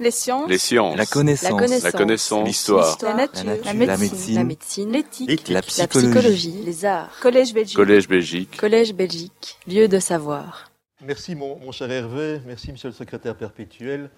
[0.00, 0.48] Les sciences.
[0.48, 0.96] Les sciences.
[0.96, 1.82] La connaissance.
[1.82, 2.40] La connaissance.
[2.40, 2.44] La.
[2.46, 2.98] L'histoire.
[3.02, 3.44] La nature.
[3.44, 3.66] La nature.
[3.66, 3.96] La La
[4.44, 4.90] médecine.
[4.90, 4.98] La.
[4.98, 5.48] L'éthique.
[5.48, 6.62] La La psychologie.
[6.64, 7.10] Les arts.
[7.20, 7.76] Collège Belgique.
[7.76, 8.56] Collège Belgique.
[8.56, 9.58] Collège Belgique.
[9.68, 10.70] Lieu de savoir.
[11.02, 14.10] Merci mon, mon cher Hervé, merci monsieur le secrétaire perpétuel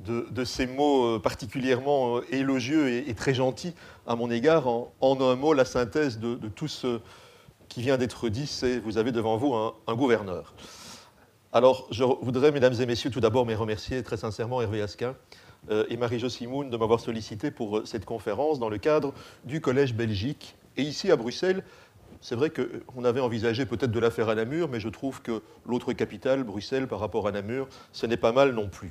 [0.00, 3.74] de, de ces mots euh, particulièrement euh, élogieux et, et très gentils
[4.06, 4.68] à mon égard.
[4.68, 7.00] En, en un mot, la synthèse de, de tout ce
[7.68, 10.54] qui vient d'être dit, c'est vous avez devant vous un, un gouverneur.
[11.56, 15.14] Alors, je voudrais, mesdames et messieurs, tout d'abord me remercier très sincèrement Hervé Asquin
[15.70, 19.60] euh, et Marie-Jo Simoun de m'avoir sollicité pour euh, cette conférence dans le cadre du
[19.60, 20.56] Collège Belgique.
[20.76, 21.62] Et ici à Bruxelles,
[22.20, 25.42] c'est vrai qu'on avait envisagé peut-être de la faire à Namur, mais je trouve que
[25.64, 28.90] l'autre capitale, Bruxelles, par rapport à Namur, ce n'est pas mal non plus.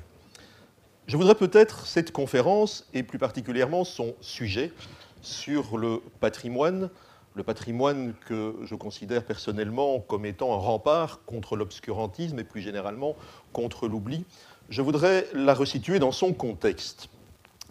[1.06, 4.72] Je voudrais peut-être cette conférence, et plus particulièrement son sujet,
[5.20, 6.88] sur le patrimoine,
[7.34, 13.16] le patrimoine que je considère personnellement comme étant un rempart contre l'obscurantisme et plus généralement
[13.52, 14.24] contre l'oubli,
[14.70, 17.08] je voudrais la resituer dans son contexte.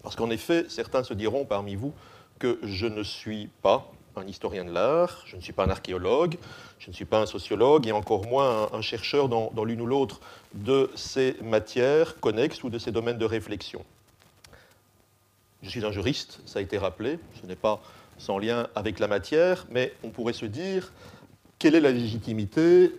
[0.04, 1.94] Parce qu'en effet, certains se diront parmi vous
[2.40, 6.38] que je ne suis pas un historien de l'art, je ne suis pas un archéologue,
[6.78, 9.86] je ne suis pas un sociologue et encore moins un, chercheur dans, dans l'une ou
[9.86, 10.20] l'autre
[10.54, 13.84] de ces matières connexes ou de ces domaines de réflexion.
[15.64, 17.82] Je suis un juriste, ça a été rappelé, ce n'est pas
[18.18, 20.92] sans lien avec la matière, mais on pourrait se dire
[21.60, 22.92] quelle est la légitimité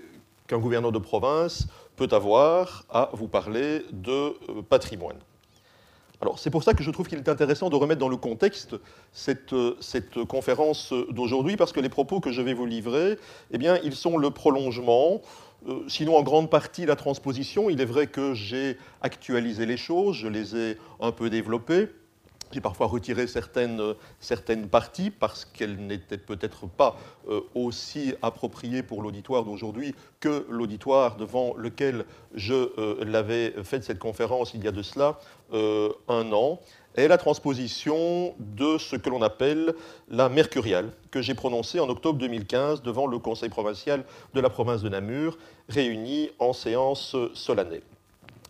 [0.47, 5.19] qu'un gouverneur de province peut avoir à vous parler de euh, patrimoine?
[6.21, 8.77] Alors, c'est pour ça que je trouve qu'il est intéressant de remettre dans le contexte
[9.13, 13.19] cette, euh, cette conférence d'aujourd'hui, parce que les propos que je vais vous livrer,
[13.51, 15.21] eh bien, ils sont le prolongement,
[15.69, 17.69] euh, sinon en grande partie la transposition.
[17.69, 21.89] Il est vrai que j'ai actualisé les choses, je les ai un peu développées.
[22.55, 26.97] J'ai parfois retiré certaines, euh, certaines parties parce qu'elles n'étaient peut-être pas
[27.29, 32.05] euh, aussi appropriées pour l'auditoire d'aujourd'hui que l'auditoire devant lequel
[32.37, 35.19] je euh, l'avais fait cette conférence il y a de cela
[36.09, 36.59] un an,
[36.97, 39.75] est la transposition de ce que l'on appelle
[40.09, 44.83] la mercuriale, que j'ai prononcée en octobre 2015 devant le Conseil provincial de la province
[44.83, 47.83] de Namur, réuni en séance solennelle.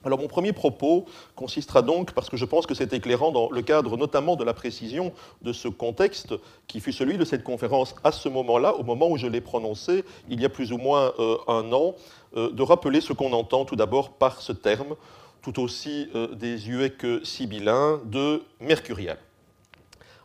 [0.04, 3.62] Alors mon premier propos consistera donc, parce que je pense que c'est éclairant dans le
[3.62, 6.34] cadre notamment de la précision de ce contexte
[6.66, 10.04] qui fut celui de cette conférence à ce moment-là, au moment où je l'ai prononcé,
[10.28, 11.94] il y a plus ou moins euh, un an,
[12.36, 14.96] euh, de rappeler ce qu'on entend tout d'abord par ce terme,
[15.42, 19.18] tout aussi euh, désuet que sibyllin, de mercurial.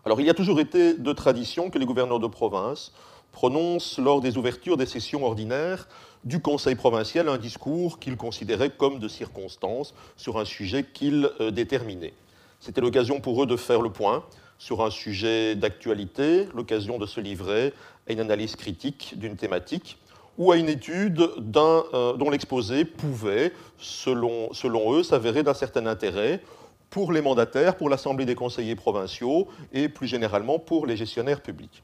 [0.06, 2.94] Alors il y a toujours été de tradition que les gouverneurs de province
[3.32, 5.88] prononcent lors des ouvertures des sessions ordinaires
[6.24, 11.52] du Conseil provincial un discours qu'ils considéraient comme de circonstance sur un sujet qu'ils euh,
[11.52, 12.14] déterminaient.
[12.60, 14.24] C'était l'occasion pour eux de faire le point
[14.58, 17.74] sur un sujet d'actualité, l'occasion de se livrer
[18.08, 19.98] à une analyse critique d'une thématique
[20.38, 26.42] ou à une étude euh, dont l'exposé pouvait, selon eux, s'avérer d'un certain intérêt
[26.90, 31.84] pour les mandataires, pour l'Assemblée des conseillers provinciaux et plus généralement pour les gestionnaires publics.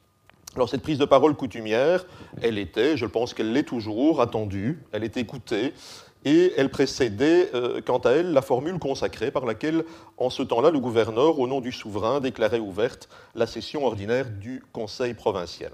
[0.56, 2.06] Alors cette prise de parole coutumière,
[2.42, 5.74] elle était, je pense qu'elle l'est toujours, attendue, elle est écoutée,
[6.24, 9.84] et elle précédait, euh, quant à elle, la formule consacrée par laquelle,
[10.18, 14.64] en ce temps-là, le gouverneur, au nom du souverain, déclarait ouverte la session ordinaire du
[14.72, 15.74] Conseil provincial.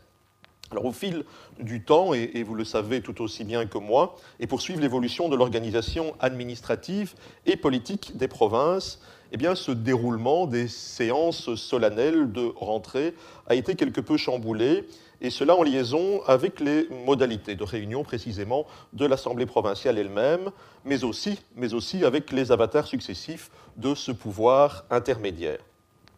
[0.72, 1.26] Alors au fil
[1.60, 4.82] du temps, et, et, vous le savez tout aussi bien que moi, et pour suivre
[4.82, 7.14] l'évolution de l'organisation administrative
[7.46, 9.00] et politique des provinces,
[9.32, 13.14] eh bien, ce déroulement des séances solennelles de rentrée
[13.48, 14.88] a été quelque peu chamboulé,
[15.22, 20.52] et cela en liaison avec les modalités de réunion précisément de l'Assemblée provinciale elle-même,
[20.84, 25.60] mais aussi, mais aussi avec les avatars successifs de ce pouvoir intermédiaire.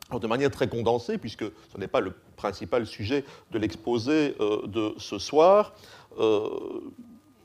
[0.09, 4.65] Alors, de manière très condensée, puisque ce n'est pas le principal sujet de l'exposé euh,
[4.67, 5.73] de ce soir,
[6.19, 6.49] euh,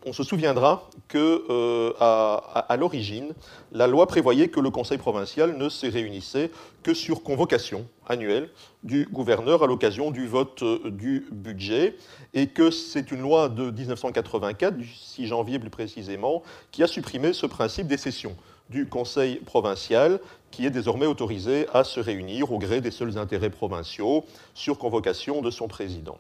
[0.09, 3.35] on se souviendra que, euh, à, l'origine,
[3.73, 6.51] la loi prévoyait que le Conseil provincial ne se réunissait
[6.83, 8.49] que sur convocation annuelle
[8.83, 11.97] du gouverneur à l'occasion du vote euh, du budget,
[12.33, 16.43] et que c'est une loi de 1984, du 6 janvier plus précisément,
[16.73, 18.35] qui a supprimé ce principe des sessions
[18.71, 20.21] du Conseil provincial,
[20.51, 25.43] qui est désormais autorisé à se réunir au gré des seuls intérêts provinciaux sur convocation
[25.43, 26.19] de son président.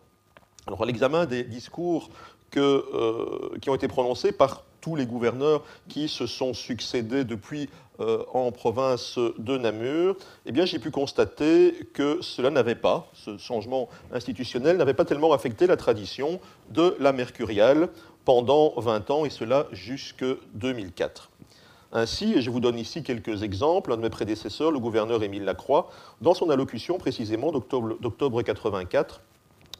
[0.66, 2.10] Alors, à l'examen des discours
[2.56, 7.68] euh, qui ont été prononcés par tous les gouverneurs qui se sont succédés depuis
[8.00, 10.16] euh, en province de Namur,
[10.46, 15.66] eh j'ai pu constater que cela n'avait pas, ce changement institutionnel n'avait pas tellement affecté
[15.66, 16.40] la tradition
[16.70, 17.88] de la mercuriale
[18.24, 20.24] pendant 20 ans, et cela jusque
[20.54, 21.30] 2004.
[21.92, 25.44] Ainsi, et je vous donne ici quelques exemples, un de mes prédécesseurs, le gouverneur Émile
[25.44, 25.90] Lacroix,
[26.20, 29.22] dans son allocution précisément d'octobre 84,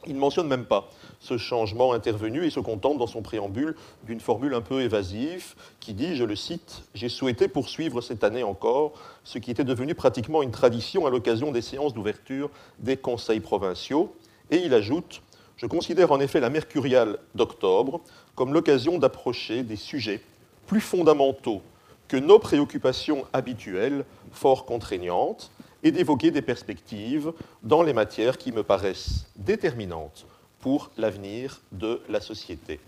[0.09, 0.89] Il ne mentionne même pas
[1.19, 3.75] ce changement intervenu et se contente dans son préambule
[4.07, 8.41] d'une formule un peu évasive qui dit, je le cite, J'ai souhaité poursuivre cette année
[8.41, 13.39] encore ce qui était devenu pratiquement une tradition à l'occasion des séances d'ouverture des conseils
[13.39, 14.15] provinciaux.
[14.49, 15.21] Et il ajoute,
[15.57, 18.01] Je considère en effet la mercuriale d'octobre
[18.33, 20.23] comme l'occasion d'approcher des sujets
[20.65, 21.61] plus fondamentaux
[22.07, 25.51] que nos préoccupations habituelles, fort contraignantes,
[25.83, 27.31] et d'évoquer des perspectives
[27.63, 30.25] dans les matières qui me paraissent déterminantes
[30.59, 32.79] pour l'avenir de la société.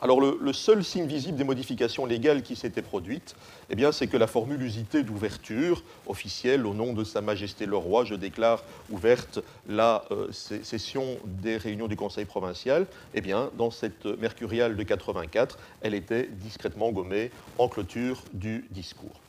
[0.00, 3.34] Alors le, seul signe visible des modifications légales qui s'étaient produites,
[3.68, 8.04] eh c'est que la formule usitée d'ouverture officielle au nom de Sa Majesté le Roi,
[8.04, 14.06] je déclare ouverte la euh, session des réunions du Conseil provincial, eh bien, dans cette
[14.06, 19.20] mercuriale de 84, elle était discrètement gommée en clôture du discours.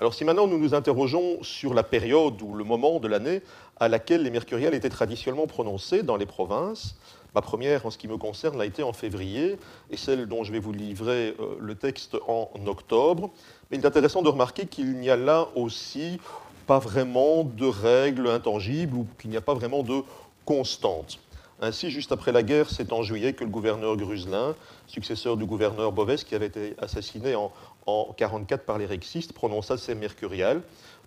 [0.00, 3.42] Alors si maintenant nous nous interrogeons sur la période ou le moment de l'année
[3.80, 6.94] à laquelle les mercuriales étaient traditionnellement prononcées dans les provinces,
[7.34, 9.56] ma première en ce qui me concerne l'a été en février
[9.90, 13.30] et celle dont je vais vous livrer euh, le texte en octobre.
[13.70, 16.20] Mais il est intéressant de remarquer qu'il n'y a là aussi
[16.68, 20.02] pas vraiment de règles intangibles ou qu'il n'y a pas vraiment de
[20.44, 21.18] constantes.
[21.60, 24.54] Ainsi, juste après la guerre, c'est en juillet que le gouverneur Gruselin,
[24.86, 27.50] successeur du gouverneur Boves, qui avait été assassiné en,
[27.88, 30.60] en 1944 par les rexistes, prononça ces mercuriales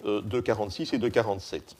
[0.05, 1.75] euh, de 46 et de 47.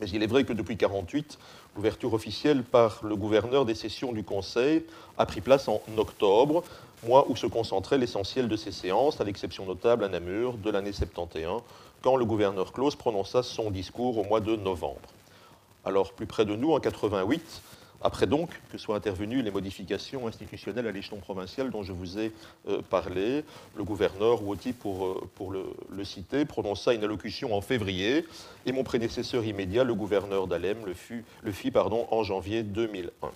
[0.00, 1.38] Mais il est vrai que depuis 1948,
[1.74, 4.84] l'ouverture officielle par le gouverneur des sessions du Conseil
[5.16, 6.62] a pris place en octobre,
[7.04, 10.92] mois où se concentrait l'essentiel de ces séances, à l'exception notable à Namur de l'année
[10.92, 11.62] 71,
[12.02, 15.08] quand le gouverneur Claus prononça son discours au mois de novembre.
[15.84, 17.42] Alors, plus près de nous, en 88,
[18.02, 22.32] après donc que soient intervenues les modifications institutionnelles à l'échelon provincial dont je vous ai
[22.68, 23.44] euh, parlé,
[23.76, 28.24] le gouverneur Woti, pour, euh, le, citer, prononça une allocution en février
[28.66, 30.94] et mon prédécesseur immédiat, le gouverneur d'Alem, le,
[31.52, 33.30] fit en janvier 2001.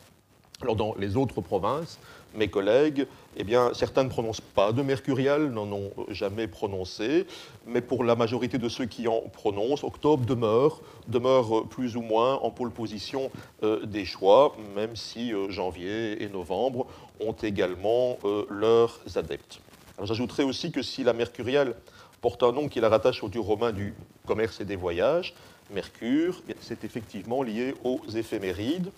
[0.62, 1.98] Alors dans les autres provinces,
[2.34, 3.06] mes collègues,
[3.36, 7.26] eh bien, certains ne prononcent pas de mercurial, n'en ont jamais prononcé,
[7.66, 12.34] mais pour la majorité de ceux qui en prononcent, octobre demeure, demeure plus ou moins
[12.36, 13.30] en pôle position
[13.64, 16.86] euh, des choix, même si euh, janvier et novembre
[17.20, 19.60] ont également euh, leurs adeptes.
[20.02, 21.74] J'ajouterai aussi que si la mercuriale
[22.20, 23.94] porte un nom qui la rattache au dieu romain du
[24.26, 25.34] commerce et des voyages,
[25.70, 28.90] Mercure, c'est effectivement lié aux éphémérides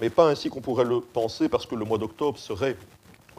[0.00, 2.76] mais pas ainsi qu'on pourrait le penser, parce que le mois d'octobre serait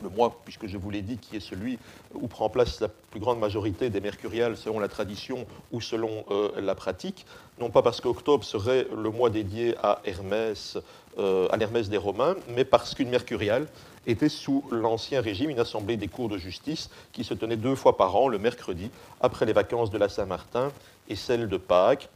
[0.02, 1.80] le mois, puisque je vous l'ai dit, qui est celui
[2.14, 6.50] où prend place la plus grande majorité des mercuriales selon la tradition ou selon euh,
[6.60, 7.26] la pratique,
[7.60, 10.78] non pas parce qu'octobre serait le mois dédié à Hermès,
[11.18, 13.68] euh, à l'Hermès des Romains, mais parce qu'une mercuriale
[14.08, 17.98] était sous l'Ancien Régime une assemblée des cours de justice qui se tenait deux fois
[17.98, 18.92] par an, le mercredi,
[19.22, 20.72] après les vacances de la Saint-Martin
[21.10, 22.10] et celle de Pâques,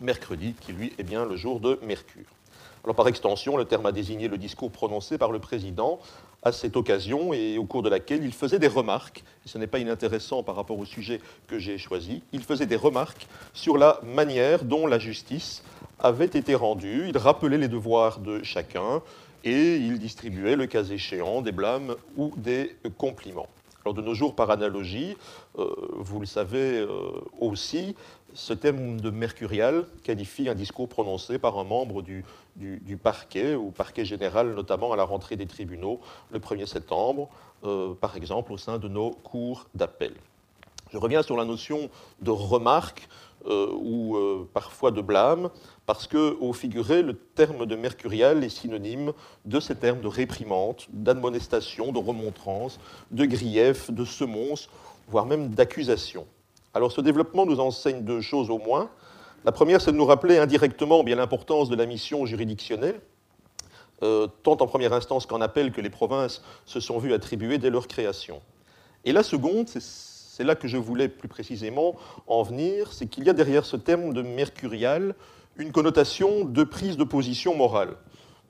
[0.00, 2.35] mercredi qui lui est bien le jour de Mercure.
[2.86, 5.98] Alors, par extension, le terme a désigné le discours prononcé par le président
[6.44, 9.66] à cette occasion et au cours de laquelle il faisait des remarques, et ce n'est
[9.66, 14.00] pas inintéressant par rapport au sujet que j'ai choisi, il faisait des remarques sur la
[14.04, 15.64] manière dont la justice
[15.98, 19.02] avait été rendue, il rappelait les devoirs de chacun
[19.42, 23.48] et il distribuait, le cas échéant, des blâmes ou des compliments.
[23.84, 25.16] Alors de nos jours, par analogie,
[25.58, 26.88] euh, vous le savez euh,
[27.40, 27.94] aussi,
[28.36, 32.22] ce thème de mercurial qualifie un discours prononcé par un membre du,
[33.02, 36.00] parquet, ou parquet général, notamment à la rentrée des tribunaux
[36.30, 37.30] le 1er septembre,
[37.64, 40.12] euh, par exemple au sein de nos cours d'appel.
[40.92, 41.88] Je reviens sur la notion
[42.20, 43.08] de remarque
[43.46, 45.48] euh, ou euh, parfois de blâme,
[45.86, 49.12] parce que, au figuré, le terme de mercurial est synonyme
[49.46, 52.78] de ces termes de réprimande, d'admonestation, de remontrance,
[53.12, 54.68] de grief, de semonce,
[55.08, 56.26] voire même d'accusation.
[56.76, 58.90] Alors ce développement nous enseigne deux choses au moins.
[59.46, 63.00] La première, c'est de nous rappeler indirectement bien l'importance de la mission juridictionnelle,
[64.02, 67.70] euh, tant en première instance qu'en appel que les provinces se sont vues attribuer dès
[67.70, 68.42] leur création.
[69.06, 71.94] Et la seconde, c'est là que je voulais plus précisément
[72.26, 75.14] en venir, c'est qu'il y a derrière ce terme de mercurial
[75.56, 77.96] une connotation de prise de position morale.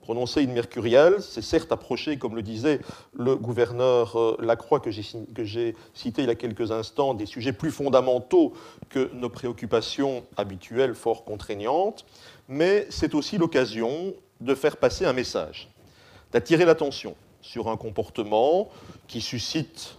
[0.07, 2.79] Prononcer une mercuriale, c'est certes approcher, comme le disait
[3.13, 7.71] le gouverneur euh, Lacroix que j'ai cité il y a quelques instants, des sujets plus
[7.71, 8.53] fondamentaux
[8.87, 12.05] que nos préoccupations habituelles fort contraignantes,
[12.47, 15.67] mais c'est aussi l'occasion de faire passer un message,
[16.31, 18.69] d'attirer l'attention sur un comportement
[19.09, 19.97] qui suscite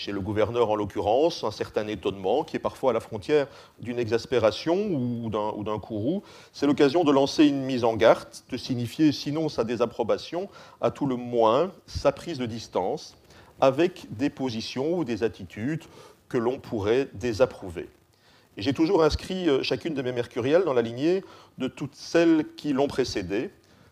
[0.00, 3.46] chez le gouverneur en l'occurrence, un certain étonnement qui est parfois à la frontière
[3.80, 6.22] d'une exaspération ou d'un courroux.
[6.54, 10.48] C'est l'occasion de lancer une mise en garde, de signifier sinon sa désapprobation,
[10.80, 13.14] à tout le moins sa prise de distance
[13.60, 15.84] avec des positions ou des attitudes
[16.30, 17.90] que l'on pourrait désapprouver.
[18.56, 21.22] J'ai toujours inscrit euh, chacune de mes mercuriales dans la lignée
[21.58, 23.50] de toutes celles qui l'ont précédée,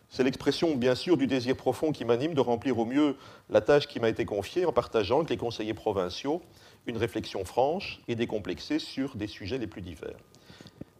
[0.09, 3.15] C'est l'expression, bien sûr, du désir profond qui m'anime de remplir au mieux
[3.49, 6.41] la tâche qui m'a été confiée en partageant avec les conseillers provinciaux
[6.87, 10.17] une réflexion franche et décomplexée sur des sujets les plus divers.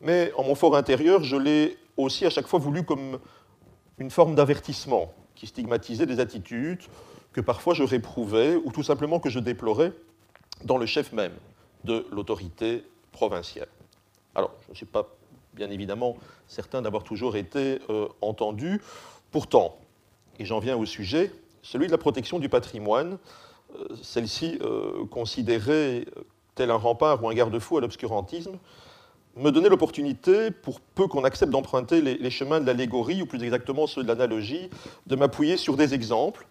[0.01, 3.19] Mais en mon fort intérieur, je l'ai aussi à chaque fois voulu comme
[3.97, 6.83] une forme d'avertissement qui stigmatisait des attitudes
[7.33, 9.91] que parfois je réprouvais ou tout simplement que je déplorais
[10.63, 11.33] dans le chef même
[11.83, 13.67] de l'autorité provinciale.
[14.35, 15.07] Alors, je ne suis pas
[15.59, 16.15] bien évidemment
[16.47, 18.81] certain d'avoir toujours été euh, entendu.
[19.29, 19.75] Pourtant,
[20.39, 23.17] et j'en viens au sujet, celui de la protection du patrimoine,
[23.75, 26.07] euh, celle-ci euh, considérée
[26.55, 28.57] tel un rempart ou un garde-fou à l'obscurantisme,
[29.35, 33.43] me donnait l'opportunité, pour peu qu'on accepte d'emprunter les, les, chemins de l'allégorie, ou plus
[33.43, 34.69] exactement ceux de l'analogie,
[35.07, 36.47] de m'appuyer sur des exemples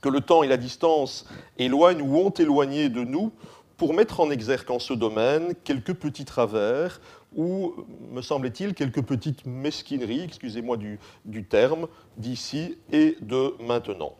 [0.00, 1.26] que le temps et la distance
[1.58, 3.32] éloignent ou ont éloigné de nous
[3.78, 7.00] pour mettre en exergue en ce domaine quelques petits travers
[7.34, 7.74] ou,
[8.10, 14.16] me semble-t-il, quelques petites mesquineries, excusez-moi du, terme, d'ici et de maintenant.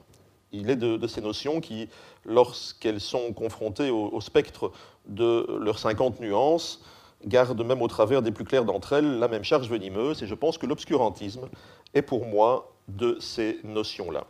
[0.52, 1.88] Il est de, ces notions qui,
[2.24, 4.72] lorsqu'elles sont confrontées au, au, spectre
[5.06, 6.82] de leurs 50 nuances,
[7.26, 10.34] gardent même au travers des plus claires d'entre elles la même charge venimeuse, et je
[10.34, 11.48] pense que l'obscurantisme
[11.94, 14.26] est pour moi de ces notions-là.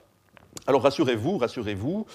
[0.66, 2.06] Alors rassurez-vous, rassurez-vous,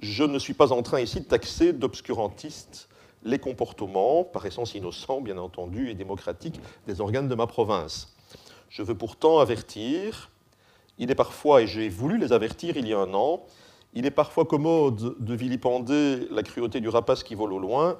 [0.00, 2.88] je ne suis pas en train ici de taxer d'obscurantistes
[3.22, 8.14] les comportements, par essence innocents, bien entendu, et démocratiques des organes de ma province.
[8.68, 10.30] Je veux pourtant avertir,
[10.98, 13.44] il est parfois, et j'ai voulu les avertir il y a un an,
[13.94, 17.98] il est parfois commode de vilipender la cruauté du rapace qui vole au loin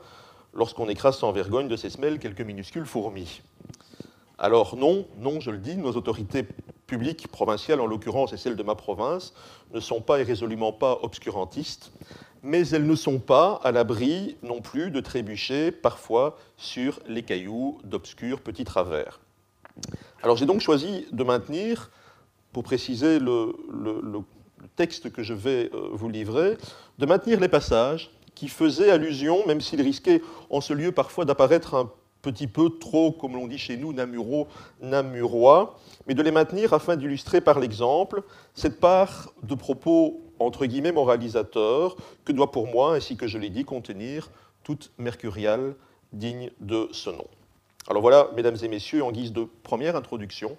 [0.54, 3.42] lorsqu'on écrase sans vergogne de ses semelles quelques minuscules fourmis.
[4.38, 6.46] Alors non, non, je le dis, nos autorités
[6.86, 9.34] publiques, provinciales en l'occurrence et celles de ma province,
[9.72, 11.92] ne sont pas et résolument pas obscurantistes,
[12.42, 17.78] mais elles ne sont pas à l'abri non plus de trébucher parfois sur les cailloux
[17.84, 19.20] d'obscurs petits travers.
[20.22, 21.90] Alors j'ai donc choisi de maintenir,
[22.52, 23.54] pour préciser le,
[24.76, 26.56] texte que je vais euh, vous livrer,
[26.98, 31.74] de maintenir les passages qui faisaient allusion, même s'ils risquaient en ce lieu parfois d'apparaître
[31.74, 31.90] un
[32.22, 34.48] petit peu trop, comme l'on dit chez nous, namuro,
[34.80, 38.22] namurois, mais de les maintenir afin d'illustrer par l'exemple
[38.54, 43.50] cette part de propos entre guillemets moralisateur que doit pour moi, ainsi que je l'ai
[43.50, 44.30] dit, contenir
[44.64, 45.74] toute mercuriale
[46.12, 47.26] digne de ce nom.
[47.88, 50.56] Alors voilà, mesdames et messieurs, en guise de première introduction,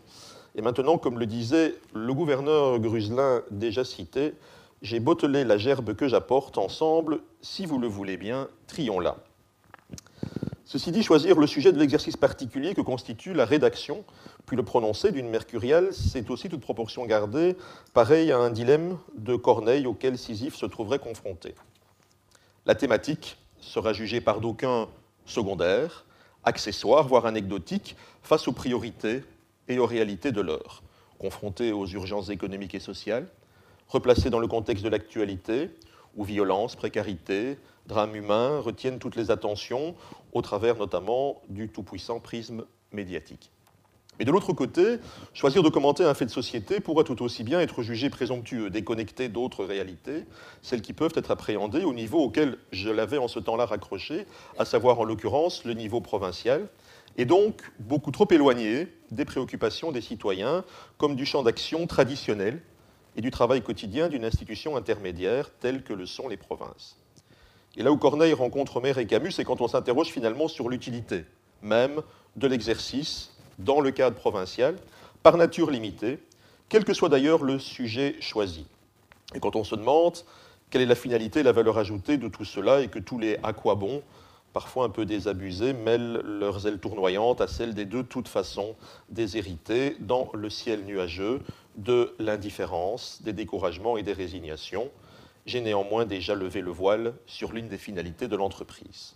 [0.55, 4.33] et maintenant, comme le disait le gouverneur Gruselin déjà cité,
[4.81, 9.15] j'ai bottelé la gerbe que j'apporte ensemble, si vous le voulez bien, trions-la.
[10.71, 14.05] Ceci dit, choisir le sujet de l'exercice particulier que constitue la rédaction,
[14.45, 17.57] puis le prononcer d'une mercuriale, c'est aussi toute proportion gardée,
[17.93, 21.55] pareil à un dilemme de Corneille auquel Sisyphe se trouverait confronté.
[22.65, 24.87] La thématique sera jugée par d'aucuns
[25.25, 26.05] secondaire,
[26.45, 29.25] accessoire, voire anecdotique, face aux priorités
[29.67, 30.83] et aux réalités de l'heure,
[31.19, 33.27] confrontée aux urgences économiques et sociales,
[33.89, 35.69] replacée dans le contexte de l'actualité,
[36.15, 39.95] où violence, précarité, drame humain retiennent toutes les attentions,
[40.33, 43.51] au travers notamment du tout-puissant prisme médiatique.
[44.19, 44.97] Mais de l'autre côté,
[45.33, 49.29] choisir de commenter un fait de société pourrait tout aussi bien être jugé présomptueux, déconnecté
[49.29, 50.25] d'autres réalités,
[50.61, 54.27] celles qui peuvent être appréhendées au niveau auquel je l'avais en ce temps-là raccroché,
[54.59, 56.67] à savoir en l'occurrence le niveau provincial,
[57.17, 60.63] et donc beaucoup trop éloigné des préoccupations des citoyens
[60.97, 62.61] comme du champ d'action traditionnel
[63.15, 66.97] et du travail quotidien d'une institution intermédiaire telle que le sont les provinces.
[67.77, 71.25] Et là où Corneille rencontre Homère et Camus, c'est quand on s'interroge finalement sur l'utilité
[71.61, 72.01] même
[72.35, 74.75] de l'exercice dans le cadre provincial,
[75.23, 76.19] par nature limitée,
[76.69, 78.65] quel que soit d'ailleurs le sujet choisi.
[79.35, 80.17] Et quand on se demande
[80.69, 83.53] quelle est la finalité, la valeur ajoutée de tout cela, et que tous les à
[83.53, 84.01] quoi bon,
[84.53, 88.75] parfois un peu désabusés, mêlent leurs ailes tournoyantes à celles des de toute façon
[89.09, 91.41] déshéritées dans le ciel nuageux
[91.75, 94.89] de l'indifférence, des découragements et des résignations,
[95.45, 99.15] j'ai néanmoins déjà levé le voile sur l'une des finalités de l'entreprise.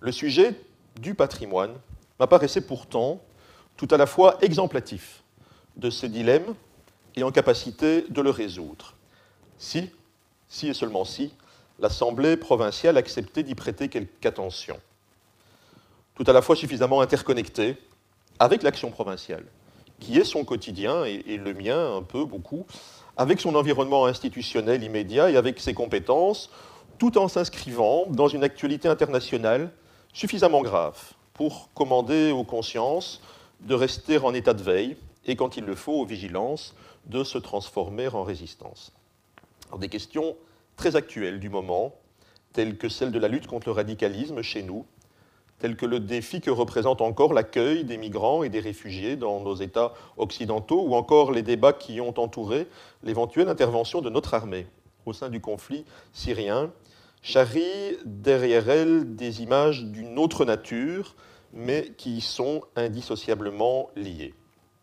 [0.00, 0.54] Le sujet
[1.00, 1.74] du patrimoine
[2.18, 3.20] m'apparaissait pourtant
[3.76, 5.22] tout à la fois exemplatif
[5.76, 6.54] de ce dilemme
[7.14, 8.94] et en capacité de le résoudre.
[9.58, 9.90] Si,
[10.48, 11.32] si et seulement si,
[11.78, 14.80] l'Assemblée provinciale acceptait d'y prêter quelque attention.
[16.14, 17.76] Tout à la fois suffisamment interconnectée
[18.38, 19.44] avec l'action provinciale,
[20.00, 22.66] qui est son quotidien et, le mien un peu, beaucoup,
[23.16, 26.50] avec son environnement institutionnel immédiat et avec ses compétences,
[26.98, 29.70] tout en s'inscrivant dans une actualité internationale
[30.12, 33.22] suffisamment grave pour commander aux consciences
[33.60, 36.74] de rester en état de veille et, quand il le faut, aux vigilances
[37.06, 38.92] de se transformer en résistance.
[39.78, 40.36] Des questions
[40.76, 41.94] très actuelles du moment,
[42.52, 44.86] telles que celle de la lutte contre le radicalisme chez nous,
[45.58, 49.54] tels que le défi que représente encore l'accueil des migrants et des réfugiés dans nos
[49.54, 52.66] États occidentaux, ou encore les débats qui ont entouré
[53.02, 54.66] l'éventuelle intervention de notre armée
[55.06, 56.70] au sein du conflit syrien,
[57.22, 61.14] charrient derrière elle des images d'une autre nature,
[61.52, 64.34] mais qui y sont indissociablement liées.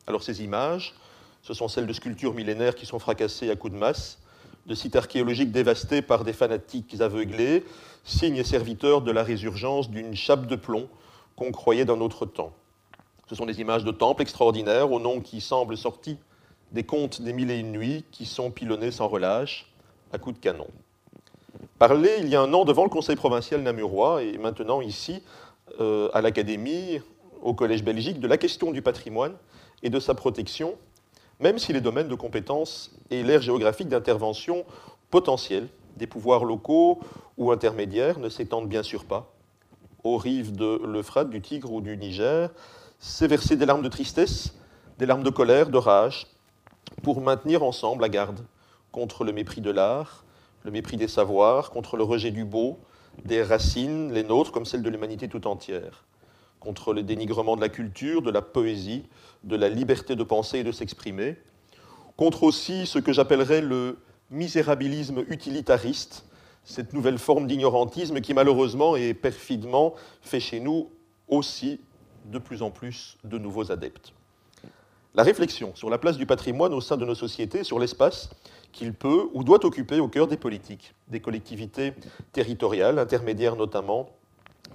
[0.07, 0.95] Alors ces images,
[1.41, 4.19] ce sont celles de sculptures millénaires qui sont fracassées à coups de masse,
[4.65, 7.65] de sites archéologiques dévastés par des fanatiques aveuglés,
[8.03, 10.87] signes et serviteurs de la résurgence d'une chape de plomb
[11.35, 12.51] qu'on croyait d'un autre temps.
[13.27, 16.17] Ce sont des images de temples extraordinaires, au nom qui semblent sortis
[16.71, 19.71] des contes des mille et une nuits, qui sont pilonnés sans relâche,
[20.11, 20.67] à coups de canon.
[21.79, 25.23] Parler il y a un an devant le Conseil provincial namurois et maintenant ici
[25.79, 27.01] euh, à l'Académie,
[27.41, 29.33] au Collège belgique, de la question du patrimoine
[29.81, 30.75] et de sa protection,
[31.39, 34.65] même si les domaines de compétences et l'aire géographique d'intervention
[35.09, 35.67] potentielle
[35.97, 36.99] des pouvoirs locaux
[37.37, 39.33] ou intermédiaires ne s'étendent bien sûr pas.
[40.03, 42.49] Aux rives de l'Euphrate, du Tigre ou du Niger,
[42.99, 44.55] c'est verser des larmes de tristesse,
[44.97, 46.27] des larmes de colère, de rage,
[47.01, 48.45] pour maintenir ensemble la garde
[48.91, 50.23] contre le mépris de l'art,
[50.63, 52.79] le mépris des savoirs, contre le rejet du beau,
[53.25, 56.05] des racines, les nôtres comme celles de l'humanité tout entière,
[56.59, 59.03] contre le dénigrement de la culture, de la poésie,
[59.43, 61.37] de la liberté de penser et de s'exprimer,
[62.15, 63.97] contre aussi ce que j'appellerais le
[64.29, 66.25] misérabilisme utilitariste,
[66.63, 70.89] cette nouvelle forme d'ignorantisme qui malheureusement et perfidement fait chez nous
[71.27, 71.79] aussi
[72.25, 74.13] de plus en plus de nouveaux adeptes.
[75.15, 78.29] La réflexion sur la place du patrimoine au sein de nos sociétés, sur l'espace
[78.71, 81.93] qu'il peut ou doit occuper au cœur des politiques, des collectivités
[82.31, 84.09] territoriales, intermédiaires notamment,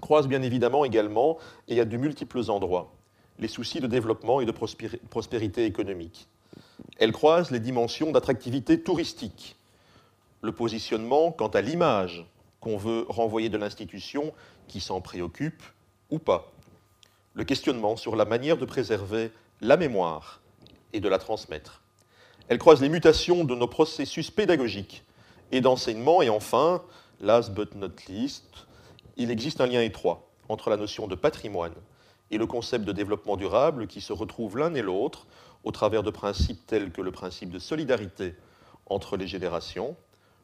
[0.00, 2.92] croise bien évidemment également, et à de multiples endroits,
[3.40, 6.28] les soucis de développement et de prospérité économique.
[6.98, 9.56] Elle croise les dimensions d'attractivité touristique,
[10.42, 12.26] le positionnement quant à l'image
[12.60, 14.32] qu'on veut renvoyer de l'institution
[14.66, 15.62] qui s'en préoccupe
[16.10, 16.52] ou pas,
[17.34, 19.30] le questionnement sur la manière de préserver
[19.60, 20.40] la mémoire
[20.92, 21.82] et de la transmettre.
[22.48, 25.04] Elle croise les mutations de nos processus pédagogiques
[25.52, 26.82] et d'enseignement, et enfin,
[27.20, 28.66] last but not least,
[29.16, 31.74] il existe un lien étroit entre la notion de patrimoine
[32.30, 35.26] et le concept de développement durable qui se retrouvent l'un et l'autre
[35.64, 38.34] au travers de principes tels que le principe de solidarité
[38.86, 39.96] entre les générations,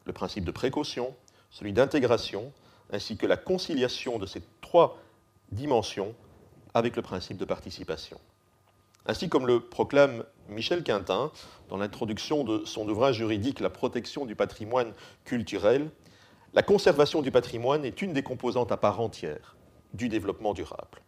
[0.05, 1.15] le principe de précaution,
[1.49, 2.51] celui d'intégration,
[2.91, 4.97] ainsi que la conciliation de ces trois
[5.51, 6.15] dimensions
[6.73, 8.19] avec le principe de participation.
[9.07, 11.31] Ainsi comme le proclame Michel Quintin
[11.69, 15.89] dans l'introduction de son ouvrage juridique La protection du patrimoine culturel,
[16.53, 19.55] la conservation du patrimoine est une des composantes à part entière
[19.93, 21.01] du développement durable.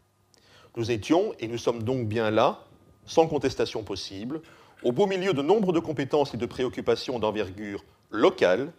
[0.76, 2.60] Nous étions, et nous sommes donc bien là,
[3.06, 4.42] sans contestation possible,
[4.84, 8.72] au beau milieu de nombre de compétences et de préoccupations d'envergure locale,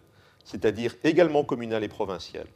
[0.49, 2.47] c'est-à-dire également communale et provinciale.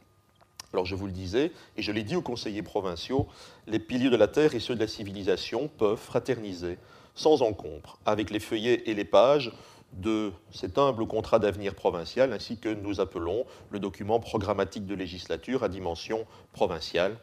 [0.72, 3.28] Alors je vous le disais, et je l'ai dit aux conseillers provinciaux,
[3.68, 6.78] les piliers de la terre et ceux de la civilisation peuvent fraterniser
[7.14, 9.52] sans encombre avec les feuillets et les pages
[9.92, 15.62] de cet humble contrat d'avenir provincial, ainsi que nous appelons le document programmatique de législature
[15.62, 17.16] à dimension provinciale.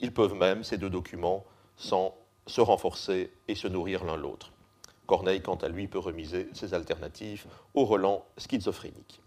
[0.00, 1.42] Ils peuvent même, ces deux documents,
[1.78, 4.52] se renforcer et se nourrir l'un l'autre.
[5.06, 9.22] Corneille, quant à lui, peut remiser ses alternatives au relent schizophrénique.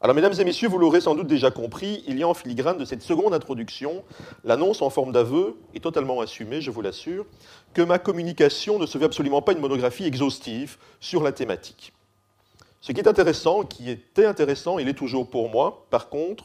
[0.00, 2.78] Alors, mesdames et messieurs, vous l'aurez sans doute déjà compris, il y a en filigrane
[2.78, 4.04] de cette seconde introduction
[4.44, 7.26] l'annonce en forme d'aveu, et totalement assumée, je vous l'assure,
[7.74, 11.92] que ma communication ne se veut absolument pas une monographie exhaustive sur la thématique.
[12.80, 16.44] Ce qui est intéressant, qui était intéressant, il est toujours pour moi, par contre,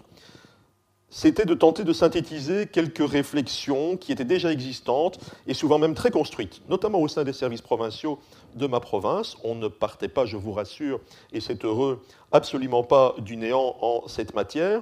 [1.15, 6.09] c'était de tenter de synthétiser quelques réflexions qui étaient déjà existantes et souvent même très
[6.09, 8.17] construites, notamment au sein des services provinciaux
[8.55, 9.37] de ma province.
[9.43, 10.99] On ne partait pas, je vous rassure,
[11.31, 14.81] et c'est heureux, absolument pas du néant en cette matière,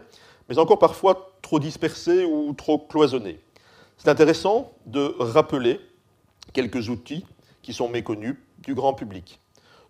[0.50, 3.40] mais encore parfois trop dispersé ou trop cloisonné.
[3.98, 5.80] C'est intéressant de rappeler
[6.54, 7.26] quelques outils
[7.62, 9.40] qui sont méconnus du grand public,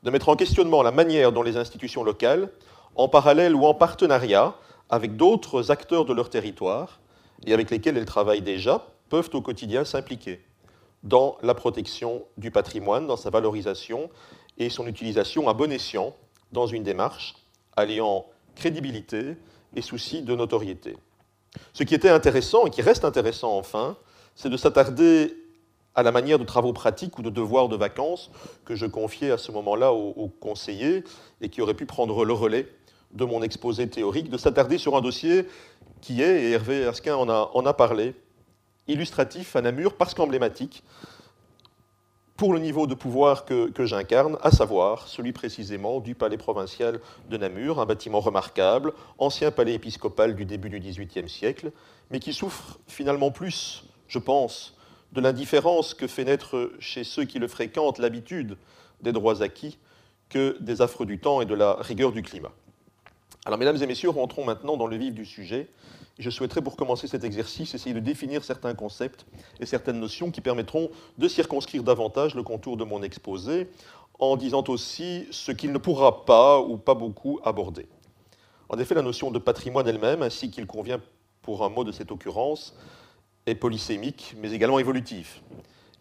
[0.04, 2.50] de mettre en questionnement la manière dont les institutions locales,
[2.96, 4.56] en parallèle ou en partenariat,
[4.90, 7.00] avec d'autres acteurs de leur territoire
[7.46, 10.42] et avec lesquels elles travaillent déjà, peuvent au quotidien s'impliquer
[11.04, 14.10] dans la protection du patrimoine, dans sa valorisation
[14.58, 16.16] et son utilisation à bon escient
[16.52, 17.36] dans une démarche
[17.76, 19.38] alliant crédibilité
[19.76, 20.98] et souci de notoriété.
[21.74, 23.98] Ce qui était intéressant et qui reste intéressant enfin,
[24.36, 25.36] c'est de s'attarder
[25.96, 28.32] à la manière de travaux pratiques ou de devoirs de vacances
[28.66, 31.04] que je confiais à ce moment-là aux, conseillers
[31.42, 32.68] et qui auraient pu prendre le relais
[33.12, 35.46] de mon exposé théorique, de s'attarder sur un dossier
[36.00, 38.16] qui est, et Hervé Asquin en a, en a parlé,
[38.88, 40.84] illustratif à Namur parce qu'emblématique
[42.38, 47.38] pour le niveau de pouvoir que, j'incarne, à savoir celui précisément du palais provincial de
[47.38, 51.72] Namur, un bâtiment remarquable, ancien palais épiscopal du début du XVIIIe siècle,
[52.10, 54.76] mais qui souffre finalement plus je pense,
[55.14, 58.58] de l'indifférence que fait naître chez ceux qui le fréquentent l'habitude
[59.02, 59.78] des droits acquis
[60.28, 62.52] que des affres du temps et de la rigueur du climat.
[63.46, 65.70] Alors, mesdames et messieurs, rentrons maintenant dans le vif du sujet.
[66.22, 69.26] Je souhaiterais, pour commencer cet exercice, essayer de définir certains concepts
[69.60, 73.72] et certaines notions qui permettront de circonscrire davantage le contour de mon exposé,
[74.20, 77.88] en disant aussi ce qu'il ne pourra pas ou pas beaucoup aborder.
[78.70, 81.02] En effet, la notion de patrimoine elle-même, ainsi qu'il convient
[81.42, 82.76] pour un mot de cette occurrence,
[83.48, 85.42] est polysémique, mais également évolutif,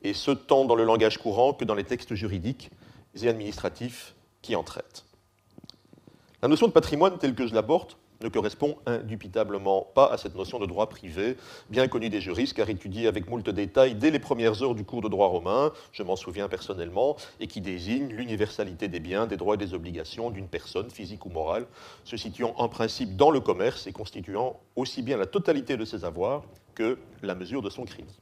[0.03, 2.71] et ce tant dans le langage courant que dans les textes juridiques
[3.23, 5.07] et administratifs qui en traitent.
[6.43, 10.59] La notion de patrimoine telle que je l'aborde ne correspond indubitablement pas à cette notion
[10.59, 11.37] de droit privé,
[11.71, 15.01] bien connue des juristes, car étudiée avec moult détails dès les premières heures du cours
[15.01, 19.55] de droit romain, je m'en souviens personnellement, et qui désigne l'universalité des biens, des droits
[19.55, 21.67] et des obligations d'une personne, physique ou morale,
[22.05, 26.05] se situant en principe dans le commerce et constituant aussi bien la totalité de ses
[26.05, 26.43] avoirs
[26.75, 28.19] que la mesure de son crédit.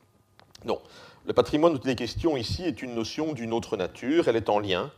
[0.64, 0.80] Non,
[1.26, 4.48] le patrimoine dont il est question ici est une notion d'une autre nature, elle est
[4.48, 4.90] en lien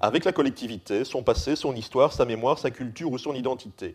[0.00, 3.94] avec la collectivité, son passé, son histoire, sa mémoire, sa culture ou son identité.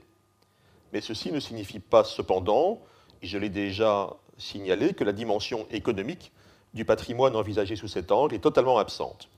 [0.93, 2.79] Mais ceci ne signifie pas cependant,
[3.21, 6.31] et je l'ai déjà signalé, que la dimension économique
[6.73, 9.29] du patrimoine envisagé sous cet angle est totalement absente.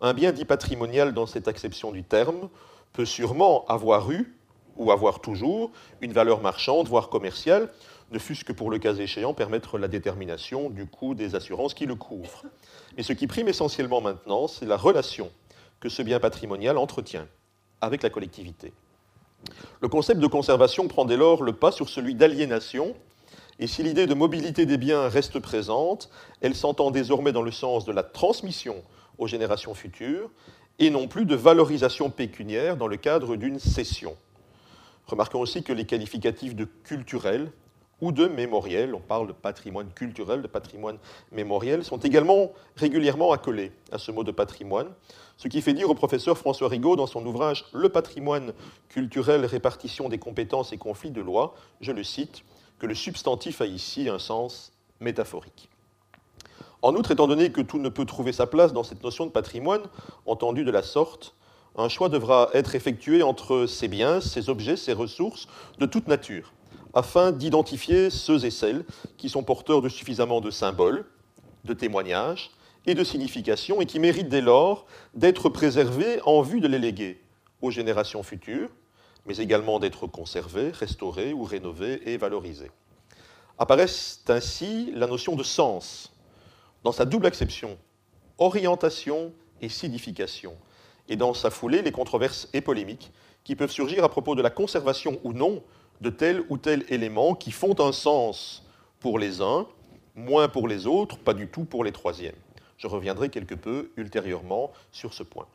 [0.00, 2.48] Un bien dit patrimonial dans cette acception du terme
[2.92, 4.34] peut sûrement avoir eu,
[4.76, 5.70] ou avoir toujours,
[6.02, 7.70] une valeur marchande, voire commerciale,
[8.12, 11.86] ne fût-ce que pour le cas échéant permettre la détermination du coût des assurances qui
[11.86, 12.44] le couvrent.
[12.96, 15.30] Mais ce qui prime essentiellement maintenant, c'est la relation
[15.80, 17.26] que ce bien patrimonial entretient
[17.80, 18.72] avec la collectivité.
[19.80, 22.94] Le concept de conservation prend dès lors le pas sur celui d'aliénation,
[23.58, 27.84] et si l'idée de mobilité des biens reste présente, elle s'entend désormais dans le sens
[27.84, 28.76] de la transmission
[29.18, 30.30] aux générations futures,
[30.78, 34.14] et non plus de valorisation pécuniaire dans le cadre d'une cession.
[35.06, 37.50] Remarquons aussi que les qualificatifs de culturel
[38.00, 40.98] ou de mémoriel, on parle de patrimoine culturel, de patrimoine
[41.32, 44.88] mémoriel, sont également régulièrement accolés à ce mot de patrimoine,
[45.38, 48.52] ce qui fait dire au professeur François Rigaud dans son ouvrage Le patrimoine
[48.88, 52.42] culturel, répartition des compétences et conflits de loi, je le cite,
[52.78, 55.70] que le substantif a ici un sens métaphorique.
[56.82, 59.30] En outre, étant donné que tout ne peut trouver sa place dans cette notion de
[59.30, 59.82] patrimoine,
[60.26, 61.34] entendue de la sorte,
[61.76, 66.52] un choix devra être effectué entre ces biens, ces objets, ces ressources de toute nature
[66.96, 68.86] afin d'identifier ceux et celles
[69.18, 71.04] qui sont porteurs de suffisamment de symboles,
[71.64, 72.50] de témoignages
[72.86, 77.22] et de significations et qui méritent dès lors d'être préservés en vue de les léguer
[77.60, 78.70] aux générations futures,
[79.26, 82.70] mais également d'être conservés, restaurés ou rénovés et valorisés.
[83.58, 86.14] Apparaissent ainsi la notion de sens,
[86.82, 87.76] dans sa double acception,
[88.38, 90.56] orientation et signification,
[91.10, 93.12] et dans sa foulée les controverses et polémiques
[93.44, 95.62] qui peuvent surgir à propos de la conservation ou non
[96.00, 98.64] de tel ou tel élément qui font un sens
[99.00, 99.66] pour les uns,
[100.14, 102.34] moins pour les autres, pas du tout pour les troisièmes.
[102.78, 105.46] Je reviendrai quelque peu ultérieurement sur ce point.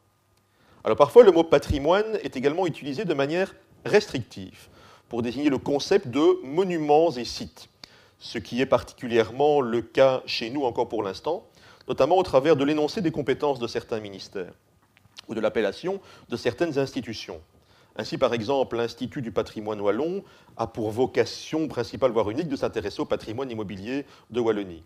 [0.84, 3.54] Alors parfois, le mot patrimoine est également utilisé de manière
[3.86, 4.70] restrictive
[5.10, 7.70] pour désigner le concept de monuments et sites,
[8.20, 11.46] ce qui est particulièrement le cas chez nous encore pour l'instant,
[11.88, 14.54] notamment au travers de l'énoncé des compétences de certains ministères
[15.28, 16.00] ou de l'appellation
[16.30, 17.42] de certaines institutions.
[17.98, 20.24] Ainsi, par exemple, l'Institut du patrimoine wallon
[20.58, 24.84] a pour vocation principale, voire unique, de s'intéresser au patrimoine immobilier de Wallonie.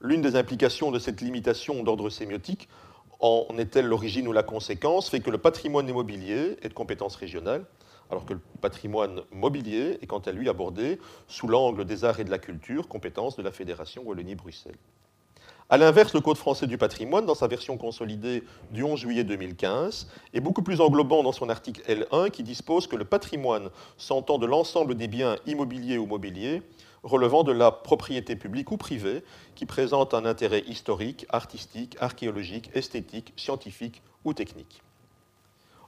[0.00, 2.68] L'une des implications de cette limitation d'ordre sémiotique
[3.20, 7.64] en est-elle l'origine ou la conséquence fait que le patrimoine immobilier est de compétence régionale,
[8.10, 12.24] alors que le patrimoine mobilier est quant à lui abordé sous l'angle des arts et
[12.24, 14.76] de la culture, compétence de la Fédération Wallonie-Bruxelles.
[15.72, 20.06] A l'inverse, le Code français du patrimoine, dans sa version consolidée du 11 juillet 2015,
[20.34, 24.44] est beaucoup plus englobant dans son article L1 qui dispose que le patrimoine s'entend de
[24.44, 26.60] l'ensemble des biens immobiliers ou mobiliers
[27.02, 33.32] relevant de la propriété publique ou privée qui présentent un intérêt historique, artistique, archéologique, esthétique,
[33.38, 34.82] scientifique ou technique.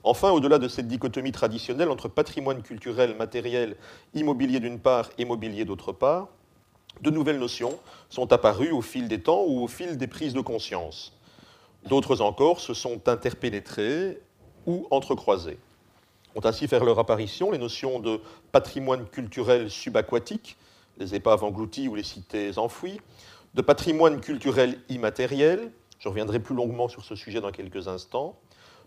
[0.03, 3.75] Enfin, au-delà de cette dichotomie traditionnelle entre patrimoine culturel, matériel,
[4.15, 6.29] immobilier d'une part et mobilier d'autre part,
[7.01, 7.77] de nouvelles notions
[8.09, 11.13] sont apparues au fil des temps ou au fil des prises de conscience.
[11.87, 14.19] D'autres encore se sont interpénétrées
[14.65, 15.59] ou entrecroisées.
[16.35, 18.19] Ont ainsi fait leur apparition les notions de
[18.51, 20.57] patrimoine culturel subaquatique,
[20.97, 22.99] les épaves englouties ou les cités enfouies,
[23.53, 28.37] de patrimoine culturel immatériel, je reviendrai plus longuement sur ce sujet dans quelques instants,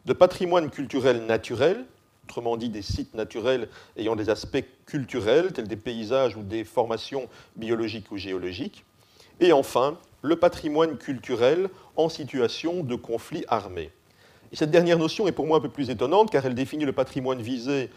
[0.05, 1.87] de patrimoine culturel naturel,
[2.29, 7.27] autrement dit des sites naturels ayant des aspects culturels, tels des paysages ou des formations
[7.57, 8.85] biologiques ou géologiques.
[9.41, 13.91] Et enfin, le patrimoine culturel en situation de conflit armé.
[14.53, 16.93] Et cette dernière notion est pour moi un peu plus étonnante car elle définit le
[16.93, 17.89] patrimoine visé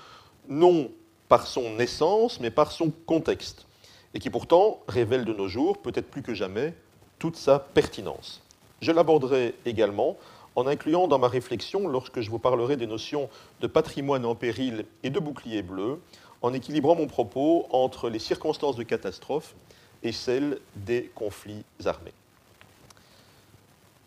[0.48, 0.90] non
[1.28, 3.66] par son essence, mais par son contexte.
[4.14, 6.74] et qui pourtant révèle de nos jours, peut-être plus que jamais,
[7.18, 8.42] toute sa pertinence.
[8.82, 10.18] Je l'aborderai également
[10.56, 13.30] en incluant dans ma réflexion, lorsque je vous parlerai des notions
[13.62, 16.00] de patrimoine en péril et de bouclier bleu,
[16.42, 19.56] en équilibrant mon propos entre les circonstances de catastrophe
[20.04, 22.14] et celles des conflits armés.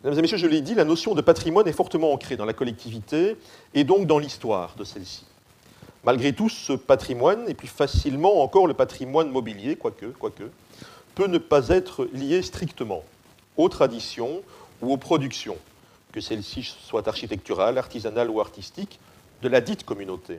[0.02, 2.52] Mesdames et messieurs, je l'ai dit, la notion de patrimoine est fortement ancrée dans la
[2.52, 3.36] collectivité
[3.72, 5.24] et donc dans l'histoire de celle-ci.
[6.04, 10.44] Malgré tout, ce patrimoine, et plus facilement encore le patrimoine mobilier, quoique, quoique,
[11.14, 13.02] peut ne pas être lié strictement
[13.56, 14.42] aux traditions
[14.82, 15.56] ou aux productions,
[16.14, 19.00] que celles-ci soient architecturales, artisanales ou artistiques,
[19.42, 20.38] de la dite communauté,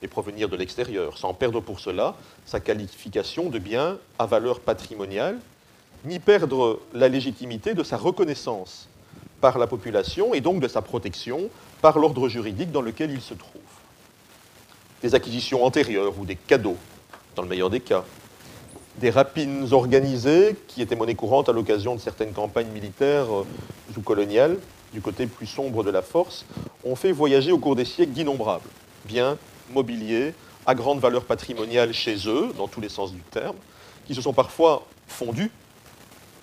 [0.00, 5.38] et provenir de l'extérieur, sans perdre pour cela sa qualification de bien à valeur patrimoniale,
[6.06, 8.88] ni perdre la légitimité de sa reconnaissance
[9.42, 11.50] par la population et donc de sa protection
[11.82, 13.60] par l'ordre juridique dans lequel il se trouve.
[15.02, 16.78] Des acquisitions antérieures ou des cadeaux,
[17.36, 18.04] dans le meilleur des cas.
[18.96, 23.46] Des rapines organisées, qui étaient monnaie courante à l'occasion de certaines campagnes militaires euh,
[23.96, 24.56] ou coloniales,
[24.92, 26.44] du côté plus sombre de la force,
[26.84, 28.68] ont fait voyager au cours des siècles d'innombrables
[29.04, 29.36] biens,
[29.72, 30.34] mobiliers,
[30.66, 33.56] à grande valeur patrimoniale chez eux, dans tous les sens du terme,
[34.06, 35.50] qui se sont parfois fondus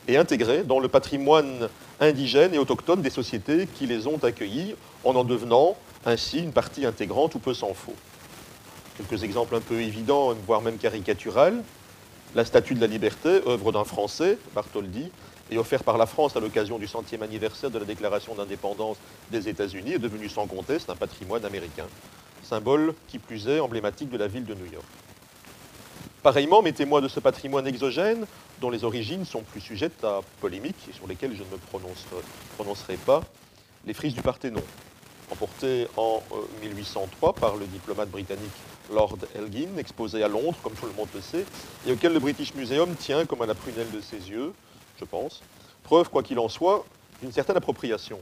[0.08, 5.16] et intégrés dans le patrimoine indigènes et autochtones des sociétés qui les ont accueillis, en
[5.16, 7.96] en devenant ainsi une partie intégrante ou peu s'en faut.
[8.98, 11.62] Quelques exemples un peu évidents, voire même caricaturales.
[12.36, 15.12] La Statue de la Liberté, œuvre d'un Français, Bartholdi,
[15.52, 18.98] et offerte par la France à l'occasion du centième anniversaire de la déclaration d'indépendance
[19.32, 21.88] des États-Unis, est devenue sans conteste un patrimoine américain,
[22.44, 24.86] symbole qui plus est emblématique de la ville de New York.
[26.22, 28.26] Pareillement, mes témoins de ce patrimoine exogène,
[28.60, 31.58] dont les origines sont plus sujettes à polémique et sur lesquelles je ne me
[32.58, 33.22] prononcerai pas,
[33.86, 34.62] les frises du Parthénon,
[35.32, 36.22] emportées en
[36.62, 38.52] 1803 euh, par le diplomate britannique
[38.92, 41.46] Lord Elgin, exposé à Londres, comme tout le monde le sait,
[41.88, 44.54] et auquel le British Museum tient comme à la prunelle de ses yeux,
[45.00, 45.42] je pense.
[45.84, 46.86] Preuve, quoi qu'il en soit,
[47.22, 48.20] d'une certaine appropriation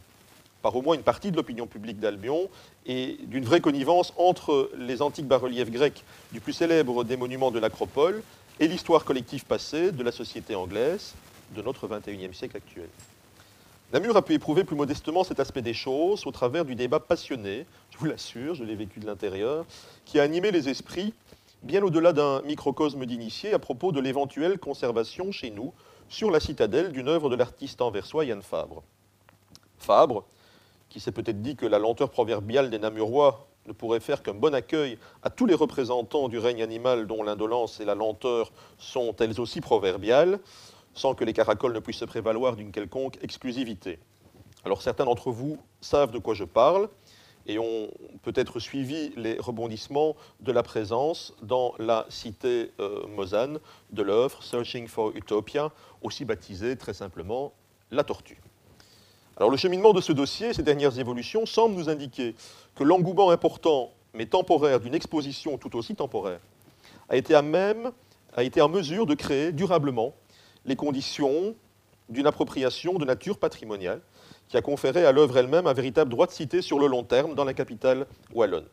[0.61, 2.49] par au moins une partie de l'opinion publique d'Albion
[2.85, 7.59] et d'une vraie connivence entre les antiques bas-reliefs grecs du plus célèbre des monuments de
[7.59, 8.23] l'Acropole
[8.59, 11.13] et l'histoire collective passée de la société anglaise
[11.55, 12.89] de notre XXIe siècle actuel.
[13.93, 17.65] Namur a pu éprouver plus modestement cet aspect des choses au travers du débat passionné,
[17.91, 19.65] je vous l'assure, je l'ai vécu de l'intérieur,
[20.05, 21.13] qui a animé les esprits
[21.63, 25.73] bien au-delà d'un microcosme d'initiés à propos de l'éventuelle conservation chez nous
[26.09, 28.83] sur la citadelle d'une œuvre de l'artiste anversois Yann Fabre.
[29.77, 30.25] Fabre,
[30.89, 34.53] qui s'est peut-être dit que la lenteur proverbiale des Namurois ne pourrait faire qu'un bon
[34.55, 39.39] accueil à tous les représentants du règne animal dont l'indolence et la lenteur sont elles
[39.41, 40.39] aussi proverbiales,
[40.93, 43.99] sans que les caracoles ne puissent se prévaloir d'une quelconque exclusivité.
[44.63, 46.89] Alors certains d'entre vous savent de quoi je parle
[47.47, 47.89] et ont
[48.21, 53.05] peut-être suivi les rebondissements de la présence dans la cité euh,
[53.91, 57.53] de l'œuvre Searching for Utopia, aussi baptisée très simplement
[57.89, 58.41] La Tortue.
[59.37, 62.35] Alors le cheminement de ce dossier, ces dernières évolutions, semble nous indiquer
[62.75, 66.39] que l'engouement important mais temporaire d'une exposition tout aussi temporaire
[67.09, 67.91] a été à même,
[68.35, 70.13] a été en mesure de créer durablement
[70.65, 71.55] les conditions
[72.09, 74.01] d'une appropriation de nature patrimoniale
[74.47, 77.35] qui a conféré à l'œuvre elle-même un véritable droit de cité sur le long terme
[77.35, 78.67] dans la capitale wallonne.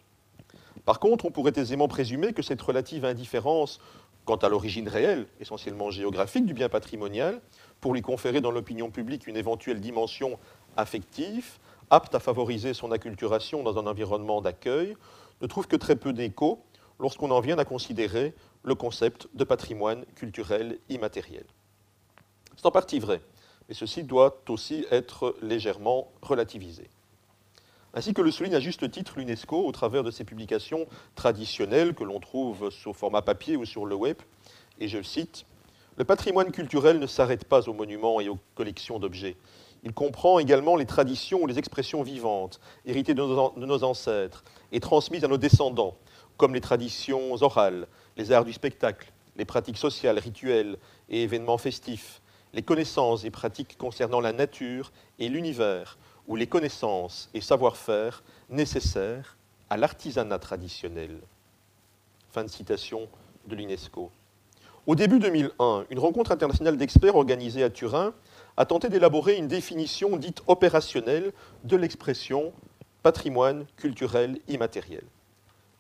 [0.85, 3.81] Par contre, on pourrait aisément présumer que cette relative indifférence
[4.25, 7.41] quant à l'origine réelle, essentiellement géographique, du bien patrimonial,
[7.81, 10.39] pour lui conférer dans l'opinion publique une éventuelle dimension
[10.77, 11.59] affective,
[11.91, 14.97] apte à favoriser son acculturation dans un environnement d'accueil,
[15.43, 16.65] ne trouve que très peu d'écho
[16.99, 21.45] lorsqu'on en vient à considérer le concept de patrimoine culturel immatériel.
[22.57, 23.21] C'est en partie vrai,
[23.69, 26.89] mais ceci doit aussi être légèrement relativisé.
[27.95, 32.05] Ainsi que le souligne à juste titre l'UNESCO au travers de ses publications traditionnelles que
[32.05, 34.17] l'on trouve sous format papier ou sur le web,
[34.81, 35.47] et je cite,
[35.97, 39.37] le patrimoine culturel ne s'arrête pas aux monuments et aux collections d'objets.
[39.85, 45.25] Il comprend également les traditions ou les expressions vivantes, héritées de nos ancêtres et transmises
[45.25, 45.97] à nos descendants,
[46.37, 47.87] comme les traditions orales,
[48.17, 52.23] les arts du spectacle, les pratiques sociales, rituelles et événements festifs,
[52.55, 59.37] les connaissances et pratiques concernant la nature et l'univers, ou les connaissances et savoir-faire nécessaires
[59.69, 61.19] à l'artisanat traditionnel.
[62.31, 63.09] Fin de citation
[63.47, 64.11] de l'UNESCO.
[64.87, 68.15] Au début 2001, une rencontre internationale d'experts organisée à Turin
[68.57, 71.33] a tenté d'élaborer une définition dite opérationnelle
[71.65, 72.53] de l'expression
[73.03, 75.05] patrimoine culturel immatériel.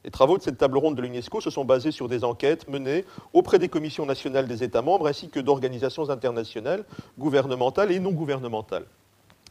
[0.05, 3.07] Les travaux de cette table ronde de l'UNESCO se sont basés sur des enquêtes menées
[3.33, 6.85] auprès des commissions nationales des États membres ainsi que d'organisations internationales,
[7.19, 8.85] gouvernementales et non gouvernementales,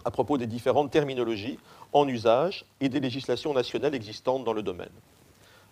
[0.06, 1.58] à propos des différentes terminologies
[1.92, 4.92] en usage et des législations nationales existantes dans le domaine.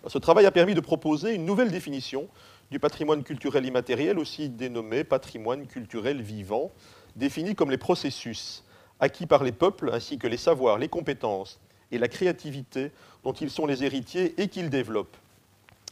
[0.08, 2.26] Ce travail a permis de proposer une nouvelle définition
[2.72, 6.72] du patrimoine culturel immatériel, aussi dénommé patrimoine culturel vivant,
[7.14, 8.64] défini comme les processus
[8.98, 11.60] acquis par les peuples ainsi que les savoirs, les compétences
[11.92, 12.90] et la créativité
[13.24, 15.16] dont ils sont les héritiers et qu'ils développent,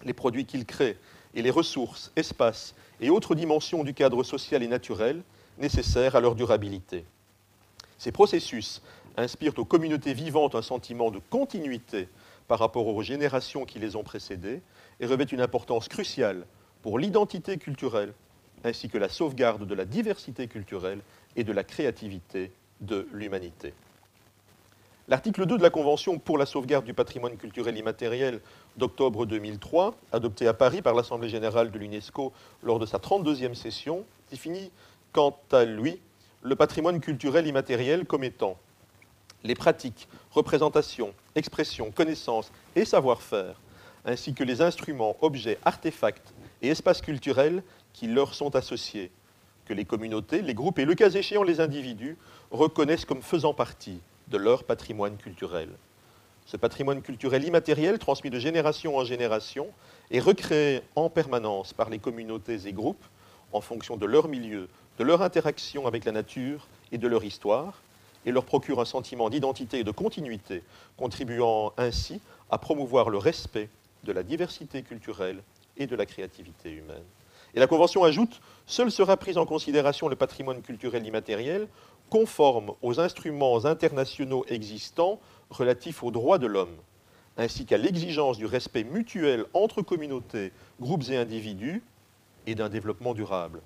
[0.05, 0.99] les produits qu'ils créent
[1.35, 5.23] et les ressources, espaces et autres dimensions du cadre social et naturel
[5.59, 7.05] nécessaires à leur durabilité.
[7.99, 8.83] Ces processus
[9.17, 12.09] inspirent aux communautés vivantes un sentiment de continuité
[12.49, 14.63] par rapport aux générations qui les ont précédées
[14.99, 16.47] et revêtent une importance cruciale
[16.83, 18.13] pour l'identité culturelle
[18.65, 21.01] ainsi que la sauvegarde de la diversité culturelle
[21.37, 23.75] et de la créativité de l'humanité.
[25.11, 28.41] L'article 2 de la Convention pour la sauvegarde du patrimoine culturel immatériel
[28.77, 34.05] d'octobre 2003, adopté à Paris par l'Assemblée générale de l'UNESCO lors de sa 32e session,
[34.31, 34.71] définit
[35.11, 35.99] quant à lui
[36.43, 38.57] le patrimoine culturel immatériel comme étant
[39.43, 43.61] les pratiques, représentations, expressions, connaissances et savoir-faire,
[44.05, 49.11] ainsi que les instruments, objets, artefacts et espaces culturels qui leur sont associés,
[49.65, 52.17] que les communautés, les groupes et le cas échéant les individus
[52.53, 53.99] reconnaissent comme faisant partie
[54.31, 55.69] de leur patrimoine culturel.
[56.47, 59.69] Ce patrimoine culturel immatériel, transmis de génération en génération,
[60.11, 63.05] est recréé en permanence par les communautés et groupes
[63.53, 67.83] en fonction de leur milieu, de leur interaction avec la nature et de leur histoire,
[68.27, 70.63] et leur procure un sentiment d'identité et de continuité,
[70.97, 73.69] contribuant ainsi à promouvoir le respect
[74.05, 75.43] de la diversité culturelle
[75.77, 77.05] et de la créativité humaine.
[77.55, 81.67] Et la Convention ajoute, seul sera pris en considération le patrimoine culturel immatériel
[82.11, 86.77] conforme aux instruments internationaux existants relatifs aux droits de l'homme,
[87.39, 91.83] ainsi qu'à l'exigence du respect mutuel entre communautés, groupes et individus,
[92.47, 93.61] et d'un développement durable.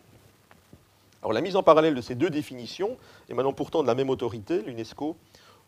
[1.23, 2.99] Alors la mise en parallèle de ces deux définitions,
[3.31, 5.17] émanant pourtant de la même autorité, l'UNESCO,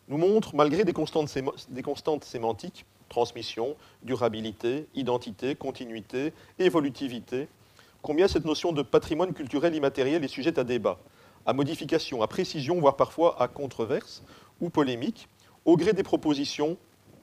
[0.08, 1.32] nous montre, malgré des constantes,
[1.70, 7.48] des constantes sémantiques, transmission, durabilité, identité, continuité, évolutivité,
[8.02, 10.98] combien cette notion de patrimoine culturel immatériel est sujette à débat,
[11.46, 14.22] à modification, à précision, voire parfois à controverse
[14.60, 15.28] ou polémique,
[15.64, 16.76] au gré des propositions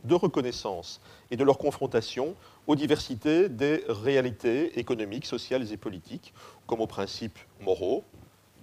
[0.04, 2.36] de reconnaissance et de leur confrontation
[2.68, 6.34] aux diversités des réalités économiques, sociales et politiques,
[6.68, 8.04] comme aux principes moraux,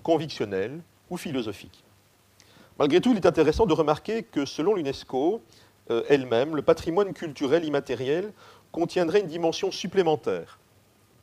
[0.03, 1.85] convictionnels ou philosophiques.
[2.79, 5.43] Malgré tout, il est intéressant de remarquer que selon l'UNESCO
[5.91, 8.33] euh, elle-même, le patrimoine culturel immatériel
[8.73, 10.60] contiendrait une dimension supplémentaire,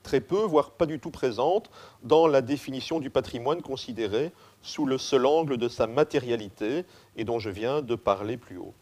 [0.04, 1.70] très peu, voire pas du tout présente,
[2.04, 4.32] dans la définition du patrimoine considéré
[4.62, 8.74] sous le seul angle de sa matérialité et dont je viens de parler plus haut.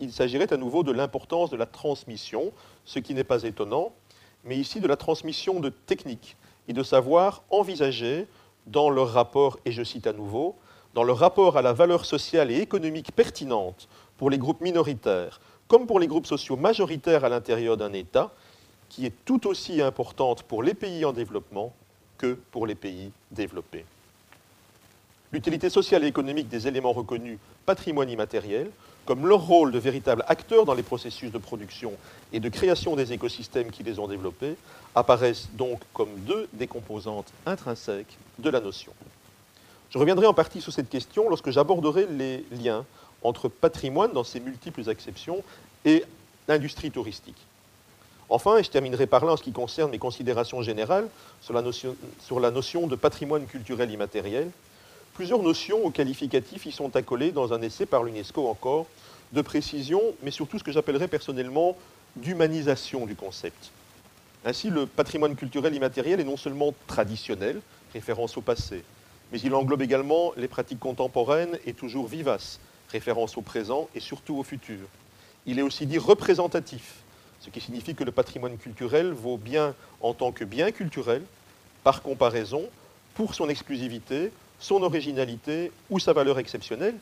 [0.00, 2.52] Il s'agirait à nouveau de l'importance de la transmission,
[2.84, 3.92] ce qui n'est pas étonnant,
[4.44, 6.36] mais ici de la transmission de techniques
[6.68, 8.26] et de savoir envisagés
[8.66, 10.56] dans leur rapport, et je cite à nouveau,
[10.94, 15.86] dans le rapport à la valeur sociale et économique pertinente pour les groupes minoritaires, comme
[15.86, 18.32] pour les groupes sociaux majoritaires à l'intérieur d'un État,
[18.88, 21.72] qui est tout aussi importante pour les pays en développement
[22.16, 23.84] que pour les pays développés.
[25.32, 28.70] L'utilité sociale et économique des éléments reconnus patrimoine immatériel,
[29.04, 31.92] comme leur rôle de véritable acteur dans les processus de production
[32.32, 34.56] et de création des écosystèmes qui les ont développés,
[34.94, 38.92] apparaissent donc comme deux des composantes intrinsèques de la notion.
[39.90, 42.84] Je reviendrai en partie sur cette question lorsque j'aborderai les liens
[43.22, 45.42] entre patrimoine dans ses multiples acceptions
[45.84, 46.04] et
[46.48, 47.47] industrie touristique.
[48.30, 51.08] Enfin, et je terminerai par là en ce qui concerne mes considérations générales
[51.40, 54.50] sur la notion, de patrimoine culturel immatériel,
[55.14, 58.86] plusieurs notions ou qualificatifs y sont accolés dans un essai par l'UNESCO encore,
[59.32, 61.76] de précision, mais surtout ce que j'appellerais personnellement
[62.16, 63.70] d'humanisation du concept.
[64.44, 67.60] Ainsi, le patrimoine culturel immatériel est non seulement traditionnel,
[67.92, 68.84] référence au passé,
[69.32, 72.60] mais il englobe également les pratiques contemporaines et toujours vivaces,
[72.90, 74.86] référence au présent et surtout au futur.
[75.46, 77.02] Il est aussi dit représentatif,
[77.40, 81.22] ce qui signifie que le patrimoine culturel vaut bien en tant que bien culturel,
[81.84, 82.64] par comparaison,
[83.14, 86.96] pour son exclusivité, son originalité ou sa valeur exceptionnelle,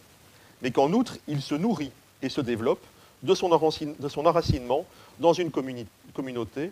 [0.62, 2.84] mais qu'en outre, il se nourrit et se développe
[3.22, 4.86] de son, enracinement
[5.18, 6.70] dans une communauté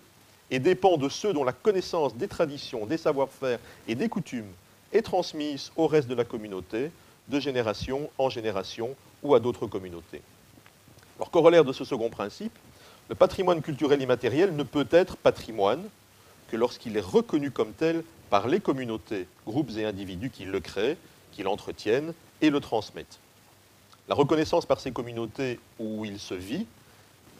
[0.50, 4.52] et dépend de ceux dont la connaissance des traditions, des savoir-faire et des coutumes
[4.92, 6.90] est transmise au reste de la communauté,
[7.28, 10.20] de génération en génération ou à d'autres communautés.
[11.18, 12.56] Alors, corollaire de ce second principe,
[13.08, 15.82] le patrimoine culturel immatériel ne peut être patrimoine
[16.48, 20.96] que lorsqu'il est reconnu comme tel par les communautés, groupes et individus qui le créent,
[21.32, 23.18] qui l'entretiennent et le transmettent.
[24.08, 26.66] La reconnaissance par ces communautés où il se vit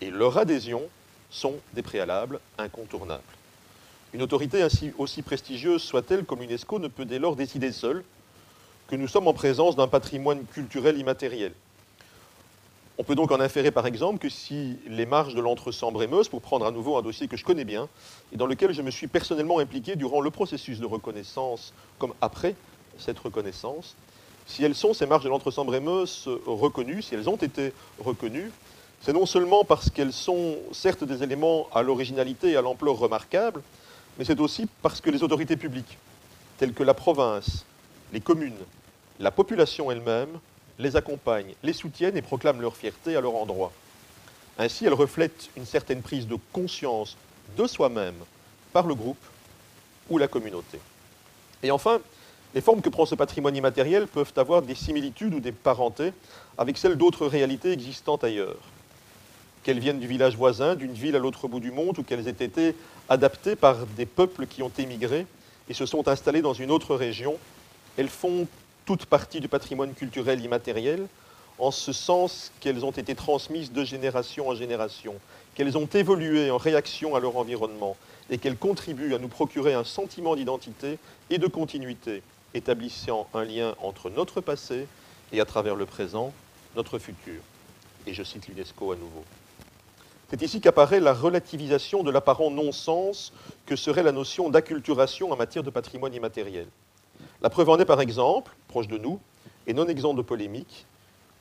[0.01, 0.83] et leur adhésion
[1.31, 3.23] sont des préalables incontournables.
[4.13, 4.65] Une autorité
[4.99, 8.05] aussi prestigieuse soit-elle comme l'UNESCO ne peut dès lors décider seule
[8.87, 11.53] que nous sommes en présence d'un patrimoine culturel immatériel.
[12.97, 16.65] On peut donc en inférer par exemple que si les marges de l'entre-Sambre-et-Meuse, pour prendre
[16.65, 17.89] à nouveau un dossier que je connais bien
[18.33, 22.55] et dans lequel je me suis personnellement impliqué durant le processus de reconnaissance comme après
[22.99, 23.97] cette reconnaissance,
[24.47, 28.53] si elles sont, ces marges de l'entre-Sambre-et-Meuse, reconnues, si elles ont été reconnues,
[29.01, 33.63] c'est non seulement parce qu'elles sont certes des éléments à l'originalité et à l'ampleur remarquable,
[34.19, 35.99] mais c'est aussi parce que les autorités publiques,
[36.59, 37.65] telles que la province,
[38.13, 38.53] les communes,
[39.19, 40.39] la population elle-même,
[40.79, 43.73] les accompagnent, les soutiennent et proclament leur fierté à leur endroit.
[44.59, 47.17] Ainsi, elles reflètent une certaine prise de conscience
[47.57, 48.15] de soi-même
[48.73, 49.25] par le groupe
[50.11, 50.79] ou la communauté.
[51.63, 52.01] Et enfin,
[52.55, 56.13] les formes que prend ce patrimoine immatériel peuvent avoir des similitudes ou des parentés
[56.57, 58.61] avec celles d'autres réalités existantes ailleurs.
[59.65, 62.45] Qu'elles viennent du village voisin, d'une ville à l'autre bout du monde, ou qu'elles aient
[62.45, 62.77] été
[63.09, 65.27] adaptées par des peuples qui ont émigré
[65.69, 67.39] et se sont installés dans une autre région,
[67.97, 68.47] elles font
[68.85, 71.07] toute partie du patrimoine culturel immatériel,
[71.59, 75.15] en ce sens qu'elles ont été transmises de génération en génération,
[75.55, 77.97] qu'elles ont évolué en réaction à leur environnement
[78.31, 80.99] et qu'elles contribuent à nous procurer un sentiment d'identité
[81.31, 82.23] et de continuité,
[82.55, 84.87] établissant un lien entre notre passé
[85.33, 86.33] et à travers le présent,
[86.77, 87.41] notre futur.
[88.07, 89.25] Et je cite l'UNESCO à nouveau.
[90.31, 93.33] C'est ici qu'apparaît la relativisation de l'apparent non-sens
[93.67, 96.67] que serait la notion d'acculturation en matière de patrimoine immatériel.
[97.45, 99.21] La preuve en est par exemple, proche de nous,
[99.67, 100.87] et non exempt de polémique,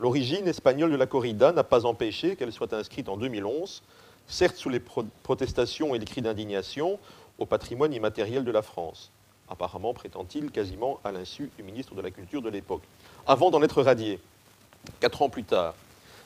[0.01, 3.81] l'origine espagnole de la corrida n'a pas empêché qu'elle soit inscrite en 2011,
[4.27, 6.99] certes sous les protestations et les cris d'indignation,
[7.39, 9.13] au patrimoine immatériel de la France,
[9.47, 12.83] apparemment prétend-il quasiment à l'insu du ministre de la Culture de l'époque,
[13.25, 14.19] avant d'en être radié,
[14.99, 15.73] quatre ans plus tard.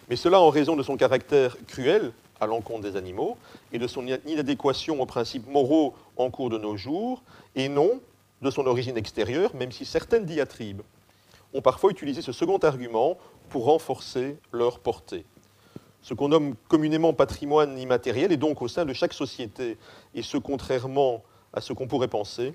[0.09, 3.37] Mais cela en raison de son caractère cruel à l'encontre des animaux
[3.71, 7.21] et de son inadéquation aux principes moraux en cours de nos jours,
[7.55, 8.01] et non
[8.41, 10.81] de son origine extérieure, même si certaines diatribes
[11.53, 13.17] ont parfois utilisé ce second argument
[13.49, 15.25] pour renforcer leur portée.
[16.01, 19.77] Ce qu'on nomme communément patrimoine immatériel est donc au sein de chaque société,
[20.13, 21.23] et ce contrairement
[21.53, 22.53] à ce qu'on pourrait penser,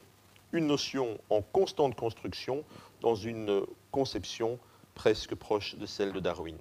[0.53, 2.63] une notion en constante construction
[3.01, 4.59] dans une conception
[4.95, 6.57] presque proche de celle de Darwin.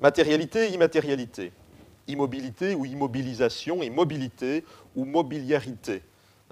[0.00, 1.52] Matérialité, immatérialité,
[2.08, 4.64] immobilité ou immobilisation et mobilité
[4.96, 6.02] ou mobiliarité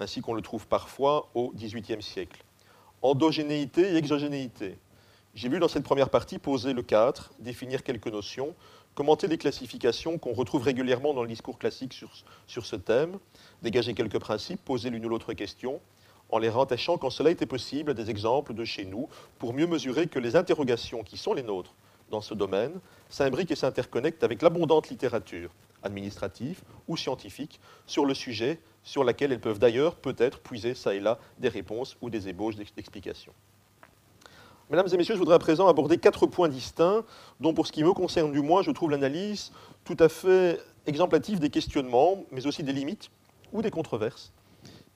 [0.01, 2.42] ainsi qu'on le trouve parfois au XVIIIe siècle.
[3.03, 4.78] Endogénéité et exogénéité.
[5.34, 8.55] J'ai vu dans cette première partie poser le cadre, définir quelques notions,
[8.94, 12.11] commenter les classifications qu'on retrouve régulièrement dans le discours classique sur,
[12.46, 13.18] sur ce thème,
[13.62, 15.80] dégager quelques principes, poser l'une ou l'autre question,
[16.30, 19.66] en les rattachant quand cela était possible à des exemples de chez nous, pour mieux
[19.66, 21.74] mesurer que les interrogations qui sont les nôtres
[22.11, 22.72] dans ce domaine
[23.08, 25.50] s'imbriquent et s'interconnectent avec l'abondante littérature
[25.82, 31.00] administrative ou scientifique sur le sujet sur laquelle elles peuvent d'ailleurs peut-être puiser ça et
[31.00, 33.32] là des réponses ou des ébauches d'explications.
[34.70, 37.04] Mesdames et messieurs, je voudrais à présent aborder quatre points distincts
[37.40, 39.50] dont, pour ce qui me concerne du moins, je trouve l'analyse
[39.84, 43.11] tout à fait exemplative des questionnements, mais aussi des limites
[43.52, 44.32] ou des controverses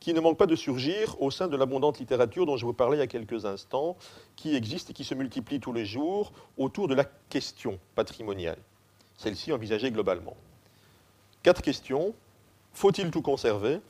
[0.04, 2.98] qui ne manquent pas de surgir au sein de l'abondante littérature dont je vous parlais
[2.98, 3.96] il y a quelques instants,
[4.36, 8.58] qui existe et qui se multiplie tous les jours autour de la question patrimoniale,
[9.16, 10.36] celle-ci envisagée globalement.
[11.42, 12.14] Quatre questions.
[12.74, 13.80] Faut-il tout conserver?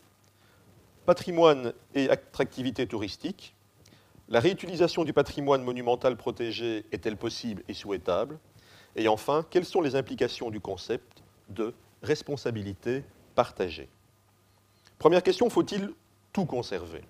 [1.05, 3.57] Patrimoine et attractivité touristique.
[4.29, 8.39] La réutilisation du patrimoine monumental protégé est-elle possible et souhaitable?
[8.95, 13.03] Et enfin, quelles sont les implications du concept de responsabilité
[13.35, 13.89] partagée?
[15.01, 15.93] Première question, faut-il
[16.35, 17.01] tout conserver.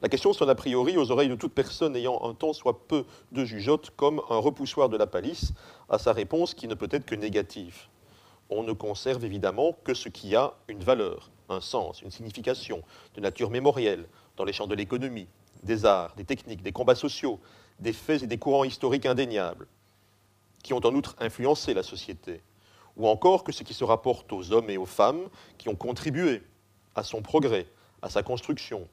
[0.00, 3.04] La question sonne a priori aux oreilles de toute personne ayant un temps soit peu
[3.32, 5.52] de jugeote comme un repoussoir de la palisse
[5.90, 7.88] à sa réponse qui ne peut être que négative.
[8.50, 12.82] On ne conserve évidemment que ce qui a une valeur, un sens, une signification
[13.14, 15.26] de nature mémorielle dans les champs de l'économie,
[15.64, 17.40] des arts, des techniques, des combats sociaux,
[17.80, 19.66] des faits et des courants historiques indéniables,
[20.62, 22.40] qui ont en outre influencé la société,
[22.96, 25.28] ou encore que ce qui se rapporte aux hommes et aux femmes
[25.58, 26.42] qui ont contribué
[26.94, 27.66] à son progrès,
[28.04, 28.86] à sa construction,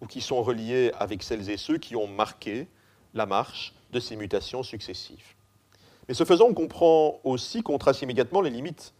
[0.00, 2.68] ou qui sont reliés avec celles et ceux qui ont marqué
[3.14, 5.34] la marche de ces mutations successives.
[6.06, 8.92] Mais ce faisant, on comprend aussi qu'on trace immédiatement les limites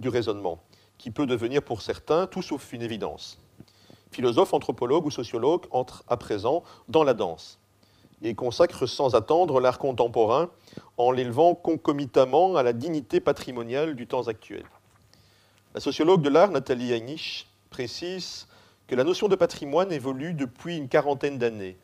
[0.00, 0.58] du raisonnement,
[0.98, 3.38] qui peut devenir pour certains tout sauf une évidence.
[4.10, 7.60] Philosophes, anthropologues ou sociologues entrent à présent dans la danse
[8.22, 10.50] et consacrent sans attendre l'art contemporain
[10.96, 14.64] en l'élevant concomitamment à la dignité patrimoniale du temps actuel.
[15.74, 18.46] La sociologue de l'art, Nathalie Heinisch, précise
[18.86, 21.76] que la notion de patrimoine évolue depuis une quarantaine d'années.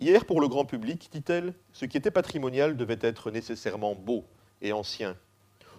[0.00, 4.24] Hier, pour le grand public, dit-elle, ce qui était patrimonial devait être nécessairement beau
[4.62, 5.16] et ancien.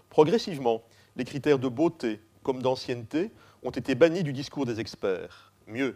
[0.09, 0.84] Progressivement,
[1.16, 3.32] les critères de beauté comme d'ancienneté
[3.64, 5.51] ont été bannis du discours des experts.
[5.68, 5.95] Mieux,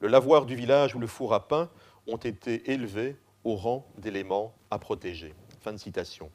[0.00, 1.70] le lavoir du village ou le four à pain
[2.06, 5.34] ont été élevés au rang d'éléments à protéger.
[5.60, 6.30] Fin de citation.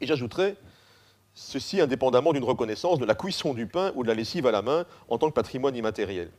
[0.00, 0.56] Et j'ajouterais,
[1.34, 4.62] ceci indépendamment d'une reconnaissance de la cuisson du pain ou de la lessive à la
[4.62, 6.30] main en tant que patrimoine immatériel.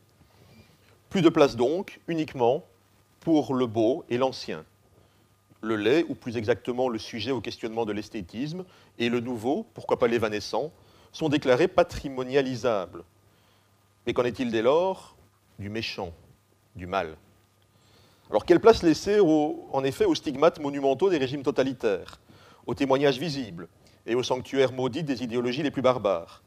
[1.14, 2.64] Plus de place donc, uniquement
[3.20, 4.64] pour le beau et l'ancien.
[5.60, 8.64] Le lait, ou plus exactement le sujet au questionnement de l'esthétisme,
[8.98, 10.72] et le nouveau, pourquoi pas l'évanescent,
[11.12, 13.04] sont déclarés patrimonialisables.
[14.04, 15.14] Mais qu'en est-il dès lors
[15.60, 16.12] du méchant,
[16.74, 17.16] du mal?
[18.28, 22.18] Alors quelle place laisser en effet aux stigmates monumentaux des régimes totalitaires,
[22.66, 23.68] aux témoignages visibles
[24.04, 26.42] et aux sanctuaires maudits des idéologies les plus barbares?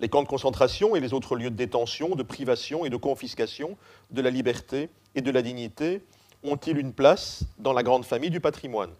[0.00, 3.76] Les camps de concentration et les autres lieux de détention, de privation et de confiscation
[4.10, 6.02] de la liberté et de la dignité
[6.42, 8.92] ont-ils une place dans la grande famille du patrimoine,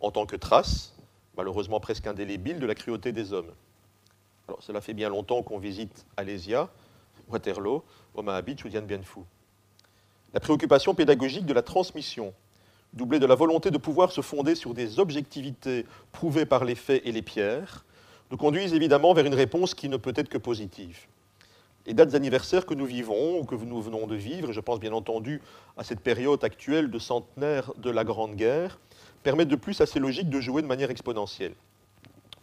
[0.00, 0.94] en tant que trace,
[1.36, 3.52] malheureusement presque indélébile, de la cruauté des hommes
[4.58, 6.68] cela fait bien longtemps qu'on visite Alésia,
[7.28, 7.84] Waterloo,
[8.14, 9.00] Omaha Beach ou Dien Bien.
[10.34, 12.34] La préoccupation pédagogique de la transmission,
[12.92, 17.02] doublée de la volonté de pouvoir se fonder sur des objectivités prouvées par les faits
[17.04, 17.84] et les pierres,
[18.30, 21.06] nous conduisent évidemment vers une réponse qui ne peut être que positive
[21.86, 24.80] les dates anniversaires que nous vivons ou que nous venons de vivre, et je pense
[24.80, 25.40] bien entendu
[25.76, 28.78] à cette période actuelle de centenaire de la Grande Guerre,
[29.22, 31.54] permettent de plus à ces logiques de jouer de manière exponentielle.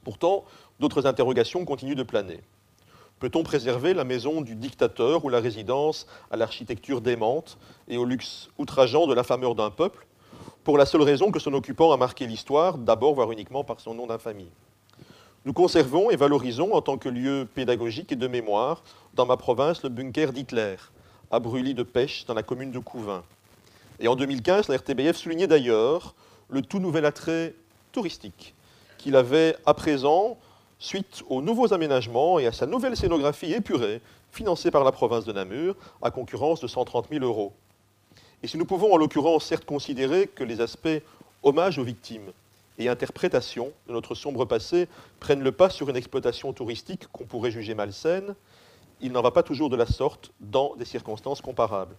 [0.03, 0.45] Pourtant,
[0.79, 2.41] d'autres interrogations continuent de planer.
[3.19, 7.57] Peut-on préserver la maison du dictateur ou la résidence à l'architecture démente
[7.87, 10.05] et au luxe outrageant de la fameur d'un peuple,
[10.63, 13.93] pour la seule raison que son occupant a marqué l'histoire, d'abord voire uniquement par son
[13.93, 14.51] nom d'infamie
[15.45, 18.83] nous conservons et valorisons en tant que lieu pédagogique et de mémoire
[19.13, 20.75] dans ma province le bunker d'Hitler,
[21.31, 23.23] à Brûlis de Pêche, dans la commune de Couvin.
[23.99, 26.15] Et en 2015, la RTBF soulignait d'ailleurs
[26.49, 27.55] le tout nouvel attrait
[27.91, 28.53] touristique
[28.97, 30.37] qu'il avait à présent
[30.79, 35.33] suite aux nouveaux aménagements et à sa nouvelle scénographie épurée, financée par la province de
[35.33, 37.53] Namur, à concurrence de 130 000 euros.
[38.43, 41.01] Et si nous pouvons en l'occurrence certes considérer que les aspects
[41.41, 42.31] hommage aux victimes
[42.77, 44.87] et interprétation de notre sombre passé
[45.19, 48.35] prennent le pas sur une exploitation touristique qu'on pourrait juger malsaine,
[49.01, 51.95] il n'en va pas toujours de la sorte dans des circonstances comparables.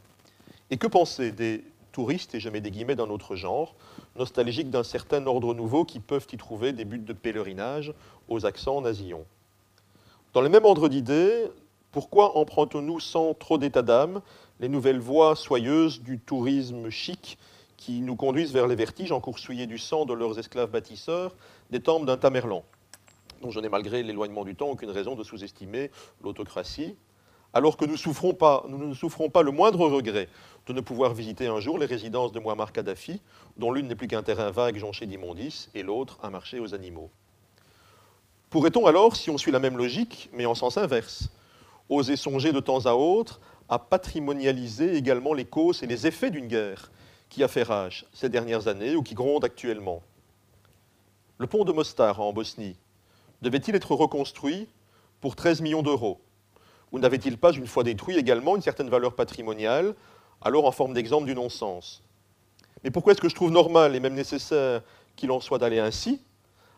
[0.70, 3.74] Et que penser des touristes, et je mets des guillemets dans notre genre,
[4.16, 7.92] nostalgiques d'un certain ordre nouveau qui peuvent y trouver des buts de pèlerinage
[8.28, 9.24] aux accents nasillons
[10.32, 11.48] Dans le même ordre d'idées,
[11.90, 14.20] pourquoi empruntons-nous sans trop d'état d'âme
[14.60, 17.38] les nouvelles voies soyeuses du tourisme chic
[17.78, 21.34] qui nous conduisent vers les vertiges en coursouillés du sang de leurs esclaves bâtisseurs
[21.70, 22.64] des temples d'un Tamerlan,
[23.40, 25.90] dont je n'ai malgré l'éloignement du temps aucune raison de sous-estimer
[26.22, 26.96] l'autocratie,
[27.54, 27.96] alors que nous,
[28.68, 30.28] nous, ne souffrons pas le moindre regret
[30.66, 33.22] de ne pouvoir visiter un jour les résidences de Muammar Kadhafi,
[33.56, 37.10] dont l'une n'est plus qu'un terrain vague jonché d'immondices et l'autre un marché aux animaux.
[38.50, 41.30] Pourrait-on alors, si on suit la même logique, mais en sens inverse,
[41.88, 46.48] oser songer de temps à autre à patrimonialiser également les causes et les effets d'une
[46.48, 46.90] guerre
[47.28, 50.02] qui a fait rage ces dernières années ou qui gronde actuellement.
[51.38, 52.76] Le pont de Mostar en Bosnie
[53.42, 54.68] devait-il être reconstruit
[55.20, 56.20] pour 13 millions d'euros
[56.92, 59.94] Ou n'avait-il pas, une fois détruit, également une certaine valeur patrimoniale,
[60.42, 62.02] alors en forme d'exemple du non-sens?
[62.82, 64.82] Mais pourquoi est-ce que je trouve normal et même nécessaire
[65.16, 66.22] qu'il en soit d'aller ainsi,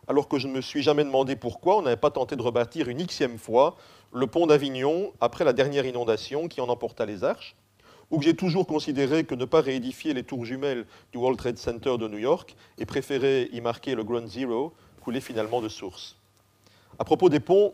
[0.09, 2.89] alors que je ne me suis jamais demandé pourquoi on n'avait pas tenté de rebâtir
[2.89, 3.77] une xième fois
[4.13, 7.55] le pont d'Avignon après la dernière inondation qui en emporta les arches?
[8.11, 11.59] Ou que j'ai toujours considéré que ne pas réédifier les tours jumelles du World Trade
[11.59, 16.17] Center de New York et préférer y marquer le Ground Zero coulait finalement de source.
[16.99, 17.73] À propos des ponts,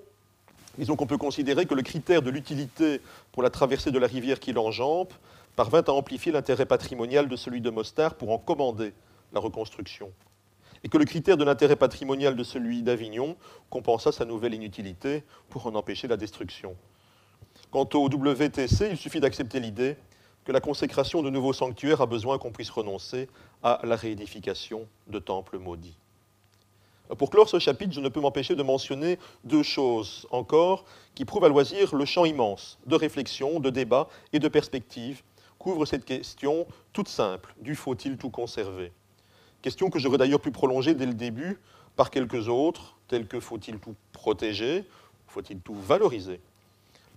[0.78, 3.00] disons qu'on peut considérer que le critère de l'utilité
[3.32, 5.08] pour la traversée de la rivière qui l'enjambe
[5.56, 8.92] parvint à amplifier l'intérêt patrimonial de celui de Mostar pour en commander
[9.32, 10.12] la reconstruction.
[10.84, 13.36] Et que le critère de l'intérêt patrimonial de celui d'Avignon
[13.70, 16.76] compensa sa nouvelle inutilité pour en empêcher la destruction.
[17.70, 19.96] Quant au WTC, il suffit d'accepter l'idée
[20.46, 23.28] que la consécration de nouveaux sanctuaires a besoin qu'on puisse renoncer
[23.64, 25.98] à la réédification de temples maudits.
[27.18, 30.84] Pour clore ce chapitre, je ne peux m'empêcher de mentionner deux choses encore
[31.16, 35.22] qui prouvent à loisir le champ immense de réflexion, de débat et de perspective
[35.58, 38.92] couvre cette question toute simple du faut-il tout conserver
[39.62, 41.58] Question que j'aurais d'ailleurs pu prolonger dès le début
[41.96, 44.84] par quelques autres, telles que faut-il tout protéger,
[45.26, 46.40] faut-il tout valoriser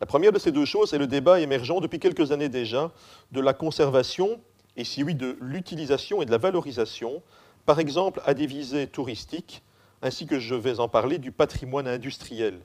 [0.01, 2.91] la première de ces deux choses est le débat émergent depuis quelques années déjà
[3.31, 4.39] de la conservation
[4.77, 7.21] et si oui de l'utilisation et de la valorisation,
[7.65, 9.61] par exemple à des visées touristiques,
[10.01, 12.61] ainsi que je vais en parler du patrimoine industriel.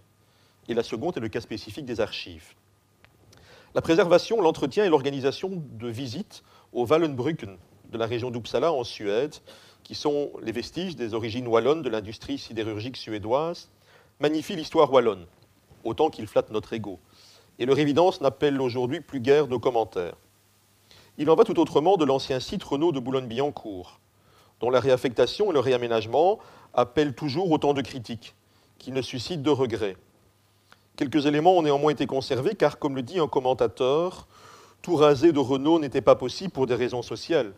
[0.68, 2.54] Et la seconde est le cas spécifique des archives.
[3.74, 7.58] La préservation, l'entretien et l'organisation de visites au Wallenbrücken
[7.90, 9.34] de la région d'Uppsala en Suède,
[9.82, 13.70] qui sont les vestiges des origines wallonnes de l'industrie sidérurgique suédoise,
[14.20, 15.26] magnifient l'histoire wallonne,
[15.82, 17.00] autant qu'il flatte notre ego
[17.58, 20.16] et leur évidence n'appelle aujourd'hui plus guère de commentaires.
[21.18, 24.00] Il en va tout autrement de l'ancien site Renault de Boulogne-Billancourt,
[24.60, 26.38] dont la réaffectation et le réaménagement
[26.72, 28.34] appellent toujours autant de critiques,
[28.78, 29.96] qui ne suscitent de regrets.
[30.96, 34.26] Quelques éléments ont néanmoins été conservés, car, comme le dit un commentateur,
[34.82, 37.52] tout raser de Renault n'était pas possible pour des raisons sociales.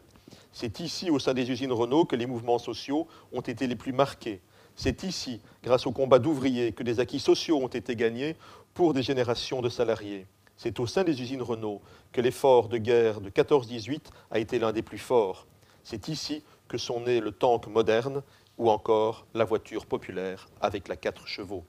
[0.52, 3.92] C'est ici, au sein des usines Renault, que les mouvements sociaux ont été les plus
[3.92, 4.40] marqués.
[4.76, 8.36] C'est ici, grâce au combat d'ouvriers, que des acquis sociaux ont été gagnés
[8.74, 10.26] pour des générations de salariés.
[10.58, 11.80] C'est au sein des usines Renault
[12.12, 14.00] que l'effort de guerre de 14-18
[14.30, 15.46] a été l'un des plus forts.
[15.82, 18.22] C'est ici que sont nés le tank moderne
[18.58, 21.64] ou encore la voiture populaire avec la 4 chevaux.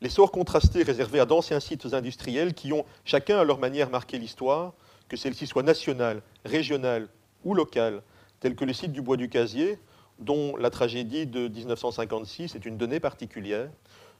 [0.00, 4.72] L'essor contrasté réservé à d'anciens sites industriels qui ont chacun à leur manière marqué l'histoire,
[5.08, 7.08] que celle-ci soit nationale, régionale
[7.44, 8.02] ou locale,
[8.40, 9.78] telle que le site du Bois du Casier,
[10.18, 13.70] dont la tragédie de 1956 est une donnée particulière,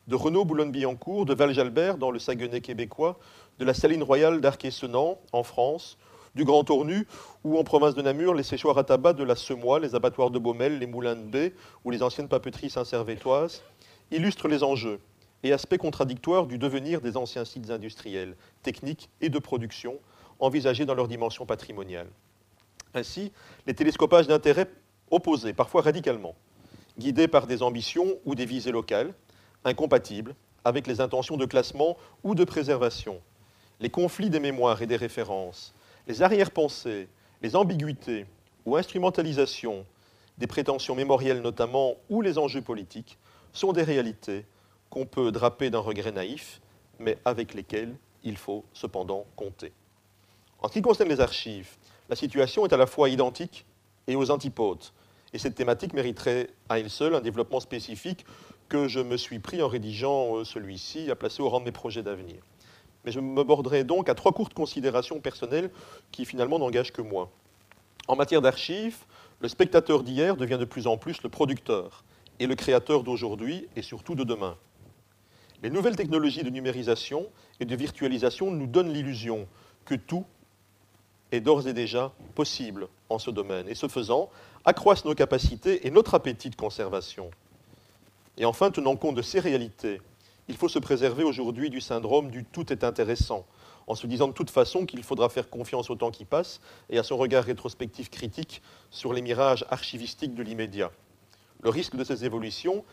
[0.09, 3.19] de Renault Boulogne-Billancourt, de Val-Jalbert dans le Saguenay québécois,
[3.59, 5.99] de la Saline Royale d'Arc-et-Senans en France,
[6.35, 7.07] du Grand Tournu,
[7.45, 10.39] ou en province de Namur, les séchoirs à tabac de la Semois, les abattoirs de
[10.39, 13.63] Baumel, les moulins de baie ou les anciennes papeteries saint-servétoises,
[14.11, 14.99] illustrent les enjeux
[15.43, 19.99] et aspects contradictoires du devenir des anciens sites industriels, techniques et de production,
[20.39, 22.09] envisagés dans leur dimension patrimoniale.
[22.95, 23.33] Ainsi,
[23.67, 24.69] les télescopages d'intérêt
[25.13, 26.35] opposés, parfois radicalement,
[26.99, 29.15] guidés par des ambitions ou des visées locales,
[29.65, 30.35] incompatibles
[30.65, 33.21] avec les intentions de classement ou de préservation,
[33.79, 35.75] les conflits des mémoires et des références,
[36.09, 37.09] les arrière-pensées,
[37.43, 38.27] les ambiguïtés
[38.65, 39.85] ou instrumentalisations
[40.39, 43.19] des prétentions mémorielles notamment ou les enjeux politiques
[43.53, 44.47] sont des réalités
[44.89, 46.61] qu'on peut draper d'un regret naïf,
[46.99, 47.95] mais avec lesquelles
[48.25, 49.73] il faut cependant compter.
[50.61, 51.77] En ce qui concerne les archives,
[52.09, 53.67] la situation est à la fois identique
[54.07, 54.85] et aux antipodes,
[55.33, 58.27] et cette thématique mériterait à elle seule un développement spécifique
[58.69, 61.73] que je me suis pris en rédigeant euh, celui-ci à placer au rang de mes
[61.73, 62.37] projets d'avenir.
[63.05, 65.71] Mais je me borderai donc à trois courtes considérations personnelles
[66.11, 67.31] qui finalement n'engagent que moi.
[68.09, 68.99] En matière d'archives,
[69.41, 72.05] le spectateur d'hier devient de plus en plus le producteur
[72.39, 74.57] et le créateur d'aujourd'hui et surtout de demain.
[75.63, 77.27] Les nouvelles technologies de numérisation
[77.61, 79.47] et de virtualisation nous donnent l'illusion
[79.85, 80.25] que tout
[81.31, 84.31] est d'ores et déjà possible en ce domaine et ce faisant,
[84.65, 87.31] accroissent nos capacités et notre appétit de conservation.
[88.37, 90.01] Et enfin, tenant compte de ces réalités,
[90.49, 93.47] il faut se préserver aujourd'hui du syndrome du tout est intéressant,
[93.87, 96.61] en se disant de toute façon qu'il faudra faire confiance au temps qui passe
[96.91, 100.91] et à son regard rétrospectif critique sur les mirages archivistiques de l'immédiat.
[101.63, 102.85] Le risque de ces évolutions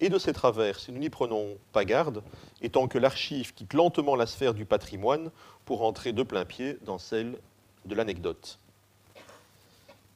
[0.00, 2.22] et de ces travers, si nous n'y prenons pas garde,
[2.60, 5.30] étant que l'archive quitte lentement la sphère du patrimoine
[5.64, 7.38] pour entrer de plein pied dans celle
[7.84, 8.58] de l'anecdote.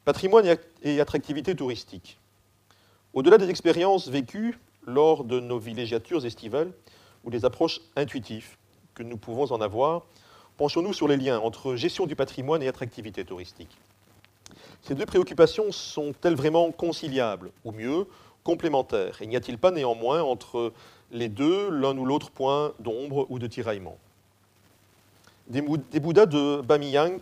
[0.07, 2.17] Patrimoine et attractivité touristique.
[3.11, 6.71] Au-delà des expériences vécues lors de nos villégiatures estivales
[7.25, 8.55] ou des approches intuitives
[8.95, 10.05] que nous pouvons en avoir,
[10.55, 13.77] penchons-nous sur les liens entre gestion du patrimoine et attractivité touristique.
[14.81, 18.07] Ces deux préoccupations sont-elles vraiment conciliables, ou mieux,
[18.45, 19.21] complémentaires?
[19.21, 20.71] Et n'y a-t-il pas néanmoins entre
[21.11, 23.97] les deux l'un ou l'autre point d'ombre ou de tiraillement?
[25.49, 27.19] Des, Bouddhas de Bamiyang,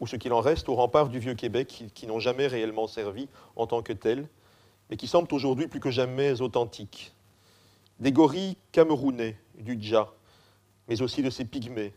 [0.00, 3.28] ou ce qu'il en reste, au rempart du vieux Québec, qui, n'ont jamais réellement servi
[3.56, 4.28] en tant que tels,
[4.90, 7.12] mais qui semblent aujourd'hui plus que jamais authentiques.
[7.98, 10.12] Des gorilles camerounais, du Dja,
[10.88, 11.92] mais aussi de ces pygmées,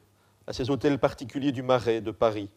[0.47, 2.49] à ces hôtels particuliers du Marais, de Paris.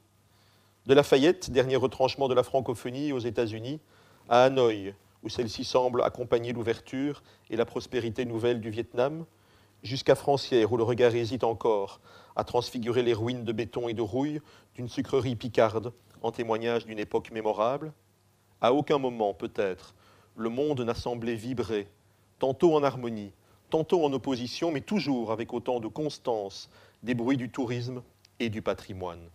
[0.86, 3.80] De Lafayette, dernier retranchement de la francophonie aux États-Unis,
[4.28, 9.24] à Hanoï, où celle-ci semble accompagner l'ouverture et la prospérité nouvelle du Vietnam,
[9.84, 12.00] jusqu'à Francières, où le regard hésite encore
[12.34, 14.40] à transfigurer les ruines de béton et de rouille
[14.74, 17.92] d'une sucrerie picarde, en témoignage d'une époque mémorable.
[18.60, 19.94] À aucun moment, peut-être,
[20.36, 21.86] le monde n'a semblé vibrer,
[22.38, 23.32] tantôt en harmonie,
[23.70, 26.70] tantôt en opposition, mais toujours avec autant de constance
[27.02, 28.02] des bruits du tourisme
[28.40, 29.28] et du patrimoine.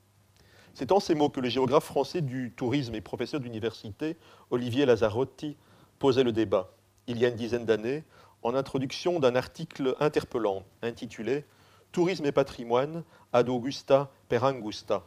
[0.74, 4.18] C'est en ces mots que le géographe français du tourisme et professeur d'université,
[4.50, 5.58] Olivier Lazzarotti,
[6.00, 6.72] posait le débat,
[7.08, 8.04] il y a une dizaine d'années,
[8.44, 11.46] en introduction d'un article interpellant intitulé
[11.92, 15.04] Tourisme et patrimoine ad Augusta per Angusta.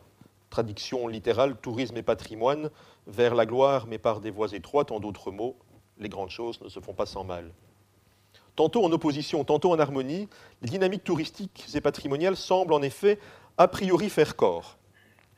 [0.50, 2.70] Traduction littérale Tourisme et patrimoine
[3.06, 5.56] vers la gloire, mais par des voies étroites, en d'autres mots,
[5.98, 7.52] les grandes choses ne se font pas sans mal.
[8.56, 10.28] Tantôt en opposition, tantôt en harmonie,
[10.60, 13.18] les dynamiques touristiques et patrimoniales semblent en effet
[13.56, 14.76] a priori faire corps,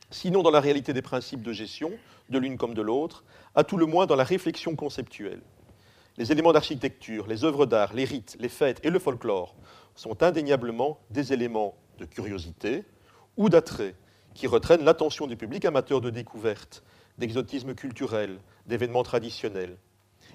[0.09, 1.91] sinon dans la réalité des principes de gestion,
[2.29, 3.23] de l'une comme de l'autre,
[3.53, 5.41] à tout le moins dans la réflexion conceptuelle.
[6.17, 9.53] Les éléments d'architecture, les œuvres d'art, les rites, les fêtes et le folklore
[9.95, 12.85] sont indéniablement des éléments de curiosité
[13.35, 13.95] ou d'attrait
[14.33, 16.83] qui retraînent l'attention du public amateur de découverte,
[17.17, 19.75] d'exotisme culturel, d'événements traditionnels.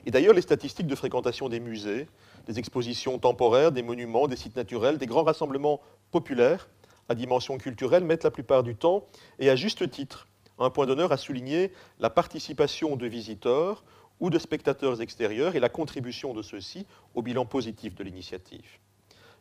[0.05, 2.09] Et d'ailleurs, les statistiques de fréquentation des musées,
[2.47, 6.69] des expositions temporaires, des monuments, des sites naturels, des grands rassemblements populaires
[7.09, 9.07] à dimension culturelle mettent la plupart du temps,
[9.39, 10.29] et à juste titre,
[10.59, 13.83] un point d'honneur à souligner la participation de visiteurs
[14.21, 18.79] ou de spectateurs extérieurs et la contribution de ceux-ci au bilan positif de l'initiative.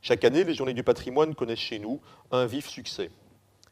[0.02, 2.00] Chaque année, les Journées du patrimoine connaissent chez nous
[2.32, 3.12] un vif succès.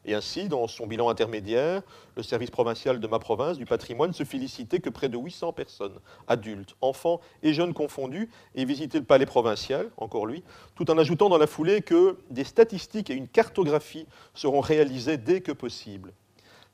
[0.04, 1.82] Et ainsi, dans son bilan intermédiaire,
[2.16, 5.98] le service provincial de ma province du patrimoine se félicitait que près de 800 personnes,
[6.28, 10.44] adultes, enfants et jeunes confondus, aient visité le palais provincial, encore lui,
[10.76, 15.40] tout en ajoutant dans la foulée que des statistiques et une cartographie seront réalisées dès
[15.40, 16.12] que possible.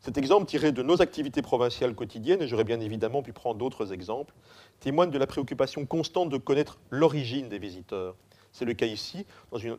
[0.04, 3.90] Cet exemple tiré de nos activités provinciales quotidiennes, et j'aurais bien évidemment pu prendre d'autres
[3.90, 4.34] exemples,
[4.78, 8.14] témoigne de la préoccupation constante de connaître l'origine des visiteurs
[8.52, 9.26] c'est le cas ici,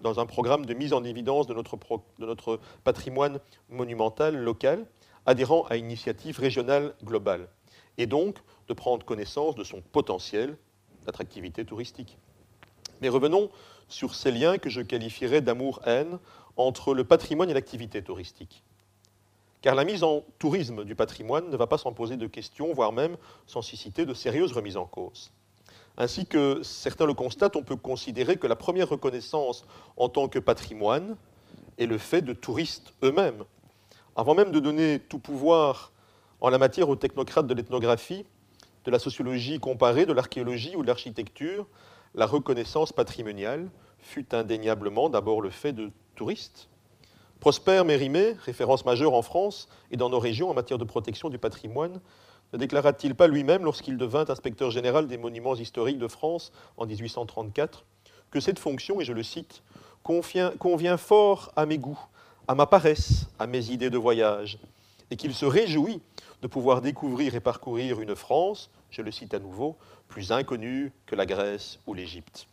[0.01, 4.85] dans, un programme de mise en évidence de notre, patrimoine monumental local,
[5.25, 7.47] adhérent à une initiative régionale globale,
[7.97, 8.35] et donc
[8.67, 10.57] de prendre connaissance de son potentiel
[11.05, 12.17] d'attractivité touristique.
[13.01, 13.49] Mais revenons
[13.87, 16.19] sur ces liens que je qualifierais d'amour-haine
[16.57, 18.61] entre le patrimoine et l'activité touristique.
[19.61, 22.91] Car la mise en tourisme du patrimoine ne va pas s'en poser de questions, voire
[22.91, 25.31] même sans susciter de sérieuses remises en cause.
[25.97, 29.65] Ainsi que certains le constatent, on peut considérer que la première reconnaissance
[29.97, 31.15] en tant que patrimoine
[31.77, 33.43] est le fait de touristes eux-mêmes.
[34.15, 35.91] Avant même de donner tout pouvoir
[36.41, 38.25] en la matière aux technocrates de l'ethnographie,
[38.83, 41.65] de la sociologie comparée, de l'archéologie ou de l'architecture,
[42.13, 46.69] la reconnaissance patrimoniale fut indéniablement d'abord le fait de touristes.
[47.45, 51.37] Prosper Mérimée, référence majeure en France et dans nos régions en matière de protection du
[51.37, 52.01] patrimoine,
[52.53, 57.85] ne déclara-t-il pas lui-même, lorsqu'il devint inspecteur général des monuments historiques de France en 1834,
[58.31, 59.61] que cette fonction, et je le cite,
[60.01, 62.03] convient, fort à mes goûts,
[62.47, 64.57] à ma paresse, à mes idées de voyage,
[65.11, 66.01] et qu'il se réjouit
[66.41, 69.75] de pouvoir découvrir et parcourir une France, je le cite à nouveau,
[70.07, 72.47] plus inconnue que la Grèce ou l'Égypte.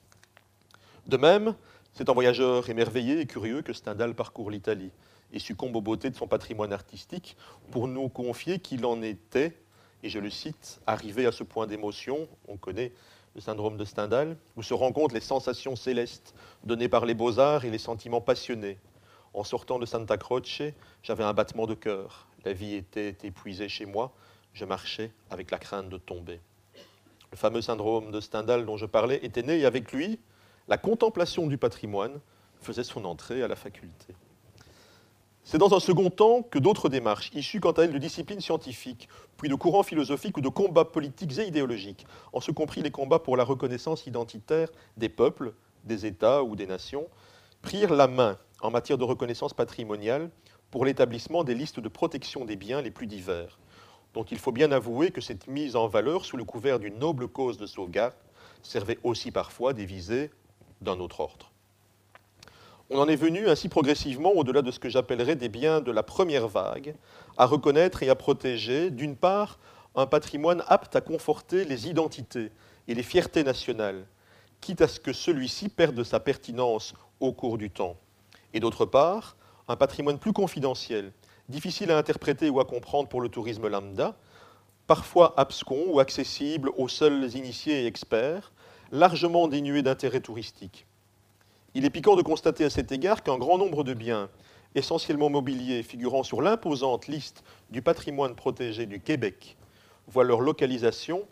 [1.06, 1.54] De même,
[1.92, 4.90] c'est en voyageur émerveillé et curieux que Stendhal parcourt l'Italie
[5.32, 7.36] et succombe aux beautés de son patrimoine artistique
[7.70, 9.56] pour nous confier qu'il en était
[10.02, 12.92] et je le cite, arrivé à ce point d'émotion, on connaît
[13.34, 16.34] le syndrome de Stendhal, où se rencontrent les sensations célestes
[16.64, 18.78] données par les beaux-arts et les sentiments passionnés.
[19.32, 20.62] En sortant de Santa Croce,
[21.02, 22.28] j'avais un battement de cœur.
[22.44, 24.12] La vie était épuisée chez moi.
[24.52, 26.40] Je marchais avec la crainte de tomber.
[27.30, 30.18] Le fameux syndrome de Stendhal dont je parlais était né avec lui,
[30.68, 32.20] la contemplation du patrimoine
[32.60, 34.14] faisait son entrée à la faculté.
[35.44, 39.08] C'est dans un second temps que d'autres démarches, issues quant à elles de disciplines scientifiques,
[39.36, 43.18] puis de courants philosophiques ou de combats politiques et idéologiques, en ce compris les combats
[43.18, 45.52] pour la reconnaissance identitaire des peuples,
[45.82, 47.08] des États ou des nations,
[47.60, 50.30] prirent la main en matière de reconnaissance patrimoniale
[50.70, 53.58] pour l'établissement des listes de protection des biens les plus divers,
[54.14, 57.26] dont il faut bien avouer que cette mise en valeur sous le couvert d'une noble
[57.26, 58.14] cause de sauvegarde
[58.62, 60.30] servait aussi parfois des visées
[60.82, 61.50] d'un autre ordre.
[62.90, 66.02] On en est venu ainsi progressivement, au-delà de ce que j'appellerais des biens de la
[66.02, 66.94] première vague,
[67.38, 69.58] à reconnaître et à protéger, d'une part,
[69.94, 72.50] un patrimoine apte à conforter les identités
[72.88, 74.06] et les fiertés nationales,
[74.60, 77.96] quitte à ce que celui-ci perde sa pertinence au cours du temps,
[78.52, 79.36] et d'autre part,
[79.68, 81.12] un patrimoine plus confidentiel,
[81.48, 84.16] difficile à interpréter ou à comprendre pour le tourisme lambda,
[84.86, 88.52] parfois abscon ou accessible aux seuls initiés et experts,
[88.92, 90.86] largement dénué d'intérêt touristique.
[91.74, 94.28] Il est piquant de constater à cet égard qu'un grand nombre de biens,
[94.74, 99.56] essentiellement mobiliers, figurant sur l'imposante liste du patrimoine protégé du Québec,
[100.08, 101.22] voient leur localisation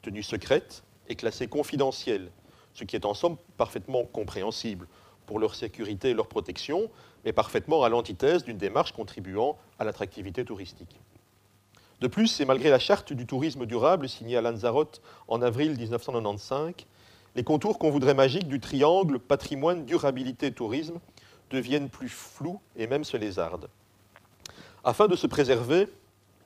[0.00, 2.30] tenue secrète et classée confidentielle,
[2.72, 4.86] ce qui est en somme parfaitement compréhensible
[5.26, 6.88] pour leur sécurité et leur protection,
[7.24, 11.00] mais parfaitement à l'antithèse d'une démarche contribuant à l'attractivité touristique.
[12.00, 16.86] De plus, et malgré la charte du tourisme durable signée à Lanzarote en avril 1995,
[17.36, 20.98] les contours qu'on voudrait magiques du triangle patrimoine, durabilité, tourisme
[21.50, 23.68] deviennent plus flous et même se lézardent.
[24.84, 25.88] Afin de se préserver,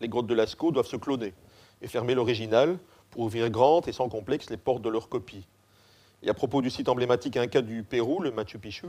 [0.01, 1.35] les grottes de Lascaux doivent se cloner
[1.80, 2.78] et fermer l'original
[3.11, 5.47] pour ouvrir grandes et sans complexe les portes de leur copie.
[6.22, 8.87] Et à propos du site emblématique inca du Pérou, le Machu Picchu,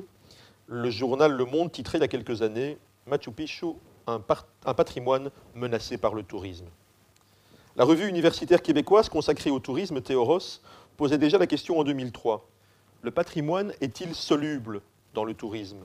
[0.68, 2.78] le journal Le Monde titrait il y a quelques années
[3.08, 3.68] Machu Picchu,
[4.08, 4.22] un,
[4.66, 6.68] un patrimoine menacé par le tourisme.
[7.76, 10.62] La revue universitaire québécoise consacrée au tourisme, Théoros,
[10.98, 12.48] posait déjà la question en 2003.
[13.02, 14.82] Le patrimoine est-il soluble
[15.14, 15.84] dans le tourisme?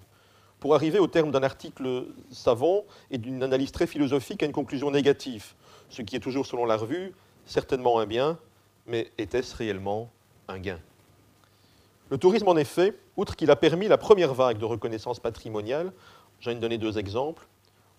[0.61, 4.91] Pour arriver au terme d'un article savant et d'une analyse très philosophique à une conclusion
[4.91, 5.55] négative,
[5.89, 7.13] ce qui est toujours, selon la revue,
[7.47, 8.39] certainement un bien,
[8.87, 10.11] mais était-ce réellement
[10.49, 10.81] un gain?
[12.11, 15.93] Le tourisme, en effet, outre qu'il a permis la première vague de reconnaissance patrimoniale,
[16.41, 17.47] j'en ai donné deux exemples,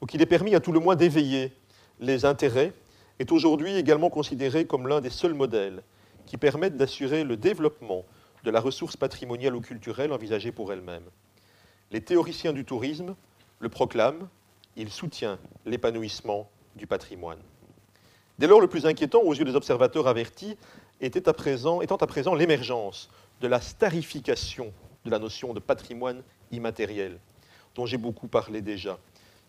[0.01, 1.53] ou qu'il ait permis à tout le moins d'éveiller
[1.99, 2.73] les intérêts,
[3.19, 5.83] est aujourd'hui également considéré comme l'un des seuls modèles
[6.29, 8.05] qui permettent d'assurer le développement
[8.43, 11.03] de la ressource patrimoniale ou culturelle envisagée pour elle-même.
[11.89, 13.15] Les théoriciens du tourisme
[13.57, 14.29] le proclament,
[14.75, 17.39] il soutient l'épanouissement du patrimoine.
[18.37, 20.55] Dès lors, le plus inquiétant aux yeux des observateurs avertis
[21.01, 23.09] était à présent, étant à présent l'émergence
[23.41, 24.71] de la starification
[25.05, 26.21] de la notion de patrimoine
[26.51, 27.19] immatériel,
[27.73, 28.99] dont j'ai beaucoup parlé déjà,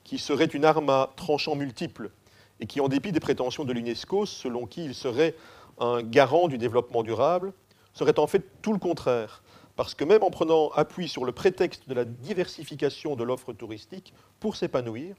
[0.02, 2.10] qui serait une arme à tranchant multiples
[2.58, 5.34] et qui, en dépit des prétentions de l'UNESCO, selon qui il serait
[5.80, 7.52] un garant du développement durable,
[7.94, 9.42] serait en fait tout le contraire,
[9.76, 14.12] parce que même en prenant appui sur le prétexte de la diversification de l'offre touristique
[14.38, 15.16] pour s'épanouir,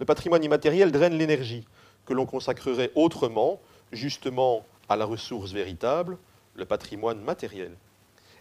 [0.00, 1.66] le patrimoine immatériel draine l'énergie
[2.06, 3.60] que l'on consacrerait autrement,
[3.92, 6.16] justement, à la ressource véritable,
[6.54, 7.72] le patrimoine matériel.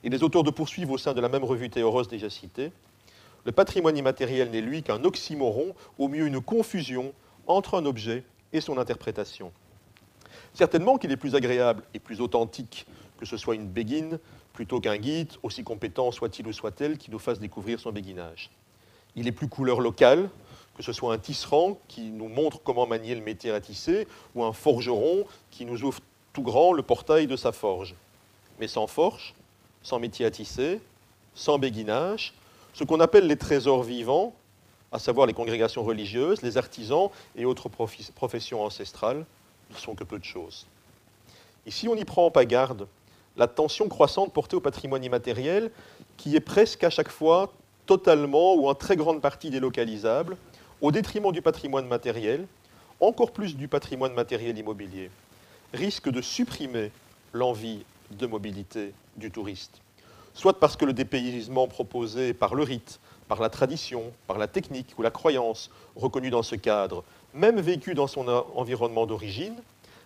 [0.03, 2.71] Et les auteurs de poursuivent au sein de la même revue Théoros déjà citée,
[3.45, 7.13] le patrimoine immatériel n'est lui qu'un oxymoron, au mieux une confusion
[7.45, 9.51] entre un objet et son interprétation.
[10.57, 12.87] Certainement qu'il est plus agréable et plus authentique
[13.19, 14.17] que ce soit une béguine
[14.53, 18.49] plutôt qu'un guide, aussi compétent soit-il ou soit-elle, qui nous fasse découvrir son béguinage.
[19.15, 20.31] Il est plus couleur locale,
[20.75, 24.43] que ce soit un tisserand qui nous montre comment manier le métier à tisser, ou
[24.43, 25.99] un forgeron qui nous ouvre
[26.33, 27.93] tout grand le portail de sa forge.
[28.59, 29.35] Mais sans forge,
[29.83, 30.79] sans métier à tisser,
[31.35, 32.33] sans béguinage,
[32.73, 34.33] ce qu'on appelle les trésors vivants,
[34.91, 39.25] à savoir les congrégations religieuses, les artisans et autres professions ancestrales,
[39.71, 40.65] ne sont que peu de choses.
[41.65, 42.87] Et si on n'y prend pas garde,
[43.35, 45.71] l'attention croissante portée au patrimoine immatériel,
[46.17, 47.51] qui est presque à chaque fois
[47.85, 50.37] totalement ou en très grande partie délocalisable,
[50.81, 52.45] au détriment du patrimoine matériel,
[52.99, 55.11] encore plus du patrimoine matériel immobilier,
[55.73, 56.91] risque de supprimer
[57.33, 59.81] l'envie de mobilité du touriste.
[60.33, 64.93] Soit parce que le dépaysement proposé par le rite, par la tradition, par la technique
[64.97, 67.03] ou la croyance reconnue dans ce cadre,
[67.33, 69.55] même vécu dans son environnement d'origine,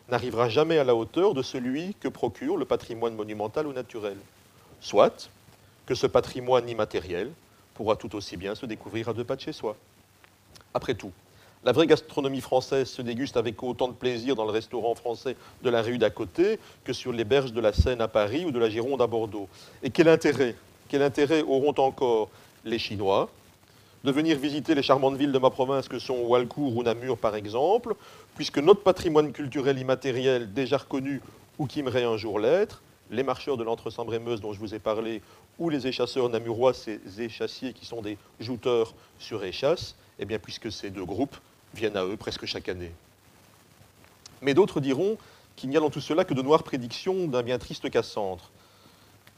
[0.09, 4.17] n'arrivera jamais à la hauteur de celui que procure le patrimoine monumental ou naturel.
[4.81, 5.29] Soit
[5.85, 7.31] que ce patrimoine immatériel
[7.73, 9.75] pourra tout aussi bien se découvrir à deux pas de chez soi.
[10.73, 11.11] Après tout,
[11.63, 15.69] la vraie gastronomie française se déguste avec autant de plaisir dans le restaurant français de
[15.69, 18.57] la rue d'à côté que sur les berges de la Seine à Paris ou de
[18.59, 19.47] la Gironde à Bordeaux.
[19.83, 20.55] Et quel intérêt
[20.89, 22.29] Quel intérêt auront encore
[22.65, 23.29] les Chinois
[24.03, 27.35] de venir visiter les charmantes villes de ma province que sont Walcourt ou Namur par
[27.35, 27.95] exemple,
[28.35, 31.21] puisque notre patrimoine culturel immatériel déjà reconnu
[31.59, 32.81] ou qui aimerait un jour l'être,
[33.11, 35.21] les marcheurs de l'entre-Sambre-et-Meuse dont je vous ai parlé,
[35.59, 40.71] ou les échasseurs namurois, ces échassiers qui sont des jouteurs sur échasse, eh bien puisque
[40.71, 41.35] ces deux groupes
[41.73, 42.91] viennent à eux presque chaque année.
[44.41, 45.17] Mais d'autres diront
[45.55, 48.49] qu'il n'y a dans tout cela que de noires prédictions d'un bien triste Cassandre,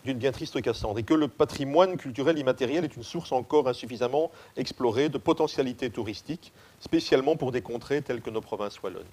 [0.04, 4.32] d'une bien triste Cassandre, et que le patrimoine culturel immatériel est une source encore insuffisamment
[4.58, 9.04] explorée de potentialités touristiques, spécialement pour des contrées telles que nos provinces wallonnes.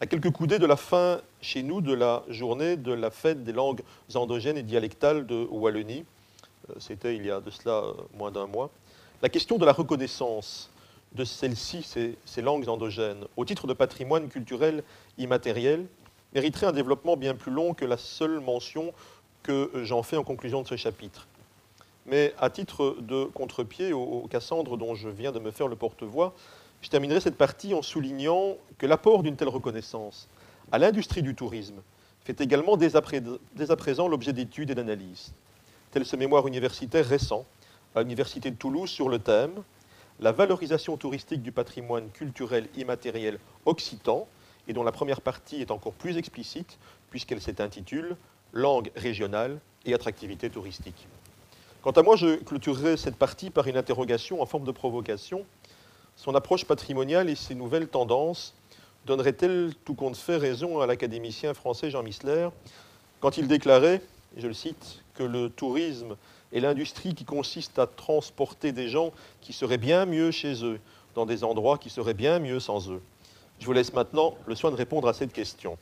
[0.00, 3.52] À quelques coudées de la fin, chez nous, de la journée de la fête des
[3.52, 3.82] langues
[4.14, 6.04] endogènes et dialectales de Wallonie,
[6.70, 8.70] euh, c'était il y a de cela euh, moins d'un mois,
[9.22, 10.70] la question de la reconnaissance
[11.14, 11.82] de celles-ci,
[12.24, 14.82] ces, langues endogènes, au titre de patrimoine culturel
[15.16, 15.86] immatériel,
[16.34, 18.92] mériterait un développement bien plus long que la seule mention
[19.44, 21.28] que j'en fais en conclusion de ce chapitre.
[22.06, 26.34] Mais à titre de contre-pied au, Cassandre dont je viens de me faire le porte-voix,
[26.82, 30.28] je terminerai cette partie en soulignant que l'apport d'une telle reconnaissance
[30.72, 31.80] à l'industrie du tourisme
[32.24, 35.32] fait également dès à, présent l'objet d'études et d'analyses.
[35.92, 37.44] Tel ce mémoire universitaire récent
[37.94, 39.62] à l'Université de Toulouse sur le thème
[40.20, 44.26] La valorisation touristique du patrimoine culturel immatériel occitan,
[44.66, 46.78] et dont la première partie est encore plus explicite
[47.10, 48.16] puisqu'elle s'intitule
[48.54, 51.06] langue régionale et attractivité touristique.
[51.82, 55.44] Quant à moi, je clôturerai cette partie par une interrogation en forme de provocation.
[56.16, 58.54] Son approche patrimoniale et ses nouvelles tendances
[59.04, 62.48] donneraient-elles tout compte fait raison à l'académicien français Jean Missler
[63.24, 64.02] quand il déclarait,
[64.36, 66.14] je le cite, que le tourisme
[66.52, 70.78] est l'industrie qui consiste à transporter des gens qui seraient bien mieux chez eux,
[71.14, 73.00] dans des endroits qui seraient bien mieux sans eux
[73.60, 75.78] Je vous laisse maintenant le soin de répondre à cette question.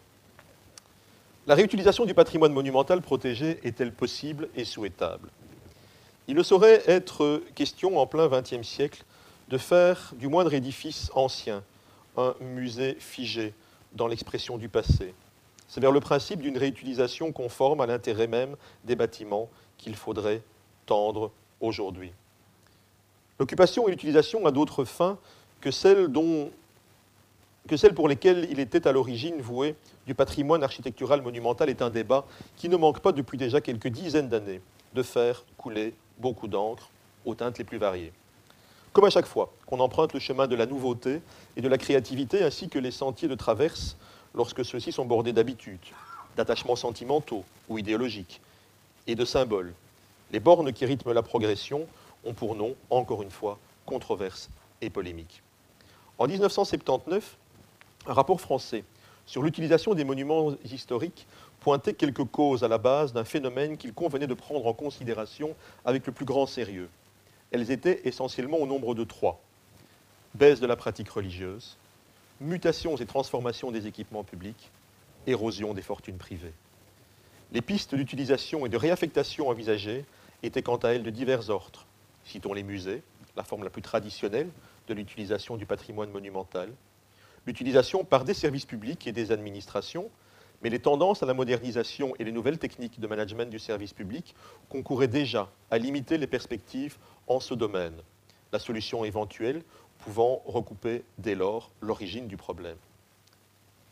[1.49, 5.29] La réutilisation du patrimoine monumental protégé est-elle possible et souhaitable?
[6.29, 9.03] Il ne saurait être question en plein XXe siècle
[9.49, 11.65] de faire du moindre édifice ancien
[12.17, 13.55] un musée figé
[13.93, 15.15] dans l'expression du passé.
[15.67, 20.43] C'est vers le principe d'une réutilisation conforme à l'intérêt même des bâtiments qu'il faudrait
[20.87, 22.13] tendre aujourd'hui.
[23.41, 25.19] L'occupation et l'utilisation a d'autres fins
[25.61, 26.53] que celles dont
[27.69, 31.91] que celles pour lesquelles il était à l'origine voué du patrimoine architectural monumental est un
[31.91, 32.25] débat
[32.57, 34.61] qui ne manque pas depuis déjà quelques dizaines d'années
[34.95, 36.91] de faire couler beaucoup d'encre
[37.25, 38.13] aux teintes les plus variées.
[38.93, 41.23] Comme à chaque fois qu'on emprunte le chemin de la nouveauté
[41.57, 43.97] et de la créativité ainsi que les sentiers de traverse
[44.35, 45.79] lorsque ceux-ci sont bordés d'habitudes,
[46.37, 48.41] d'attachements sentimentaux ou idéologiques
[49.07, 49.73] et de symboles,
[50.33, 51.87] les bornes qui rythment la progression
[52.25, 54.49] ont pour nom, encore une fois, controverse
[54.81, 55.43] et polémique.
[56.19, 57.37] En 1979,
[58.07, 58.85] Un rapport français
[59.27, 61.27] sur l'utilisation des monuments historiques
[61.61, 66.07] pointait quelques causes à la base d'un phénomène qu'il convenait de prendre en considération avec
[66.07, 66.89] le plus grand sérieux.
[67.53, 69.41] Elles étaient essentiellement au nombre de trois.
[70.35, 71.77] Baisse de la pratique religieuse,
[72.41, 74.71] mutations et transformations des équipements publics,
[75.29, 76.55] érosion des fortunes privées.
[77.53, 80.05] Les pistes d'utilisation et de réaffectation envisagées
[80.43, 81.87] étaient quant à elles de divers ordres.
[82.25, 83.03] Citons les musées,
[83.37, 84.49] la forme la plus traditionnelle
[84.89, 86.71] de l'utilisation du patrimoine monumental,
[87.47, 90.11] l'utilisation par des services publics et des administrations,
[90.63, 94.35] mais les tendances à la modernisation et les nouvelles techniques de management du service public
[94.69, 97.97] concouraient déjà à limiter les perspectives en ce domaine,
[98.53, 99.63] la solution éventuelle
[99.99, 102.77] pouvant recouper dès lors l'origine du problème.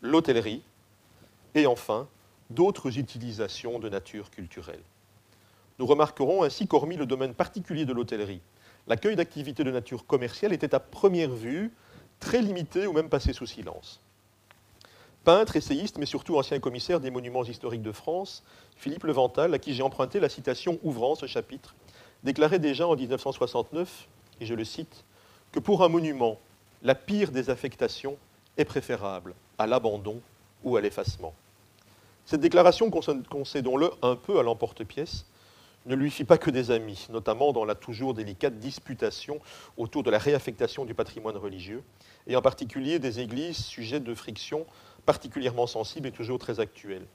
[0.02, 0.62] L'hôtellerie
[1.54, 2.08] et enfin
[2.50, 4.82] d'autres utilisations de nature culturelle.
[5.78, 8.42] Nous remarquerons ainsi qu'hormis le domaine particulier de l'hôtellerie,
[8.86, 11.70] l'accueil d'activités de nature commerciale était à première vue
[12.20, 14.00] très limité ou même passé sous silence.
[15.24, 18.42] Peintre, essayiste, mais surtout ancien commissaire des monuments historiques de France,
[18.76, 21.74] Philippe Levental, à qui j'ai emprunté la citation ouvrant ce chapitre,
[22.22, 24.08] déclarait déjà en 1969,
[24.40, 25.04] et je le cite,
[25.52, 26.38] que pour un monument,
[26.82, 28.16] la pire des affectations
[28.56, 30.20] est préférable à l'abandon
[30.64, 31.34] ou à l'effacement.
[32.24, 35.26] Cette déclaration, concédons-le un peu à l'emporte-pièce,
[35.86, 39.40] ne lui fit pas que des amis, notamment dans la toujours délicate disputation
[39.76, 41.82] autour de la réaffectation du patrimoine religieux,
[42.26, 44.66] et en particulier des églises sujettes de frictions
[45.06, 47.06] particulièrement sensibles et toujours très actuelles.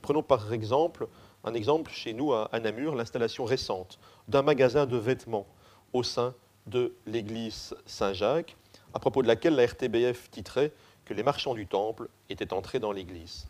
[0.00, 1.06] Prenons par exemple
[1.44, 5.46] un exemple chez nous à Namur, l'installation récente d'un magasin de vêtements
[5.92, 6.34] au sein
[6.66, 8.56] de l'église Saint-Jacques,
[8.94, 10.72] à propos de laquelle la RTBF titrait
[11.04, 13.48] que les marchands du temple étaient entrés dans l'église.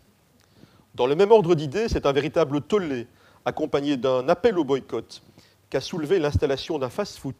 [0.94, 3.06] Dans le même ordre d'idées, c'est un véritable tollé,
[3.44, 5.22] accompagné d'un appel au boycott,
[5.70, 7.34] qu'a soulevé l'installation d'un fast-food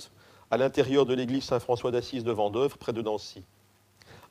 [0.51, 3.43] à l'intérieur de l'église Saint-François d'Assise de Vendœuvre, près de Nancy.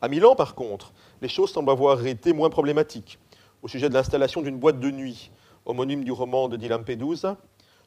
[0.01, 3.19] À Milan, par contre, les choses semblent avoir été moins problématiques.
[3.61, 5.31] Au sujet de l'installation d'une boîte de nuit,
[5.65, 7.37] homonyme du roman de Di Lampedusa,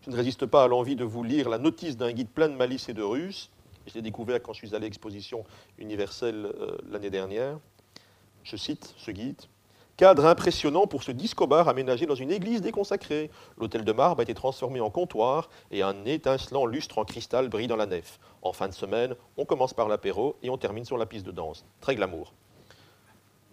[0.02, 2.54] je ne résiste pas à l'envie de vous lire la notice d'un guide plein de
[2.54, 3.50] malice et de ruse.
[3.86, 5.44] Je l'ai découvert quand je suis allé à l'exposition
[5.78, 7.58] universelle euh, l'année dernière.
[8.44, 9.40] Je cite ce guide.
[9.96, 13.30] Cadre impressionnant pour ce disco-bar aménagé dans une église déconsacrée.
[13.56, 17.68] L'hôtel de marbre a été transformé en comptoir et un étincelant lustre en cristal brille
[17.68, 18.18] dans la nef.
[18.42, 21.30] En fin de semaine, on commence par l'apéro et on termine sur la piste de
[21.30, 21.64] danse.
[21.80, 22.32] Très glamour.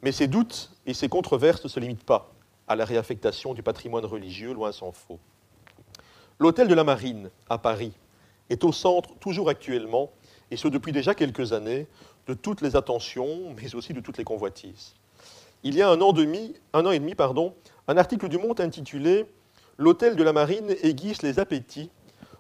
[0.02, 2.32] Mais ces doutes et ces controverses ne se limitent pas
[2.68, 5.20] à la réaffectation du patrimoine religieux, loin s'en faut.
[6.40, 7.94] L'hôtel de la Marine, à Paris,
[8.50, 10.10] est au centre, toujours actuellement,
[10.50, 11.88] et ce depuis déjà quelques années,
[12.26, 14.96] de toutes les attentions, mais aussi de toutes les convoitises.
[15.64, 19.28] Il y a un an, et demi, un article du Monde intitulé
[19.78, 21.92] L'hôtel de la Marine aiguise les appétits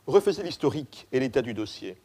[0.07, 1.97] refaisait l'historique et l'état du dossier.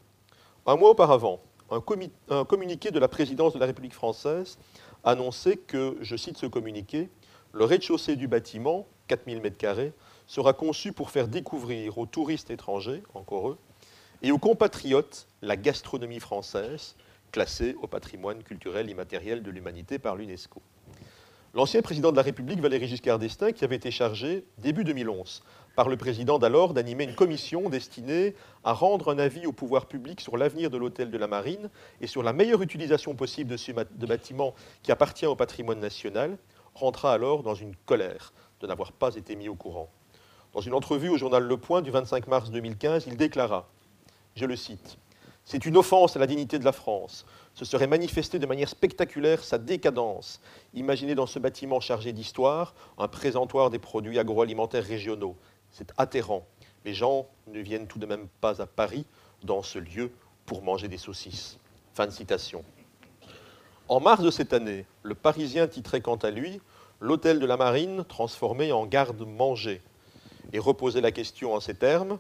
[0.67, 1.41] Un mois auparavant,
[1.71, 1.83] un,
[2.29, 4.59] un, communiqué de la présidence de la République française
[5.05, 7.09] annonçait que, je cite ce communiqué,
[7.53, 9.93] le rez-de-chaussée du bâtiment, 4000 m2,
[10.27, 13.59] sera conçu pour faire découvrir aux touristes étrangers, encore eux,
[14.21, 16.95] et aux compatriotes la gastronomie française,
[17.33, 20.61] classée au patrimoine culturel immatériel de l'humanité par l'UNESCO.
[21.55, 25.43] L'ancien président de la République, Valéry Giscard d'Estaing, qui avait été chargé, début 2011,
[25.75, 30.21] par le président d'alors d'animer une commission destinée à rendre un avis au pouvoir public
[30.21, 31.71] sur l'avenir de l'hôtel de la Marine
[32.01, 36.37] et sur la meilleure utilisation possible de ce bâtiment qui appartient au patrimoine national,
[36.75, 39.89] rentra alors dans une colère de n'avoir pas été mis au courant.
[40.53, 43.69] Dans une entrevue au journal Le Point du 25 mars 2015, il déclara,
[44.35, 44.99] je le cite,
[45.47, 47.25] C'est une offense à la dignité de la France.
[47.55, 50.41] Ce serait manifester de manière spectaculaire sa décadence.
[50.75, 55.37] Imaginez dans ce bâtiment chargé d'histoire un présentoir des produits agroalimentaires régionaux.
[55.71, 56.45] C'est atterrant.
[56.85, 59.07] Les gens ne viennent tout de même pas à Paris,
[59.45, 60.11] dans ce lieu,
[60.47, 61.59] pour manger des saucisses.
[61.95, 62.65] Fin de citation.
[63.87, 66.61] En mars de cette année, le Parisien titrait quant à lui
[66.99, 69.81] L'hôtel de la Marine transformé en garde-manger
[70.53, 72.19] et reposer la question en ces termes.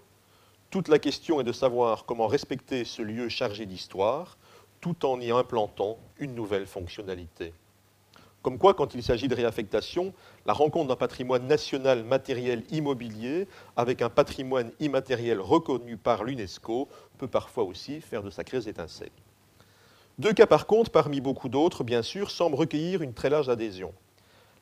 [0.71, 4.37] Toute la question est de savoir comment respecter ce lieu chargé d'histoire
[4.81, 7.53] tout en y implantant une nouvelle fonctionnalité.
[8.43, 10.13] Comme quoi, quand il s'agit de réaffectation,
[10.45, 16.89] la rencontre d'un patrimoine national matériel immobilier avec un patrimoine immatériel reconnu par l'UNESCO
[17.19, 19.11] peut parfois aussi faire de sacrées étincelles.
[20.19, 23.93] Deux cas par contre, parmi beaucoup d'autres, bien sûr, semblent recueillir une très large adhésion.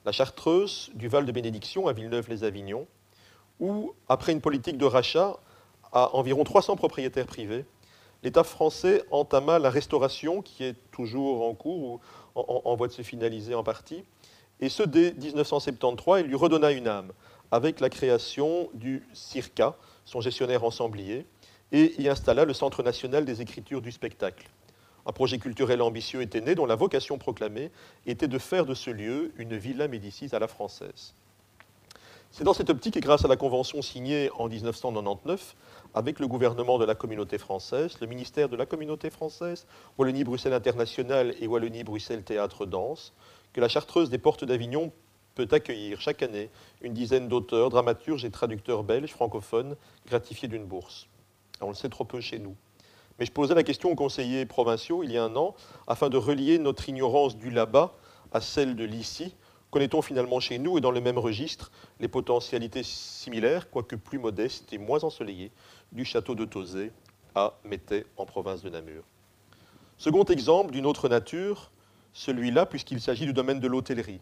[0.05, 2.87] La chartreuse du Val de Bénédiction à Villeneuve-les-Avignon,
[3.61, 5.39] où, après une politique de rachat
[5.95, 7.65] à environ 300 propriétaires privés,
[8.23, 12.01] l'État français entama la restauration, qui est toujours en cours ou
[12.35, 14.05] en, voie de se finaliser en partie,
[14.61, 17.13] et ce dès 1973, il lui redonna une âme,
[17.53, 21.27] avec la création du CIRCA, son gestionnaire ensemblier,
[21.71, 24.49] et y installa le Centre national des écritures du spectacle.
[25.07, 27.71] Un projet culturel ambitieux était né dont la vocation proclamée
[28.07, 31.15] était de faire de ce lieu une villa Médicis à la française.
[32.31, 35.55] C'est dans cette optique et grâce à la convention signée en 1999
[35.95, 39.67] avec le gouvernement de la communauté française, le ministère de la communauté française,
[39.97, 43.15] Wallonie-Bruxelles International et Wallonie-Bruxelles Théâtre Danse,
[43.53, 44.93] que la Chartreuse des Portes d'Avignon
[45.35, 46.51] peut accueillir chaque année
[46.83, 49.77] une dizaine d'auteurs, dramaturges et traducteurs belges francophones
[50.07, 51.09] gratifiés d'une bourse.
[51.61, 52.57] on le sait trop peu chez nous.
[53.19, 55.55] Mais je posais la question aux conseillers provinciaux il y a un an,
[55.87, 57.95] afin de relier notre ignorance du là-bas
[58.33, 59.35] à celle de l'ici.
[59.71, 64.73] Connaît-on finalement chez nous et dans le même registre les potentialités similaires, quoique plus modestes
[64.73, 65.51] et moins ensoleillées,
[65.95, 66.93] du château de Tauzé
[67.35, 69.05] à Métais en province de Namur
[69.97, 71.71] Second exemple d'une autre nature,
[72.13, 74.21] celui-là puisqu'il s'agit du domaine de l'hôtellerie.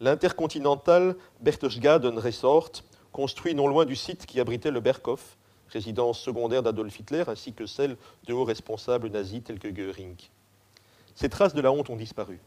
[0.00, 2.72] L'intercontinental Berchtesgaden Resort,
[3.12, 5.36] construit non loin du site qui abritait le Berghof,
[5.68, 10.16] résidence secondaire d'Adolf Hitler, ainsi que celle de hauts responsables nazis tels que Göring.
[11.14, 12.40] Ces traces de la honte ont disparu.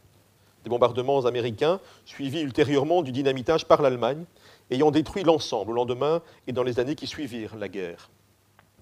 [0.64, 4.24] Des bombardements américains, suivis ultérieurement du dynamitage par l'Allemagne,
[4.70, 8.10] ayant détruit l'ensemble au lendemain et dans les années qui suivirent la guerre.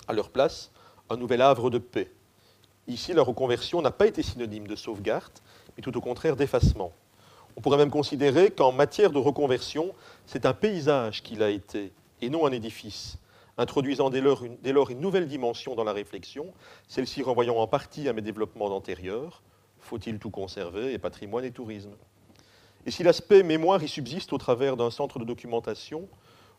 [0.08, 0.70] À leur place,
[1.10, 2.10] un nouvel havre de paix.
[2.88, 5.32] Ici, la reconversion n'a pas été synonyme de sauvegarde,
[5.76, 6.92] mais tout au contraire d'effacement.
[7.56, 9.92] On pourrait même considérer qu'en matière de reconversion,
[10.26, 13.18] c'est un paysage qu'il a été, et non un édifice,
[13.58, 14.42] introduisant dès lors,
[14.90, 16.52] une, nouvelle dimension dans la réflexion,
[16.88, 19.42] celle-ci renvoyant en partie à mes développements antérieurs,
[19.80, 21.92] faut-il tout conserver, et patrimoine et tourisme.
[22.86, 26.08] Et si l'aspect mémoire y subsiste au travers d'un centre de documentation,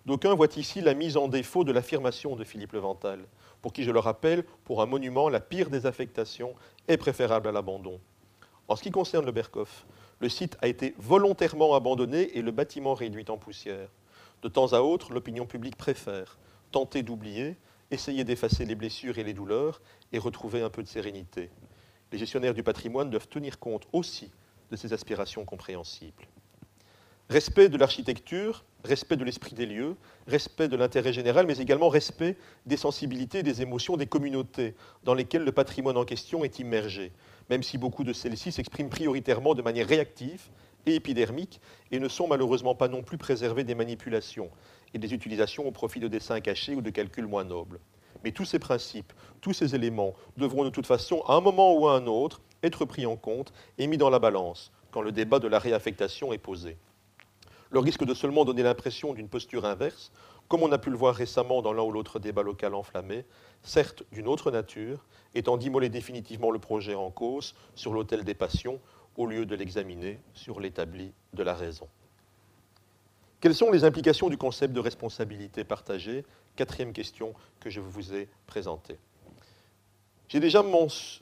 [0.06, 3.26] d'aucuns voient ici la mise en défaut de l'affirmation de Philippe Levental,
[3.62, 6.54] pour qui, je le rappelle, pour un monument, la pire des affectations
[6.88, 8.00] est préférable à l'abandon.
[8.68, 9.86] En ce qui concerne le Berkhof,
[10.20, 13.90] le site a été volontairement abandonné et le bâtiment réduit en poussière.
[14.42, 16.38] De temps à autre, l'opinion publique préfère
[16.72, 17.56] tenter d'oublier,
[17.92, 19.82] essayer d'effacer les blessures et les douleurs
[20.12, 21.50] et retrouver un peu de sérénité.
[22.12, 24.32] Les gestionnaires du patrimoine doivent tenir compte aussi
[24.72, 26.28] de ces aspirations compréhensibles.
[27.30, 29.96] Respect de l'architecture, respect de l'esprit des lieux,
[30.28, 35.44] respect de l'intérêt général, mais également respect des sensibilités, des émotions des communautés dans lesquelles
[35.44, 37.12] le patrimoine en question est immergé
[37.50, 40.50] même si beaucoup de celles-ci s'expriment prioritairement de manière réactive
[40.86, 41.62] et épidermique
[41.92, 44.50] et ne sont malheureusement pas non plus préservées des manipulations
[44.94, 47.80] et des utilisations au profit de dessins cachés ou de calculs moins nobles.
[48.24, 51.88] Mais tous ces principes, tous ces éléments devront de toute façon, à un moment ou
[51.88, 55.40] à un autre, être pris en compte et mis dans la balance quand le débat
[55.40, 56.78] de la réaffectation est posé.
[57.74, 60.12] Le risque de seulement donner l'impression d'une posture inverse,
[60.48, 63.26] comme on a pu le voir récemment dans l'un ou l'autre débat local enflammé,
[63.64, 65.04] certes d'une autre nature,
[65.34, 68.80] étant d'immoler définitivement le projet en cause sur l'autel des passions
[69.18, 71.88] au lieu de l'examiner sur l'établi de la raison.
[73.42, 76.26] Quelles sont les implications du concept de responsabilité partagée?
[76.56, 79.00] Quatrième question que je vous ai présentée.
[80.28, 80.64] J'ai déjà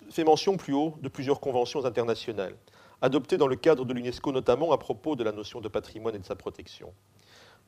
[0.09, 2.57] fait mention plus haut de plusieurs conventions internationales,
[3.01, 6.19] adoptées dans le cadre de l'UNESCO notamment à propos de la notion de patrimoine et
[6.19, 6.93] de sa protection.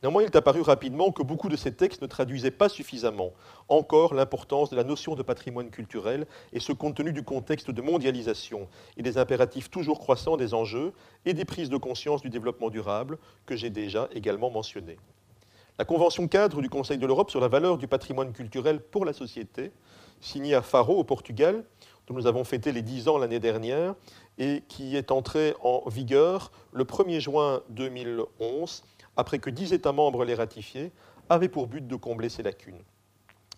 [0.03, 3.31] Néanmoins, il est apparu rapidement que beaucoup de ces textes ne traduisaient pas suffisamment
[3.69, 7.81] encore l'importance de la notion de patrimoine culturel, et ce compte tenu du contexte de
[7.81, 8.67] mondialisation
[8.97, 10.91] et des impératifs toujours croissants des enjeux
[11.25, 14.97] et des prises de conscience du développement durable que j'ai déjà également mentionné.
[15.79, 19.13] La Convention cadre du Conseil de l'Europe sur la valeur du patrimoine culturel pour la
[19.13, 19.71] société,
[20.19, 21.63] signée à Faro au Portugal,
[22.07, 23.95] dont nous avons fêté les 10 ans l'année dernière,
[24.37, 28.83] et qui est entrée en vigueur le 1er juin 2011
[29.15, 30.91] après que dix États membres l'aient ratifié,
[31.29, 32.81] avait pour but de combler ces lacunes.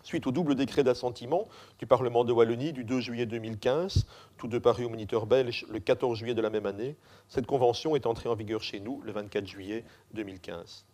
[0.02, 1.48] Suite au double décret d'assentiment
[1.80, 4.06] du Parlement de Wallonie du 2 juillet 2015,
[4.36, 6.94] tous deux parus au Moniteur belge le 14 juillet de la même année,
[7.28, 10.84] cette convention est entrée en vigueur chez nous le 24 juillet 2015.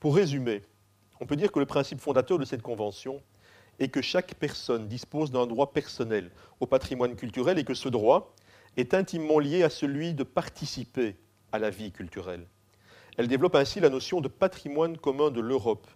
[0.00, 0.62] Pour résumer,
[1.20, 3.20] on peut dire que le principe fondateur de cette convention
[3.80, 6.30] est que chaque personne dispose d'un droit personnel
[6.60, 8.34] au patrimoine culturel et que ce droit
[8.78, 11.16] est intimement lié à celui de participer
[11.50, 12.46] à la vie culturelle.
[13.16, 15.88] Elle développe ainsi la notion de patrimoine commun de l'Europe,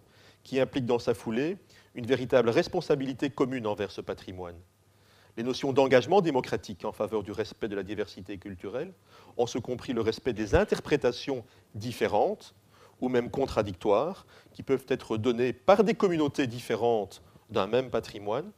[0.43, 1.57] qui implique dans sa foulée
[1.95, 4.57] une véritable responsabilité commune envers ce patrimoine.
[5.37, 8.93] Les notions d'engagement démocratique en faveur du respect de la diversité culturelle,
[9.37, 11.45] ont ce compris le respect des interprétations
[11.75, 12.53] différentes
[12.99, 18.51] ou même contradictoires qui peuvent être données par des communautés différentes d'un même patrimoine,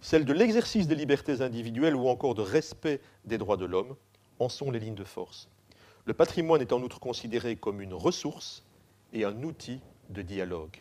[0.00, 3.96] celles de l'exercice des libertés individuelles ou encore de respect des droits de l'homme
[4.38, 5.48] en sont les lignes de force.
[6.06, 8.64] Le patrimoine est en outre considéré comme une ressource
[9.12, 10.80] et un outil de dialogue.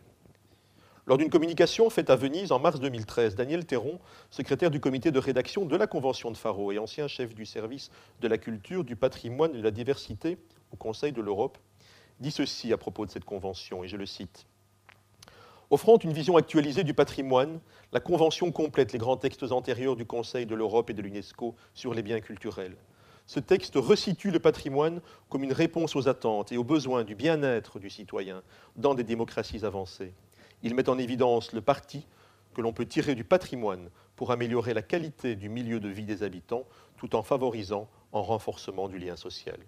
[1.05, 5.17] Lors d'une communication faite à Venise en mars 2013, Daniel Théron, secrétaire du comité de
[5.17, 7.89] rédaction de la Convention de Faro et ancien chef du service
[8.21, 10.37] de la culture, du patrimoine et de la diversité
[10.71, 11.57] au Conseil de l'Europe,
[12.19, 14.45] dit ceci à propos de cette convention, et je le cite.
[15.71, 17.59] Offrant une vision actualisée du patrimoine,
[17.91, 21.93] la Convention complète les grands textes antérieurs du Conseil de l'Europe et de l'UNESCO sur
[21.93, 22.75] les biens culturels.
[23.27, 27.77] Ce texte resitue le patrimoine comme une réponse aux attentes et aux besoins du bien-être
[27.77, 28.41] du citoyen
[28.77, 30.15] dans des démocraties avancées.
[30.63, 32.07] Il met en évidence le parti
[32.55, 36.23] que l'on peut tirer du patrimoine pour améliorer la qualité du milieu de vie des
[36.23, 36.65] habitants
[36.97, 39.59] tout en favorisant un renforcement du lien social.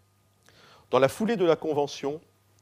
[0.90, 2.20] Dans la foulée de la Convention,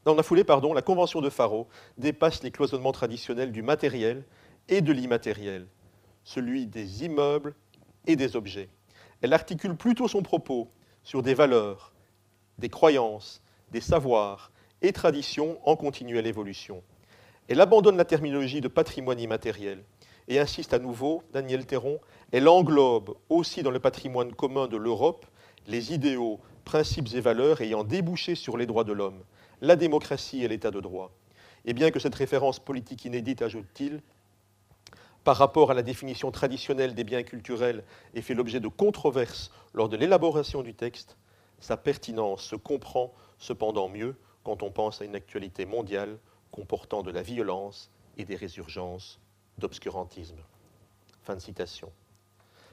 [0.09, 1.67] dans la foulée, pardon, la Convention de Faro
[1.99, 4.23] dépasse les cloisonnements traditionnels du matériel
[4.67, 5.67] et de l'immatériel,
[6.23, 7.53] celui des immeubles
[8.07, 8.69] et des objets.
[9.21, 10.71] Elle articule plutôt son propos
[11.03, 11.93] sur des valeurs,
[12.57, 16.81] des croyances, des savoirs et traditions en continuelle évolution.
[17.47, 19.83] Elle abandonne la terminologie de patrimoine immatériel
[20.27, 21.99] et insiste à nouveau, Daniel Théron,
[22.31, 25.27] elle englobe aussi dans le patrimoine commun de l'Europe
[25.67, 29.23] les idéaux, principes et valeurs ayant débouché sur les droits de l'homme,
[29.61, 31.11] la démocratie et l'état de droit.
[31.65, 34.01] Et bien que cette référence politique inédite, ajoute-t-il,
[35.23, 37.83] par rapport à la définition traditionnelle des biens culturels
[38.15, 41.17] ait fait l'objet de controverses lors de l'élaboration du texte,
[41.59, 46.17] sa pertinence se comprend cependant mieux quand on pense à une actualité mondiale
[46.51, 49.19] comportant de la violence et des résurgences
[49.57, 50.39] d'obscurantisme.
[51.23, 51.91] Fin de citation.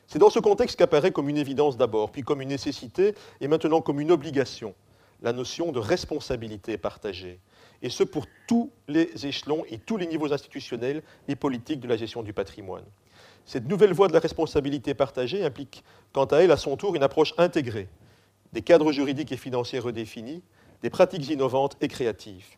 [0.06, 3.80] C'est dans ce contexte qu'apparaît comme une évidence d'abord, puis comme une nécessité, et maintenant
[3.80, 4.74] comme une obligation,
[5.22, 7.40] la notion de responsabilité partagée,
[7.82, 11.96] et ce pour tous les échelons et tous les niveaux institutionnels et politiques de la
[11.96, 12.84] gestion du patrimoine.
[13.44, 17.02] Cette nouvelle voie de la responsabilité partagée implique, quant à elle, à son tour, une
[17.02, 17.88] approche intégrée,
[18.52, 20.42] des cadres juridiques et financiers redéfinis,
[20.82, 22.56] des pratiques innovantes et créatives.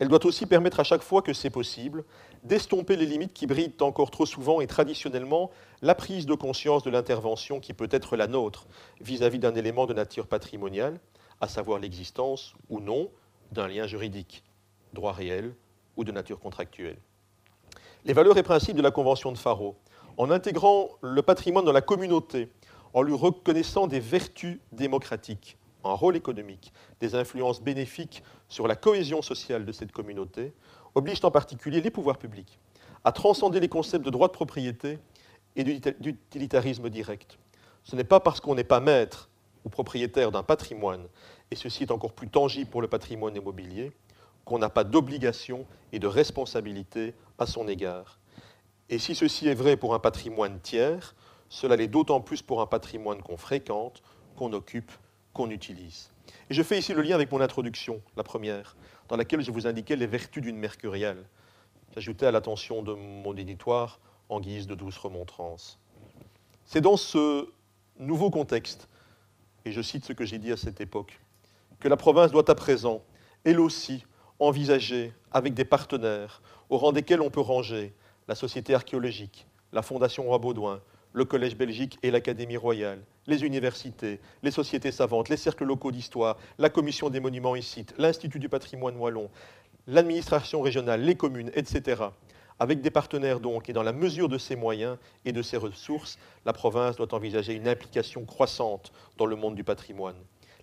[0.00, 2.04] Elle doit aussi permettre à chaque fois que c'est possible
[2.42, 5.50] d'estomper les limites qui brident encore trop souvent et traditionnellement
[5.82, 8.66] la prise de conscience de l'intervention qui peut être la nôtre
[9.00, 10.98] vis-à-vis d'un élément de nature patrimoniale,
[11.40, 13.10] à savoir l'existence ou non
[13.52, 14.44] d'un lien juridique,
[14.92, 15.54] droit réel
[15.96, 16.96] ou de nature contractuelle.
[18.04, 19.76] Les valeurs et principes de la Convention de Faro,
[20.16, 22.50] en intégrant le patrimoine dans la communauté,
[22.92, 29.22] en lui reconnaissant des vertus démocratiques, un rôle économique, des influences bénéfiques sur la cohésion
[29.22, 30.52] sociale de cette communauté,
[30.94, 32.58] obligent en particulier les pouvoirs publics
[33.04, 34.98] à transcender les concepts de droit de propriété
[35.56, 37.38] et d'utilitarisme direct.
[37.84, 39.28] Ce n'est pas parce qu'on n'est pas maître
[39.64, 41.06] ou propriétaire d'un patrimoine,
[41.50, 43.92] et ceci est encore plus tangible pour le patrimoine immobilier,
[44.44, 48.18] qu'on n'a pas d'obligation et de responsabilité à son égard.
[48.90, 51.14] Et si ceci est vrai pour un patrimoine tiers,
[51.48, 54.02] cela l'est d'autant plus pour un patrimoine qu'on fréquente,
[54.36, 54.92] qu'on occupe
[55.32, 56.10] qu'on utilise.
[56.50, 58.76] Et je fais ici le lien avec mon introduction, la première,
[59.08, 61.24] dans laquelle je vous indiquais les vertus d'une mercuriale.
[61.94, 65.78] J'ajoutais à l'attention de mon éditoire en guise de douce remontrance.
[66.64, 67.48] C'est dans ce
[67.98, 68.88] nouveau contexte,
[69.64, 71.20] et je cite ce que j'ai dit à cette époque,
[71.80, 73.02] que la province doit à présent,
[73.44, 74.04] elle aussi,
[74.38, 77.94] envisager avec des partenaires, au rang desquels on peut ranger
[78.28, 80.80] la Société archéologique, la Fondation Roi Baudouin,
[81.12, 86.36] le Collège Belgique et l'Académie royale, les universités, les sociétés savantes, les cercles locaux d'histoire,
[86.58, 89.30] la Commission des monuments et sites, l'Institut du patrimoine wallon,
[89.86, 92.02] l'administration régionale, les communes, etc.
[92.60, 96.18] Avec des partenaires donc, et dans la mesure de ses moyens et de ses ressources,
[96.44, 100.16] la province doit envisager une implication croissante dans le monde du patrimoine.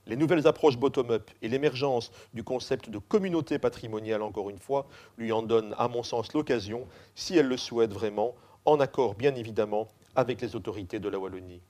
[0.07, 4.87] Les nouvelles approches bottom-up et l'émergence du concept de communauté patrimoniale, encore une fois,
[5.17, 8.35] lui en donnent, à mon sens, l'occasion, si elle le souhaite vraiment,
[8.65, 11.61] en accord bien évidemment avec les autorités de la Wallonie.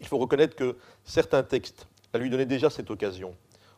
[0.00, 3.34] Il faut reconnaître que certains textes la lui donnaient déjà cette occasion,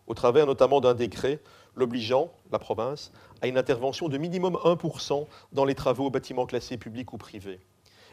[0.06, 1.40] au travers notamment d'un décret
[1.78, 6.76] l'obligeant, la province, à une intervention de minimum 1% dans les travaux aux bâtiments classés
[6.76, 7.60] publics ou privés.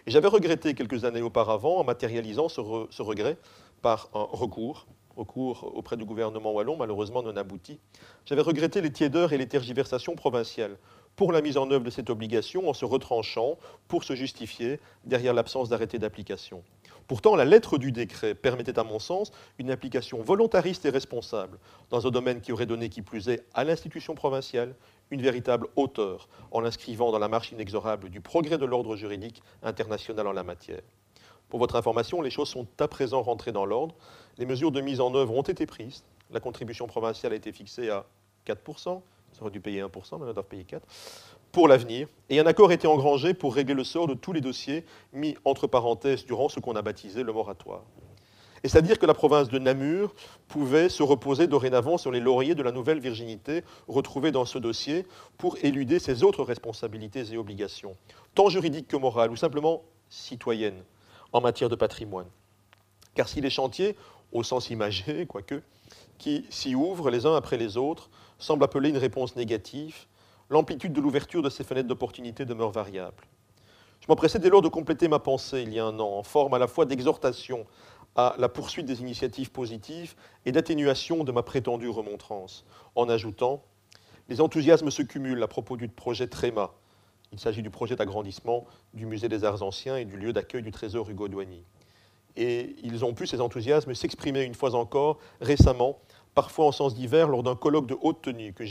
[0.08, 3.38] Et j'avais regretté quelques années auparavant, en matérialisant ce, ce regret
[3.82, 4.86] par un recours,
[5.16, 7.80] recours auprès du gouvernement wallon, malheureusement non abouti,
[8.26, 10.78] j'avais regretté les tiédeurs et les tergiversations provinciales
[11.16, 15.34] pour la mise en œuvre de cette obligation en se retranchant pour se justifier derrière
[15.34, 16.64] l'absence d'arrêté d'application.
[17.08, 21.60] Pourtant, la lettre du décret permettait, à mon sens, une application volontariste et responsable
[21.90, 24.76] dans un domaine qui aurait donné, qui plus est, à l'institution provinciale
[25.12, 30.26] une véritable hauteur en l'inscrivant dans la marche inexorable du progrès de l'ordre juridique international
[30.28, 30.82] en la matière.
[31.50, 33.96] Pour votre information, les choses sont à présent rentrées dans l'ordre.
[34.38, 36.04] Les mesures de mise en œuvre ont été prises.
[36.32, 38.06] La contribution provinciale a été fixée à
[38.48, 39.02] 4%,
[39.32, 40.80] ça aurait dû payer 1%, maintenant ils doivent payer 4%,
[41.56, 42.10] pour l'avenir.
[42.30, 44.84] Et un accord été engrangé pour régler le sort de tous les dossiers
[45.14, 47.84] mis entre parenthèses durant ce qu'on a baptisé le moratoire.
[48.62, 50.14] Et c'est-à-dire que la province de Namur
[50.50, 55.06] pouvait se reposer dorénavant sur les lauriers de la nouvelle virginité retrouvée dans ce dossier
[55.38, 57.96] pour éluder ses autres responsabilités et obligations,
[58.34, 60.84] tant juridiques que morales ou simplement citoyennes,
[61.32, 62.28] en matière de patrimoine.
[63.14, 63.96] Car si les chantiers,
[64.34, 65.62] au sens imagé, quoique,
[66.18, 68.10] qui s'y ouvrent les uns après les autres,
[68.40, 70.06] semble appeler une réponse négative,
[70.50, 73.24] l'amplitude de l'ouverture de ces fenêtres d'opportunité demeure variable.
[74.02, 76.54] Je m'empressais dès lors de compléter ma pensée il y a un an en forme
[76.54, 77.66] à la fois d'exhortation
[78.16, 80.16] à la poursuite des initiatives positives
[80.46, 82.66] et d'atténuation de ma prétendue remontrance,
[82.96, 83.64] en ajoutant
[84.30, 86.74] Les enthousiasmes se cumulent à propos du projet Tréma.
[87.32, 90.72] Il s'agit du projet d'agrandissement du musée des arts anciens et du lieu d'accueil du
[90.72, 91.64] trésor Hugo Douany.
[92.38, 96.00] Et ils ont pu, ces enthousiasmes, s'exprimer une fois encore récemment,
[96.36, 98.66] parfois en sens divers, lors d'un colloque de haute tenue que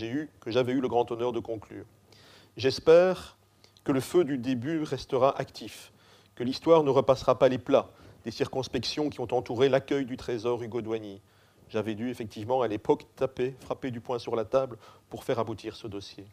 [0.50, 1.86] j'avais eu le grand honneur de conclure.
[2.56, 3.36] J'espère
[3.82, 5.92] que le feu du début restera actif,
[6.36, 7.90] que l'histoire ne repassera pas les plats
[8.24, 11.20] des circonspections qui ont entouré l'accueil du trésor Hugo Douany.
[11.68, 14.78] J'avais dû effectivement à l'époque taper, frapper du poing sur la table
[15.08, 16.26] pour faire aboutir ce dossier.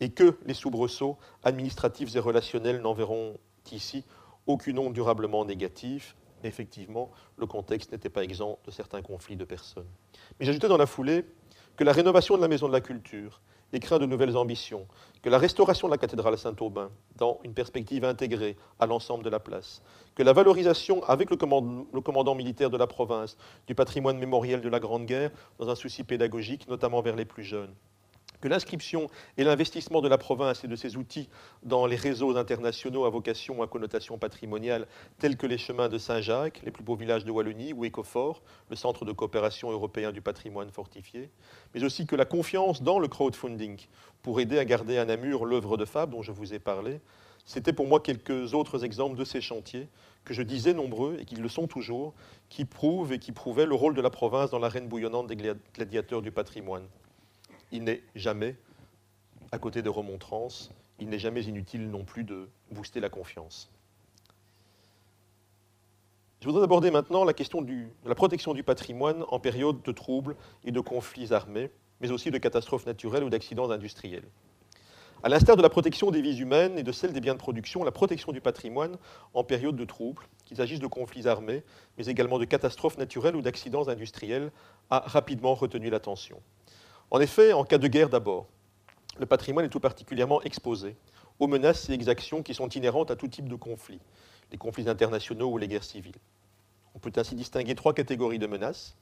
[0.00, 3.36] Et que les soubresauts administratifs et relationnels n'enverront
[3.70, 4.04] ici
[4.46, 6.14] aucune onde durablement négative.
[6.44, 9.88] Effectivement, le contexte n'était pas exempt de certains conflits de personnes.
[10.38, 11.24] Mais j'ajoutais dans la foulée
[11.76, 13.40] que la rénovation de la Maison de la Culture
[13.72, 14.86] et craint de nouvelles ambitions,
[15.22, 19.40] que la restauration de la cathédrale Saint-Aubin, dans une perspective intégrée à l'ensemble de la
[19.40, 19.82] place,
[20.14, 24.60] que la valorisation avec le commandant, le commandant, militaire de la province du patrimoine mémoriel
[24.60, 27.74] de la Grande Guerre, dans un souci pédagogique, notamment vers les plus jeunes,
[28.42, 29.08] que l'inscription
[29.38, 31.30] et l'investissement de la province et de ses outils
[31.62, 34.86] dans les réseaux internationaux à vocation ou à connotation patrimoniale,
[35.18, 38.76] tels que les chemins de Saint-Jacques, les plus beaux villages de Wallonie, ou Écofort, le
[38.76, 41.30] centre de coopération européen du patrimoine fortifié,
[41.72, 43.78] mais aussi que la confiance dans le crowdfunding
[44.22, 47.00] pour aider à garder à Namur l'œuvre de Fab dont je vous ai parlé,
[47.44, 49.88] c'était pour moi quelques autres exemples de ces chantiers
[50.24, 52.14] que je disais nombreux et qui le sont toujours,
[52.48, 55.36] qui prouvent et qui prouvaient le rôle de la province dans l'arène bouillonnante des
[55.74, 56.86] gladiateurs du patrimoine
[57.72, 58.56] il n'est jamais,
[59.50, 60.70] à côté de remontrances,
[61.00, 63.70] il n'est jamais inutile non plus de booster la confiance.
[66.40, 70.36] Je voudrais aborder maintenant la question de la protection du patrimoine en période de troubles
[70.64, 71.70] et de conflits armés,
[72.00, 74.24] mais aussi de catastrophes naturelles ou d'accidents industriels.
[75.22, 77.84] À l'instar de la protection des vies humaines et de celle des biens de production,
[77.84, 78.96] la protection du patrimoine
[79.34, 81.62] en période de troubles, qu'il s'agisse de conflits armés,
[81.96, 84.50] mais également de catastrophes naturelles ou d'accidents industriels,
[84.90, 86.42] a rapidement retenu l'attention.
[87.12, 88.46] En effet, en cas de guerre d'abord,
[89.20, 90.96] le patrimoine est tout particulièrement exposé
[91.40, 94.00] aux menaces et exactions qui sont inhérentes à tout type de conflit,
[94.50, 96.16] les conflits internationaux ou les guerres civiles.
[96.94, 98.96] On peut ainsi distinguer trois catégories de menaces.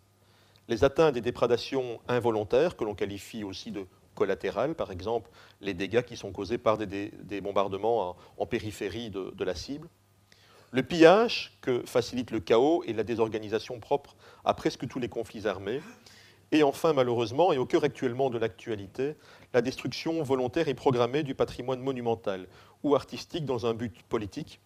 [0.66, 5.31] Les atteintes et déprédations involontaires, que l'on qualifie aussi de collatérales, par exemple
[5.61, 9.89] les dégâts qui sont causés par des, bombardements en, périphérie de, de la cible.
[10.73, 15.47] Le pillage, que facilite le chaos et la désorganisation propre à presque tous les conflits
[15.47, 15.81] armés,
[16.52, 19.14] et enfin, malheureusement, et au cœur actuellement de l'actualité,
[19.55, 22.47] la destruction volontaire et programmée du patrimoine monumental
[22.82, 24.60] ou artistique dans un but politique,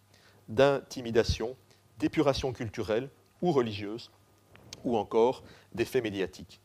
[0.48, 1.56] d'intimidation,
[1.98, 3.11] d'épuration culturelle
[3.43, 4.11] ou religieuse,
[4.85, 5.43] ou encore
[5.74, 6.61] d'effets médiatiques.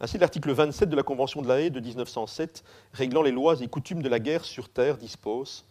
[0.00, 2.62] Ainsi, l'article 27 de la Convention de la Haye de 1907,
[2.92, 5.64] réglant les lois et coutumes de la guerre sur terre, dispose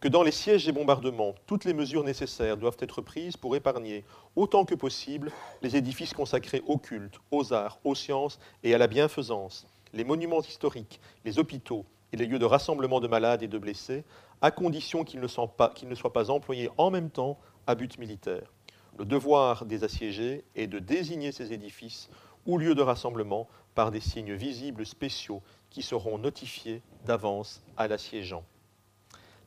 [0.00, 4.04] que dans les sièges et bombardements, toutes les mesures nécessaires doivent être prises pour épargner
[4.34, 8.86] autant que possible les édifices consacrés au culte, aux arts, aux sciences et à la
[8.86, 13.58] bienfaisance, les monuments historiques, les hôpitaux et les lieux de rassemblement de malades et de
[13.58, 14.04] blessés,
[14.40, 18.50] à condition qu'ils ne, ne soient pas employés en même temps à but militaire.
[18.98, 22.08] Le devoir des assiégés est de désigner ces édifices
[22.46, 28.44] ou lieux de rassemblement par des signes visibles spéciaux qui seront notifiés d'avance à l'assiégeant.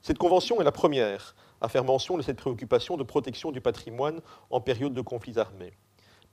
[0.05, 4.19] Cette convention est la première à faire mention de cette préoccupation de protection du patrimoine
[4.49, 5.71] en période de conflits armés.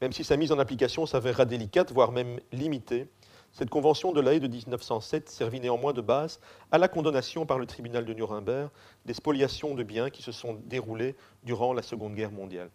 [0.01, 3.07] Même si sa mise en application s'avérera délicate, voire même limitée,
[3.53, 6.41] cette convention de l'AE de 1907 servit néanmoins de base
[6.73, 8.71] à la condamnation par le tribunal de Nuremberg
[9.07, 11.15] des spoliations de biens qui se sont déroulées
[11.45, 12.71] durant la Seconde Guerre mondiale.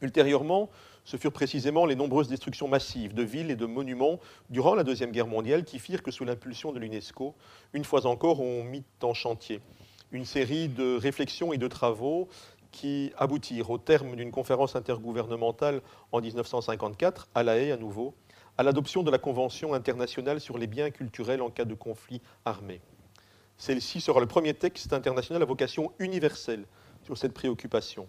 [0.00, 0.70] Ultérieurement,
[1.02, 5.10] ce furent précisément les nombreuses destructions massives de villes et de monuments durant la Deuxième
[5.10, 7.34] Guerre mondiale qui firent que, sous l'impulsion de l'UNESCO,
[7.72, 9.60] une fois encore, on mit en chantier
[10.12, 12.28] une série de réflexions et de travaux
[12.70, 18.14] qui aboutirent au terme d'une conférence intergouvernementale en 1954, à La Haye à nouveau,
[18.58, 22.80] à l'adoption de la Convention internationale sur les biens culturels en cas de conflit armé.
[23.58, 26.64] Celle-ci sera le premier texte international à vocation universelle
[27.04, 28.08] sur cette préoccupation.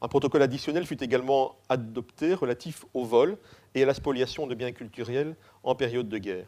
[0.00, 3.38] Un protocole additionnel fut également adopté relatif au vol
[3.74, 6.46] et à la spoliation de biens culturels en période de guerre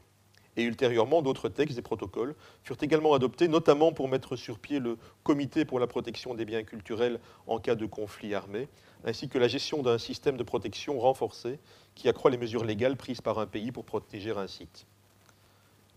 [0.56, 4.96] et ultérieurement d'autres textes et protocoles furent également adoptés, notamment pour mettre sur pied le
[5.22, 8.68] Comité pour la protection des biens culturels en cas de conflit armé,
[9.04, 11.58] ainsi que la gestion d'un système de protection renforcé
[11.94, 14.86] qui accroît les mesures légales prises par un pays pour protéger un site.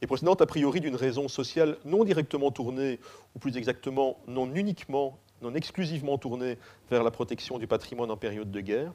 [0.01, 2.99] Et procédant a priori d'une raison sociale non directement tournée,
[3.35, 6.57] ou plus exactement non uniquement, non exclusivement tournée
[6.89, 8.93] vers la protection du patrimoine en période de guerre,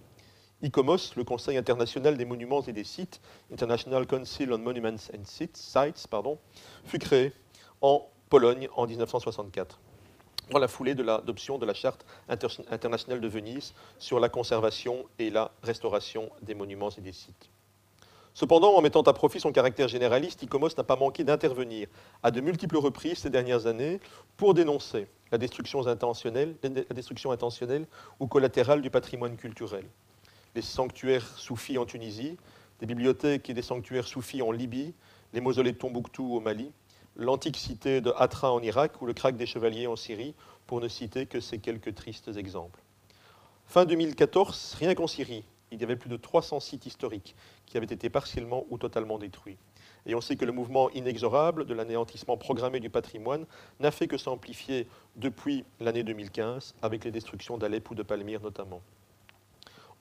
[0.62, 3.20] ICOMOS, le Conseil international des monuments et des sites,
[3.52, 6.08] International Council on Monuments and Sites,
[6.84, 7.32] fut créé
[7.82, 9.78] en Pologne en 1964,
[10.50, 15.28] dans la foulée de l'adoption de la Charte internationale de Venise sur la conservation et
[15.28, 17.50] la restauration des monuments et des sites.
[18.32, 21.88] Cependant, en mettant à profit son caractère généraliste, ICOMOS n'a pas manqué d'intervenir
[22.22, 24.00] à de multiples reprises ces dernières années
[24.36, 26.56] pour dénoncer la destruction intentionnelle
[28.18, 29.84] ou collatérale du patrimoine culturel.
[30.54, 32.36] Les sanctuaires soufis en Tunisie,
[32.78, 34.94] des bibliothèques et des sanctuaires soufis en Libye,
[35.32, 36.70] les mausolées de Tombouctou au Mali,
[37.16, 40.34] l'antique cité de Hatra en Irak ou le krach des chevaliers en Syrie,
[40.68, 42.80] pour ne citer que ces quelques tristes exemples.
[43.66, 47.34] Fin 2014, rien qu'en Syrie, il y avait plus de 300 sites historiques
[47.66, 49.58] qui avaient été partiellement ou totalement détruits.
[50.06, 53.46] Et on sait que le mouvement inexorable de l'anéantissement programmé du patrimoine
[53.80, 54.86] n'a fait que s'amplifier
[55.16, 58.82] depuis l'année 2015, avec les destructions d'Alep ou de Palmyre notamment.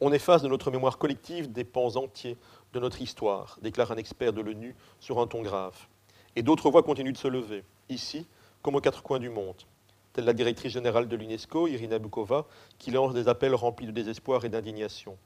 [0.02, 2.38] On efface de notre mémoire collective des pans entiers
[2.74, 5.76] de notre histoire, déclare un expert de l'ONU sur un ton grave.
[6.36, 8.26] Et d'autres voix continuent de se lever, ici
[8.62, 9.62] comme aux quatre coins du monde,
[10.14, 12.46] telle la directrice générale de l'UNESCO, Irina Bukova,
[12.80, 15.18] qui lance des appels remplis de désespoir et d'indignation.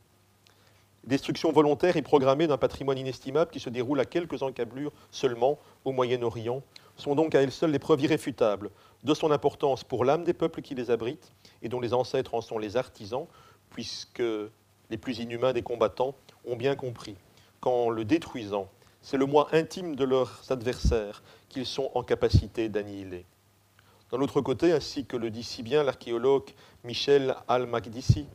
[1.03, 5.91] Destruction volontaire et programmée d'un patrimoine inestimable qui se déroule à quelques encablures seulement au
[5.91, 6.63] Moyen-Orient,
[6.97, 8.71] sont donc à elles seules les preuves irréfutables
[9.03, 11.31] de son importance pour l'âme des peuples qui les abritent
[11.61, 13.27] et dont les ancêtres en sont les artisans,
[13.69, 14.23] puisque
[14.89, 16.15] les plus inhumains des combattants
[16.45, 17.15] ont bien compris
[17.59, 18.69] qu'en le détruisant,
[19.01, 23.25] c'est le moi intime de leurs adversaires qu'ils sont en capacité d'annihiler.
[24.11, 26.49] D'un autre côté, ainsi que le dit si bien l'archéologue
[26.83, 28.27] Michel Al-Makdissi,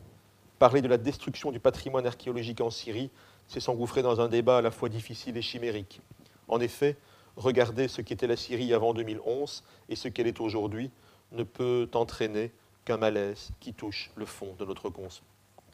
[0.63, 3.09] Parler de la destruction du patrimoine archéologique en Syrie,
[3.47, 5.99] c'est s'engouffrer dans un débat à la fois difficile et chimérique.
[6.47, 6.95] En effet,
[7.35, 10.89] regarder ce qu'était la Syrie avant 2011 et ce qu'elle est aujourd'hui
[11.33, 12.53] ne peut entraîner
[12.85, 14.91] qu'un malaise qui touche le fond de notre,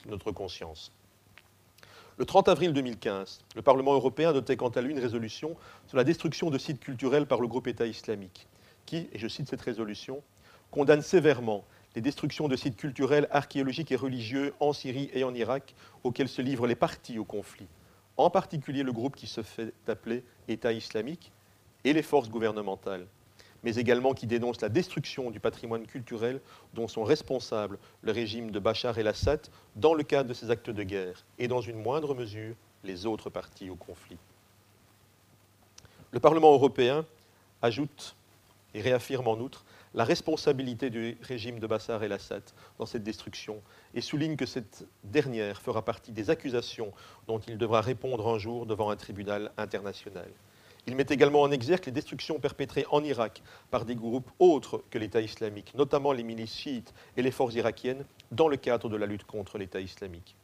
[0.07, 0.91] notre conscience.
[2.17, 5.55] Le 30 avril 2015, le Parlement européen adoptait quant à lui une résolution
[5.87, 8.47] sur la destruction de sites culturels par le groupe État islamique,
[8.85, 10.21] qui, et je cite cette résolution,
[10.69, 11.63] condamne sévèrement
[11.95, 15.73] les destructions de sites culturels, archéologiques et religieux en Syrie et en Irak,
[16.03, 17.67] auxquels se livrent les partis au conflit,
[18.17, 21.31] en particulier le groupe qui se fait appeler État islamique
[21.85, 23.07] et les forces gouvernementales,
[23.63, 26.41] mais également qui dénonce la destruction du patrimoine culturel
[26.73, 30.83] dont sont responsables le régime de Bachar el-Assad dans le cadre de ses actes de
[30.83, 34.17] guerre, et dans une moindre mesure les autres partis au conflit.
[36.11, 37.05] Le Parlement européen
[37.61, 38.15] ajoute
[38.73, 42.43] et réaffirme en outre la responsabilité du régime de Bachar el-Assad
[42.77, 43.61] dans cette destruction
[43.93, 46.93] et souligne que cette dernière fera partie des accusations
[47.27, 50.29] dont il devra répondre un jour devant un tribunal international.
[50.87, 54.97] Il met également en exergue les destructions perpétrées en Irak par des groupes autres que
[54.97, 59.05] l'État islamique, notamment les milices chiites et les forces irakiennes, dans le cadre de la
[59.05, 60.35] lutte contre l'État islamique.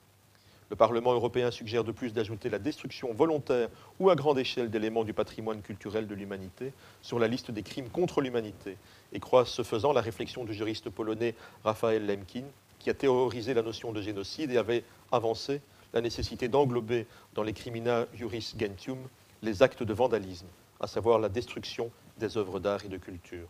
[0.71, 5.03] Le Parlement européen suggère de plus d'ajouter la destruction volontaire ou à grande échelle d'éléments
[5.03, 8.77] du patrimoine culturel de l'humanité sur la liste des crimes contre l'humanité
[9.13, 12.45] et croise ce faisant la réflexion du juriste polonais Raphaël Lemkin,
[12.79, 15.61] qui a théorisé la notion de génocide et avait avancé
[15.93, 17.05] la nécessité d'englober
[17.35, 18.97] dans les crimina juris gentium
[19.45, 20.47] les actes de vandalisme,
[20.81, 23.47] à savoir la destruction des œuvres d'art et de culture.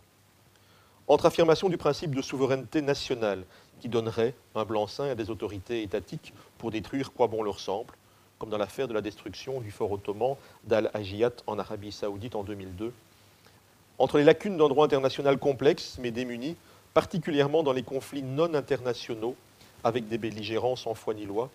[1.08, 3.44] Entre affirmation du principe de souveraineté nationale
[3.80, 7.94] qui donnerait un blanc-seing à des autorités étatiques pour détruire quoi bon leur semble,
[8.40, 10.36] comme dans l'affaire de la destruction du fort ottoman
[10.66, 12.92] d'Al-Ajiyat en Arabie saoudite en 2002,
[13.98, 16.58] entre les lacunes d'un droit international complexe mais démuni,
[16.94, 19.36] particulièrement dans les conflits non internationaux
[19.84, 21.50] avec des belligérants sans foi ni loi,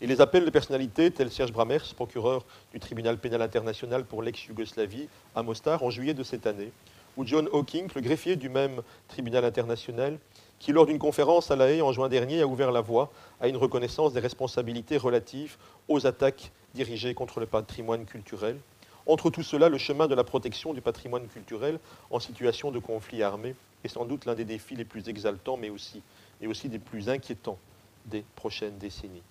[0.00, 5.08] et les appels de personnalités tels Serge Bramers, procureur du tribunal pénal international pour l'ex-Yougoslavie
[5.34, 6.72] à Mostar en juillet de cette année,
[7.16, 10.18] ou John Hawking, le greffier du même tribunal international,
[10.58, 13.48] qui, lors d'une conférence à La Haye en juin dernier, a ouvert la voie à
[13.48, 15.56] une reconnaissance des responsabilités relatives
[15.88, 18.58] aux attaques dirigées contre le patrimoine culturel,
[19.06, 21.78] entre tout cela, le chemin de la protection du patrimoine culturel
[22.10, 23.54] en situation de conflit armé
[23.84, 26.02] est sans doute l'un des défis les plus exaltants, mais aussi,
[26.40, 27.58] et aussi des plus inquiétants
[28.06, 29.22] des prochaines décennies.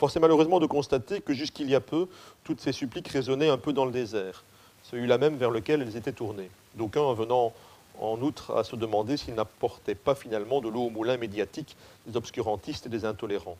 [0.00, 2.08] Force est malheureusement de constater que jusqu'il y a peu,
[2.42, 4.44] toutes ces suppliques résonnaient un peu dans le désert,
[4.82, 6.48] celui-là même vers lequel elles étaient tournées.
[6.74, 7.52] D'aucuns venant
[8.00, 12.16] en outre à se demander s'ils n'apportaient pas finalement de l'eau au moulin médiatique des
[12.16, 13.58] obscurantistes et des intolérants.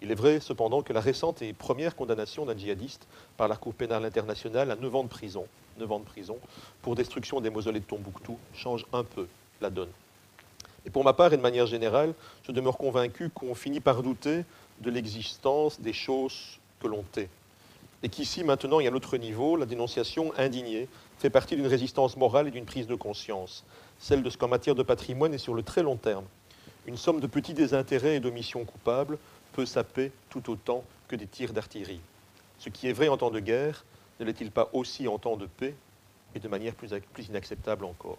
[0.00, 3.06] Il est vrai cependant que la récente et première condamnation d'un djihadiste
[3.36, 5.44] par la Cour pénale internationale à 9 ans de prison,
[5.78, 6.38] 9 ans de prison
[6.80, 9.26] pour destruction des mausolées de Tombouctou change un peu
[9.60, 9.90] la donne.
[10.86, 12.14] Et pour ma part et de manière générale,
[12.46, 14.44] je demeure convaincu qu'on finit par douter
[14.80, 17.28] de l'existence des choses que l'on tait.
[18.02, 20.88] Et qu'ici, maintenant, il y a l'autre niveau, la dénonciation indignée
[21.18, 23.64] fait partie d'une résistance morale et d'une prise de conscience,
[23.98, 26.26] celle de ce qu'en matière de patrimoine et sur le très long terme,
[26.86, 29.18] une somme de petits désintérêts et d'omissions coupables
[29.52, 32.00] peut saper tout autant que des tirs d'artillerie.
[32.58, 33.84] Ce qui est vrai en temps de guerre,
[34.20, 35.74] ne l'est-il pas aussi en temps de paix
[36.34, 38.18] et de manière plus, plus inacceptable encore?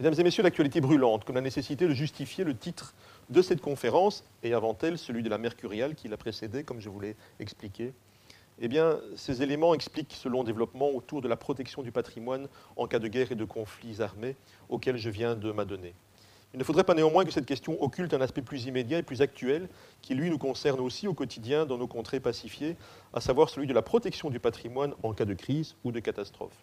[0.00, 2.94] Mesdames et messieurs, l'actualité brûlante, comme la nécessité de justifier le titre
[3.30, 6.88] de cette conférence, et avant elle celui de la Mercuriale qui l'a précédé, comme je
[6.88, 7.92] vous l'ai expliqué,
[8.60, 12.46] eh bien, ces éléments expliquent ce long développement autour de la protection du patrimoine
[12.76, 14.36] en cas de guerre et de conflits armés
[14.68, 15.94] auxquels je viens de m'adonner.
[16.54, 19.20] Il ne faudrait pas néanmoins que cette question occulte un aspect plus immédiat et plus
[19.20, 19.68] actuel
[20.00, 22.76] qui, lui, nous concerne aussi au quotidien dans nos contrées pacifiées,
[23.12, 26.54] à savoir celui de la protection du patrimoine en cas de crise ou de catastrophe.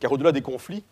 [0.00, 0.82] Car au-delà des conflits,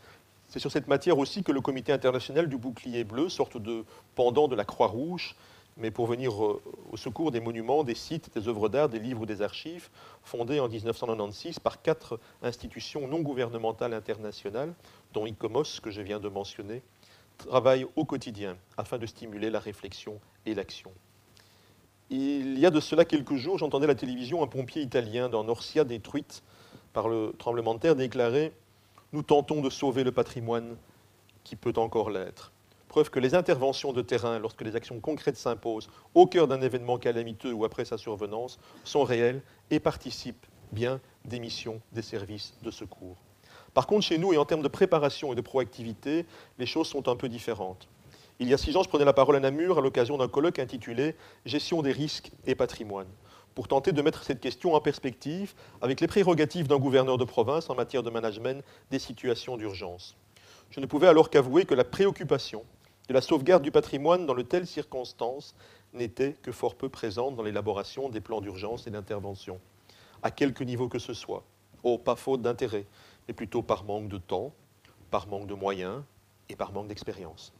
[0.50, 3.84] c'est sur cette matière aussi que le Comité international du bouclier bleu, sorte de
[4.16, 5.36] pendant de la Croix-Rouge,
[5.76, 6.60] mais pour venir euh,
[6.90, 9.88] au secours des monuments, des sites, des œuvres d'art, des livres ou des archives,
[10.24, 14.74] fondé en 1996 par quatre institutions non gouvernementales internationales,
[15.12, 16.82] dont ICOMOS, que je viens de mentionner,
[17.38, 20.90] travaille au quotidien afin de stimuler la réflexion et l'action.
[22.10, 25.44] Il y a de cela quelques jours, j'entendais à la télévision un pompier italien dans
[25.44, 26.42] Norcia détruite
[26.92, 28.52] par le tremblement de terre déclarer
[29.12, 30.76] Nous tentons de sauver le patrimoine
[31.42, 32.52] qui peut encore l'être.
[32.88, 36.98] Preuve que les interventions de terrain, lorsque les actions concrètes s'imposent au cœur d'un événement
[36.98, 42.70] calamiteux ou après sa survenance, sont réelles et participent bien des missions des services de
[42.70, 43.16] secours.
[43.74, 46.26] Par contre, chez nous, et en termes de préparation et de proactivité,
[46.58, 47.88] les choses sont un peu différentes.
[48.40, 50.58] Il y a six ans, je prenais la parole à Namur à l'occasion d'un colloque
[50.58, 51.14] intitulé
[51.44, 53.08] Gestion des risques et patrimoine,
[53.54, 57.70] pour tenter de mettre cette question en perspective avec les prérogatives d'un gouverneur de province
[57.70, 60.16] en matière de management des situations d'urgence.
[60.70, 62.64] Je ne pouvais alors qu'avouer que la préoccupation
[63.08, 65.54] de la sauvegarde du patrimoine dans de telles circonstances
[65.94, 69.58] n'était que fort peu présente dans l'élaboration des plans d'urgence et d'intervention,
[70.22, 71.42] à quelque niveau que ce soit.
[71.82, 72.86] Oh, pas faute d'intérêt,
[73.26, 74.52] mais plutôt par manque de temps,
[75.10, 76.02] par manque de moyens
[76.48, 77.52] et par manque d'expérience.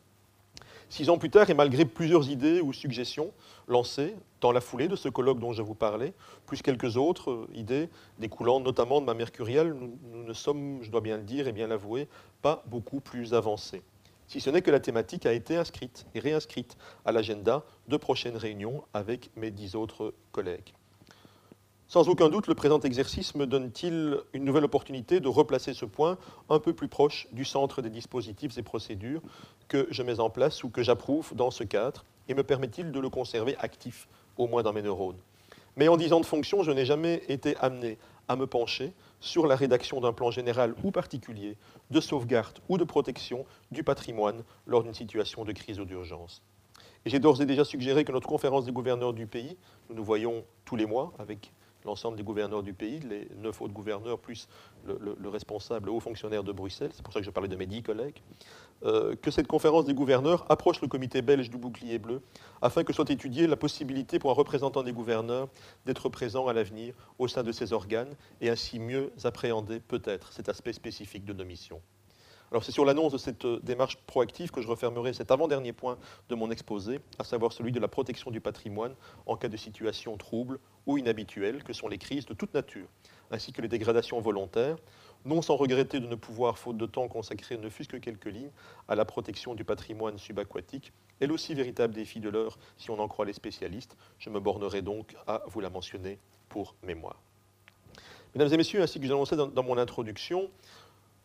[0.90, 3.32] Six ans plus tard, et malgré plusieurs idées ou suggestions
[3.68, 6.12] lancées dans la foulée de ce colloque dont je vous parlais,
[6.46, 7.88] plus quelques autres euh, idées
[8.18, 11.68] découlant notamment de ma mercuriale, nous, ne sommes, je dois bien le dire et bien
[11.68, 12.08] l'avouer,
[12.42, 13.82] pas beaucoup plus avancés.
[14.26, 18.36] Si ce n'est que la thématique a été inscrite et réinscrite à l'agenda de prochaines
[18.36, 20.72] réunions avec mes dix autres collègues.
[21.92, 26.18] Sans aucun doute, le présent exercice me donne-t-il une nouvelle opportunité de replacer ce point
[26.48, 29.20] un peu plus proche du centre des dispositifs et procédures
[29.66, 33.00] que je mets en place ou que j'approuve dans ce cadre, et me permet-il de
[33.00, 34.06] le conserver actif,
[34.36, 35.18] au moins dans mes neurones.
[35.74, 37.98] Mais en dix ans de fonction, je n'ai jamais été amené
[38.28, 41.56] à me pencher sur la rédaction d'un plan général ou particulier
[41.90, 46.40] de sauvegarde ou de protection du patrimoine lors d'une situation de crise ou d'urgence.
[47.04, 49.56] J'ai d'ores et déjà suggéré que notre conférence des gouverneurs du pays,
[49.88, 51.50] nous nous voyons tous les mois avec
[51.84, 54.48] l'ensemble des gouverneurs du pays, les neuf autres gouverneurs, plus
[54.86, 57.66] le, responsable, le haut fonctionnaire de Bruxelles, c'est pour ça que je parlais de mes
[57.66, 58.22] dix collègues,
[58.84, 62.22] euh, que cette conférence des gouverneurs approche le comité belge du bouclier bleu,
[62.62, 65.48] afin que soit étudiée la possibilité pour un représentant des gouverneurs
[65.86, 70.48] d'être présent à l'avenir au sein de ces organes, et ainsi mieux appréhender peut-être cet
[70.48, 71.80] aspect spécifique de nos missions.
[72.50, 75.98] Alors c'est sur l'annonce de cette euh, démarche proactive que je refermerai cet avant-dernier point
[76.28, 78.94] de mon exposé, à savoir celui de la protection du patrimoine
[79.26, 82.86] en cas de situation trouble ou inhabituelle, que sont les crises de toute nature,
[83.30, 84.76] ainsi que les dégradations volontaires,
[85.24, 88.50] non sans regretter de ne pouvoir, faute de temps, consacrer ne fût-ce que quelques lignes
[88.88, 93.08] à la protection du patrimoine subaquatique, elle aussi véritable défi de l'heure si on en
[93.08, 93.96] croit les spécialistes.
[94.18, 97.20] Je me bornerai donc à vous la mentionner pour mémoire.
[98.34, 100.48] Mesdames et messieurs, ainsi que annoncé dans mon introduction,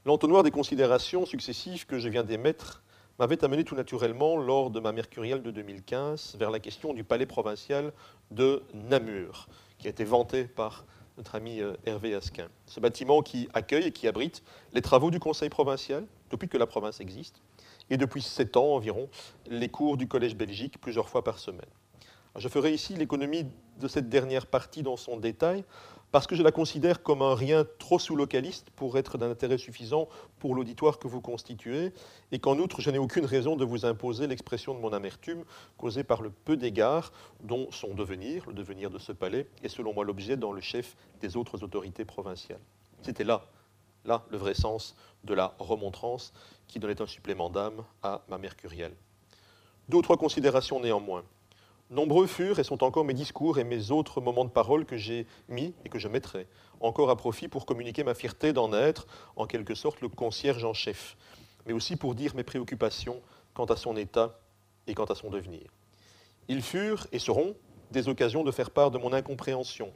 [0.06, 2.84] L'entonnoir des considérations successives que je viens d'émettre
[3.20, 7.26] m'avait amené tout naturellement, lors de ma mercuriale de 2015, vers la question du palais
[7.26, 7.94] provincial
[8.32, 9.48] de Namur,
[9.78, 10.86] qui a été vanté par
[11.18, 12.50] notre ami euh, Hervé Asquin.
[12.66, 14.44] Ce bâtiment qui accueille et qui abrite
[14.74, 17.42] les travaux du Conseil provincial, depuis que la province existe,
[17.90, 19.10] et depuis sept ans environ,
[19.48, 21.70] les cours du Collège belgique plusieurs fois par semaine.
[22.36, 23.46] je ferai ici l'économie
[23.80, 25.64] de cette dernière partie dans son détail,
[26.16, 30.08] parce que je la considère comme un rien trop sous-localiste pour être d'un intérêt suffisant
[30.40, 31.92] pour l'auditoire que vous constituez,
[32.32, 35.44] et qu'en outre, je n'ai aucune raison de vous imposer l'expression de mon amertume
[35.78, 37.12] causée par le peu d'égards
[37.44, 40.96] dont son devenir, le devenir de ce palais, est selon moi l'objet dans le chef
[41.20, 42.62] des autres autorités provinciales.
[43.02, 43.44] C'était là,
[44.06, 46.32] là, le vrai sens de la remontrance
[46.70, 48.96] qui donnait un supplément d'âme à ma mercurielle.
[49.90, 51.26] Deux ou trois considérations néanmoins.
[51.92, 55.28] Nombreux furent et sont encore mes discours et mes autres moments de parole que j'ai
[55.50, 56.48] mis et que je mettrai
[56.80, 60.74] encore à profit pour communiquer ma fierté d'en être, en quelque sorte, le concierge en
[60.74, 61.16] chef,
[61.66, 63.22] mais aussi pour dire mes préoccupations
[63.54, 64.40] quant à son état
[64.88, 65.72] et quant à son devenir.
[66.48, 67.56] Ils furent et seront
[67.92, 69.92] des occasions de faire part de mon incompréhension,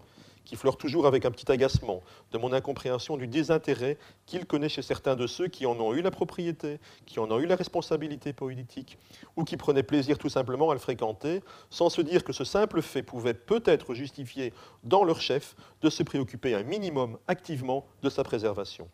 [0.50, 2.02] qui fleure toujours avec un petit agacement
[2.32, 6.02] de mon incompréhension du désintérêt qu'il connaît chez certains de ceux qui en ont eu
[6.02, 8.98] la propriété, qui en ont eu la responsabilité politique,
[9.36, 12.82] ou qui prenaient plaisir tout simplement à le fréquenter, sans se dire que ce simple
[12.82, 14.52] fait pouvait peut-être justifier
[14.84, 18.90] dans leur chef de se préoccuper un minimum activement de sa préservation.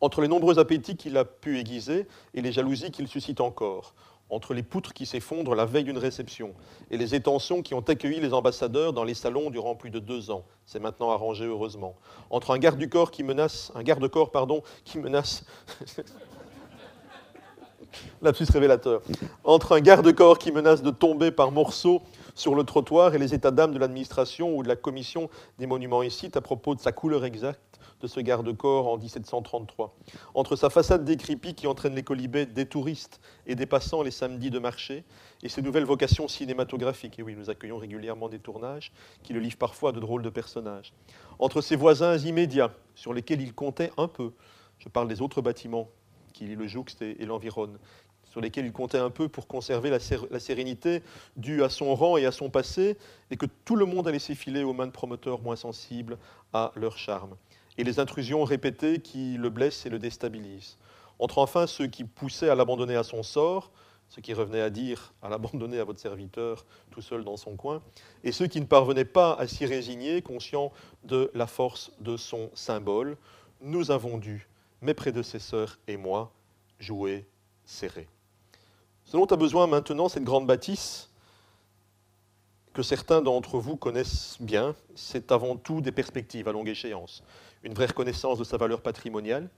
[0.00, 3.94] entre les nombreux appétits qu'il a pu aiguiser et les jalousies qu'il suscite encore,
[4.32, 6.54] entre les poutres qui s'effondrent la veille d'une réception
[6.90, 10.30] et les étentions qui ont accueilli les ambassadeurs dans les salons durant plus de deux
[10.30, 10.44] ans.
[10.64, 11.94] C'est maintenant arrangé heureusement.
[12.30, 15.44] Entre un garde du corps qui menace, un garde-corps pardon, qui menace.
[18.22, 19.02] Lapsus révélateur.
[19.44, 22.00] Entre un garde-corps qui menace de tomber par morceaux
[22.34, 25.28] sur le trottoir et les états d'âme de l'administration ou de la commission
[25.58, 29.94] des monuments et sites à propos de sa couleur exacte de ce garde-corps en 1733.
[30.34, 34.50] Entre sa façade décrépite qui entraîne les colibets des touristes et des passants les samedis
[34.50, 35.04] de marché
[35.42, 38.92] et ses nouvelles vocations cinématographiques, et oui, nous accueillons régulièrement des tournages
[39.22, 40.92] qui le livrent parfois de drôles de personnages.
[41.38, 44.32] Entre ses voisins immédiats sur lesquels il comptait un peu,
[44.78, 45.88] je parle des autres bâtiments
[46.32, 47.78] qui le jouxtent et, l'environnent,
[48.24, 49.98] sur lesquels il comptait un peu pour conserver la,
[50.30, 51.02] la, sérénité
[51.36, 52.96] due à son rang et à son passé,
[53.30, 56.18] et que tout le monde a laissé filer aux mains de promoteurs moins sensibles
[56.52, 57.36] à leur charme
[57.78, 60.78] et les intrusions répétées qui le blessent et le déstabilisent.
[61.18, 63.70] Entre enfin ceux qui poussaient à l'abandonner à son sort,
[64.08, 67.82] ce qui revenait à dire à l'abandonner à votre serviteur tout seul dans son coin,
[68.24, 70.72] et ceux qui ne parvenaient pas à s'y résigner, conscients
[71.04, 73.16] de la force de son symbole,
[73.62, 74.48] nous avons dû,
[74.82, 76.32] mes prédécesseurs et moi,
[76.78, 77.26] jouer
[77.64, 78.06] serré.
[79.04, 81.08] Ce dont a besoin maintenant cette grande bâtisse,
[82.74, 87.22] que certains d'entre vous connaissent bien, c'est avant tout des perspectives à longue échéance
[87.62, 89.48] une vraie reconnaissance de sa valeur patrimoniale.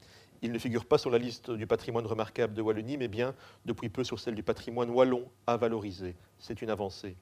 [0.42, 3.88] Il ne figure pas sur la liste du patrimoine remarquable de Wallonie, mais bien depuis
[3.88, 6.16] peu sur celle du patrimoine wallon à valoriser.
[6.38, 7.16] C'est une avancée.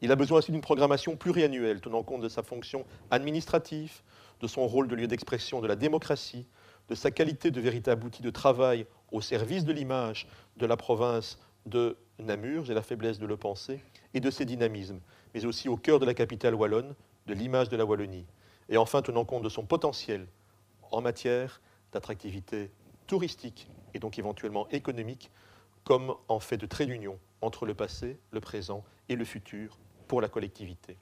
[0.00, 4.02] Il a besoin aussi d'une programmation pluriannuelle tenant compte de sa fonction administrative,
[4.40, 6.46] de son rôle de lieu d'expression de la démocratie,
[6.88, 11.38] de sa qualité de véritable outil de travail au service de l'image de la province
[11.66, 13.80] de Namur, j'ai la faiblesse de le penser,
[14.12, 15.00] et de ses dynamismes,
[15.32, 16.94] mais aussi au cœur de la capitale wallonne,
[17.26, 18.26] de l'image de la Wallonie
[18.68, 20.26] et enfin tenant compte de son potentiel
[20.90, 21.60] en matière
[21.92, 22.70] d'attractivité
[23.06, 25.30] touristique et donc éventuellement économique,
[25.84, 29.78] comme en fait de trait d'union entre le passé, le présent et le futur
[30.08, 30.96] pour la collectivité.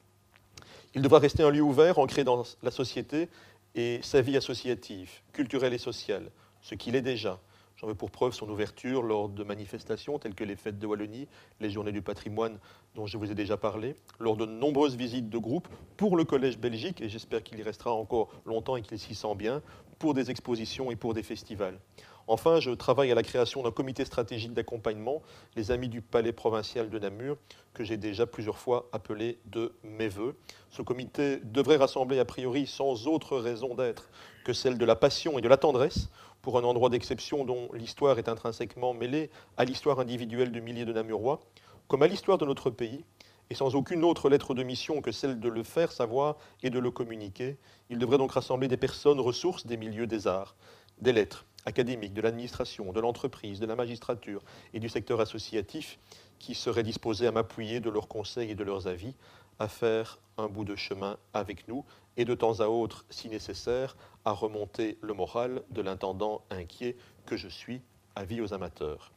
[0.95, 3.29] Il devra rester un lieu ouvert, ancré dans la société
[3.75, 6.31] et sa vie associative, culturelle et sociale,
[6.61, 7.41] ce qu'il est déjà,
[7.83, 11.27] J'en veux pour preuve son ouverture lors de manifestations telles que les fêtes de Wallonie,
[11.59, 12.61] les journées du patrimoine
[12.95, 16.59] dont je vous ai déjà parlé, lors de nombreuses visites de groupe pour le Collège
[16.59, 19.63] Belgique, et j'espère qu'il y restera encore longtemps et qu'il s'y sent bien,
[19.99, 21.81] pour des expositions et pour des festivals.
[22.29, 25.23] Enfin, je travaille à la création d'un comité stratégique d'accompagnement,
[25.57, 27.37] les Amis du Palais provincial de Namur,
[27.75, 30.37] que j'ai déjà plusieurs fois appelé de mes voeux.
[30.71, 34.09] Ce comité devrait rassembler a priori sans autre raison d'être
[34.45, 36.11] que celle de la passion et de la tendresse
[36.43, 40.93] pour un endroit d'exception dont l'histoire est intrinsèquement mêlée à l'histoire individuelle de milliers de
[40.93, 41.41] Namurois,
[41.89, 43.05] comme à l'histoire de notre pays,
[43.51, 46.79] et sans aucune autre lettre de mission que celle de le faire savoir et de
[46.79, 47.59] le communiquer,
[47.91, 50.57] il devrait donc rassembler des personnes ressources des milieux des arts,
[51.01, 54.43] des lettres, académiques, de l'administration, de l'entreprise, de la magistrature
[54.73, 55.99] et du secteur associatif
[56.39, 59.15] qui seraient disposés à m'appuyer de leurs conseils et de leurs avis,
[59.59, 61.85] à faire un bout de chemin avec nous
[62.17, 67.37] et de temps à autre, si nécessaire, à remonter le moral de l'intendant inquiet que
[67.37, 67.83] je suis,
[68.15, 69.13] avis aux amateurs.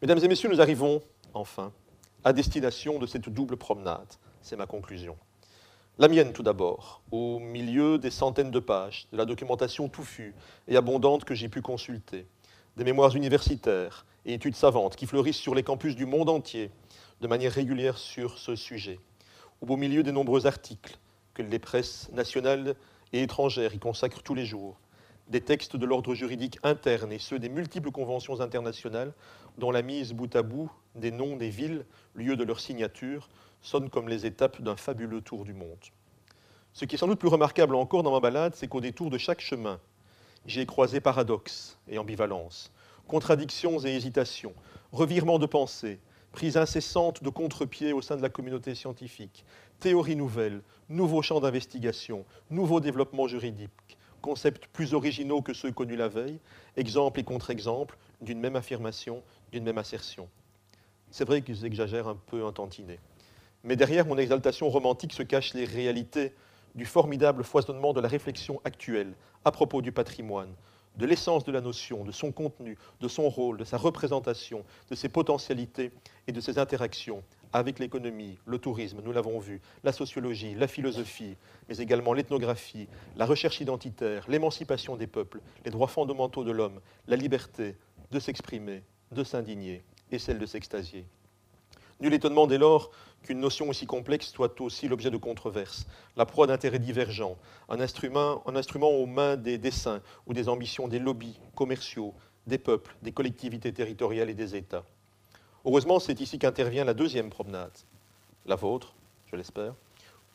[0.00, 1.00] Mesdames et messieurs, nous arrivons
[1.34, 1.72] enfin
[2.24, 4.14] à destination de cette double promenade.
[4.42, 5.16] C'est ma conclusion.
[5.98, 10.34] La mienne tout d'abord, au milieu des centaines de pages, de la documentation touffue
[10.66, 12.26] et abondante que j'ai pu consulter,
[12.76, 16.70] des mémoires universitaires et études savantes qui fleurissent sur les campus du monde entier
[17.20, 18.98] de manière régulière sur ce sujet,
[19.60, 20.98] au beau milieu des nombreux articles
[21.34, 22.74] que les presses nationales
[23.12, 24.78] et étrangères y consacrent tous les jours,
[25.28, 29.12] des textes de l'ordre juridique interne et ceux des multiples conventions internationales
[29.58, 33.28] dont la mise bout à bout des noms des villes, lieu de leur signature,
[33.62, 35.78] sonne comme les étapes d'un fabuleux tour du monde.
[36.72, 39.18] Ce qui est sans doute plus remarquable encore dans ma balade, c'est qu'au détour de
[39.18, 39.78] chaque chemin,
[40.46, 42.72] j'ai croisé paradoxes et ambivalences,
[43.06, 44.54] contradictions et hésitations,
[44.90, 46.00] revirements de pensée,
[46.32, 49.44] prise incessante de contre-pied au sein de la communauté scientifique,
[49.78, 56.08] théories nouvelles, nouveaux champs d'investigation, nouveaux développements juridiques, concepts plus originaux que ceux connus la
[56.08, 56.38] veille,
[56.76, 59.22] exemples et contre-exemples d'une même affirmation,
[59.52, 60.28] d'une même assertion.
[61.10, 62.98] C'est vrai qu'ils exagèrent un peu un tantinet.
[63.64, 66.34] Mais derrière mon exaltation romantique se cachent les réalités
[66.74, 69.12] du formidable foisonnement de la réflexion actuelle
[69.44, 70.54] à propos du patrimoine,
[70.96, 74.94] de l'essence de la notion, de son contenu, de son rôle, de sa représentation, de
[74.94, 75.90] ses potentialités
[76.26, 81.36] et de ses interactions avec l'économie, le tourisme, nous l'avons vu, la sociologie, la philosophie,
[81.68, 87.16] mais également l'ethnographie, la recherche identitaire, l'émancipation des peuples, les droits fondamentaux de l'homme, la
[87.16, 87.76] liberté
[88.10, 91.04] de s'exprimer, de s'indigner et celle de s'extasier.
[92.00, 92.90] Nul étonnement dès lors
[93.22, 95.86] qu'une notion aussi complexe soit aussi l'objet de controverses,
[96.16, 97.36] la proie d'intérêts divergents,
[97.68, 102.14] un instrument, aux mains des dessins ou des ambitions des lobbies commerciaux,
[102.46, 104.84] des peuples, des collectivités territoriales et des États.
[105.64, 107.76] Heureusement, c'est ici qu'intervient la deuxième promenade,
[108.46, 108.94] la vôtre,
[109.30, 109.74] je l'espère,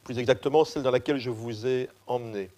[0.04, 2.50] plus exactement celle dans laquelle je vous ai emmené,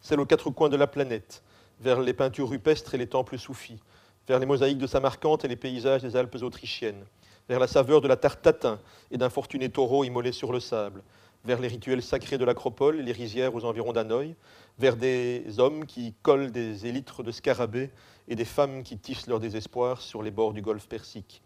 [0.00, 1.42] celle aux quatre coins de la planète,
[1.80, 3.80] vers les peintures rupestres et les temples soufis,
[4.28, 7.04] vers les mosaïques de Samarcande et les paysages des Alpes autrichiennes,
[7.48, 8.78] vers la saveur de la tarte tatin
[9.10, 11.02] et d'un fortuné taureau immolé sur le sable,
[11.44, 14.34] vers les rituels sacrés de l'acropole et les rizières aux environs d'Hanoï,
[14.78, 17.90] vers des hommes qui collent des élytres de scarabées
[18.28, 21.42] et des femmes qui tissent leur désespoir sur les bords du golfe Persique.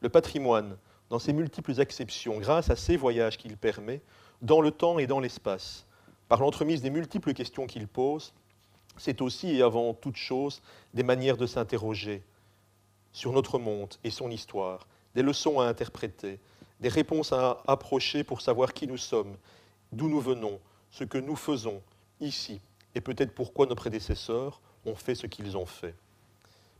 [0.00, 0.76] Le patrimoine,
[1.10, 4.00] dans ses multiples acceptions, grâce à ces voyages qu'il permet,
[4.42, 5.86] dans le temps et dans l'espace,
[6.28, 8.32] par l'entremise des multiples questions qu'il pose,
[8.96, 10.62] c'est aussi et avant toute chose
[10.94, 12.22] des manières de s'interroger
[13.12, 16.38] sur notre monde et son histoire, des leçons à interpréter,
[16.80, 19.36] des réponses à approcher pour savoir qui nous sommes,
[19.92, 20.60] d'où nous venons,
[20.90, 21.82] ce que nous faisons
[22.20, 22.60] ici,
[22.94, 25.94] et peut-être pourquoi nos prédécesseurs ont fait ce qu'ils ont fait.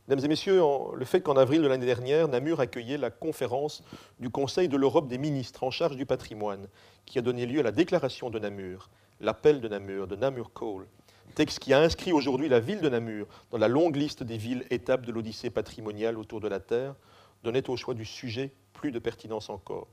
[0.07, 0.61] Mesdames et messieurs,
[0.95, 3.83] le fait qu'en avril de l'année dernière, Namur accueillait la conférence
[4.19, 6.67] du Conseil de l'Europe des ministres en charge du patrimoine,
[7.05, 8.89] qui a donné lieu à la déclaration de Namur,
[9.19, 10.87] l'appel de Namur, de Namur Call,
[11.31, 14.65] texte qui a inscrit aujourd'hui la ville de Namur dans la longue liste des villes
[14.69, 16.95] étapes de l'Odyssée patrimoniale autour de la Terre,
[17.43, 19.87] donnait au choix du sujet plus de pertinence encore.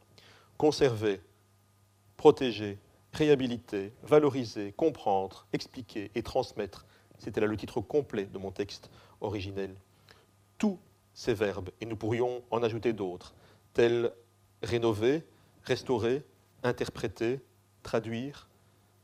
[0.57, 1.21] Conserver,
[2.17, 2.79] protéger,
[3.13, 6.87] réhabiliter, valoriser, comprendre, expliquer et transmettre,
[7.19, 9.75] c'était là le titre complet de mon texte originel.
[10.59, 10.79] Tous
[11.15, 13.35] ces verbes, et nous pourrions en ajouter d'autres,
[13.73, 14.13] tels
[14.63, 15.25] rénover,
[15.63, 16.25] restaurer,
[16.63, 17.41] interpréter,
[17.83, 18.49] traduire,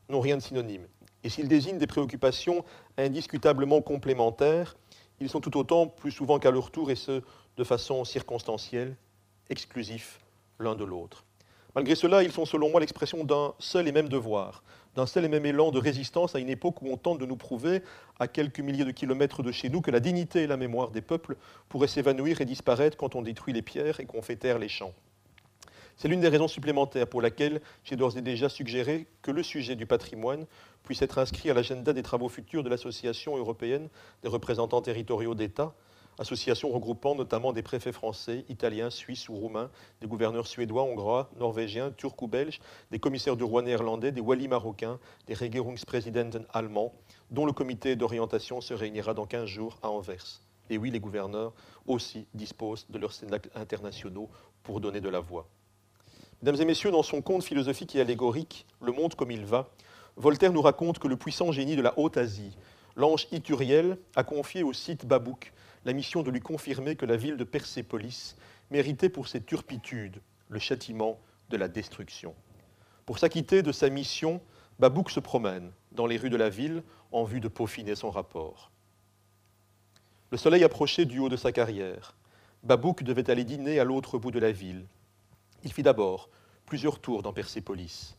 [0.09, 0.87] n'ont rien de synonyme.
[1.23, 2.63] Et s'ils désignent des préoccupations
[2.97, 4.77] indiscutablement complémentaires,
[5.19, 7.21] ils sont tout autant, plus souvent qu'à leur tour, et ce,
[7.57, 8.95] de façon circonstancielle,
[9.49, 10.19] exclusifs
[10.59, 11.23] l'un de l'autre.
[11.75, 14.63] Malgré cela, ils sont selon moi l'expression d'un seul et même devoir,
[14.95, 17.35] d'un seul et même élan de résistance à une époque où on tente de nous
[17.35, 17.81] prouver,
[18.17, 21.01] à quelques milliers de kilomètres de chez nous, que la dignité et la mémoire des
[21.01, 21.35] peuples
[21.67, 24.93] pourraient s'évanouir et disparaître quand on détruit les pierres et qu'on fait taire les champs.
[25.97, 29.75] C'est l'une des raisons supplémentaires pour laquelle j'ai d'ores et déjà suggéré que le sujet
[29.75, 30.45] du patrimoine
[30.83, 33.87] puisse être inscrit à l'agenda des travaux futurs de l'Association européenne
[34.21, 35.73] des représentants territoriaux d'État,
[36.19, 39.69] association regroupant notamment des préfets français, italiens, suisses ou roumains,
[40.01, 42.59] des gouverneurs suédois, hongrois, norvégiens, turcs ou belges,
[42.91, 46.93] des commissaires du roi néerlandais, des wali marocains, des Regierungspräsidenten allemands,
[47.31, 50.41] dont le comité d'orientation se réunira dans 15 jours à Anvers.
[50.69, 51.53] Et oui, les gouverneurs
[51.87, 54.29] aussi disposent de leurs cénacles internationaux
[54.63, 55.47] pour donner de la voix.
[56.41, 59.69] Mesdames et messieurs, dans son conte philosophique et allégorique, Le monde comme il va,
[60.17, 62.57] Voltaire nous raconte que le puissant génie de la Haute-Asie,
[62.95, 65.53] l'ange Ituriel, a confié au site Babouk
[65.85, 68.35] la mission de lui confirmer que la ville de Persépolis
[68.71, 72.33] méritait pour ses turpitudes le châtiment de la destruction.
[73.05, 74.41] Pour s'acquitter de sa mission,
[74.79, 78.71] Babouk se promène dans les rues de la ville en vue de peaufiner son rapport.
[80.31, 82.15] Le soleil approchait du haut de sa carrière.
[82.63, 84.85] Babouk devait aller dîner à l'autre bout de la ville.
[85.65, 86.29] Il fit d'abord
[86.67, 88.15] plusieurs tours dans Persépolis.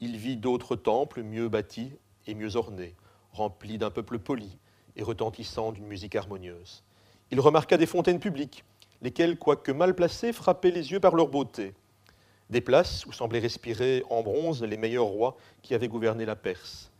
[0.00, 1.92] Il vit d'autres temples mieux bâtis
[2.26, 2.94] et mieux ornés,
[3.32, 4.56] remplis d'un peuple poli
[4.96, 6.82] et retentissant d'une musique harmonieuse.
[7.30, 8.64] Il remarqua des fontaines publiques,
[9.02, 11.74] lesquelles, quoique mal placées, frappaient les yeux par leur beauté.
[12.48, 16.90] Des places où semblaient respirer en bronze les meilleurs rois qui avaient gouverné la Perse.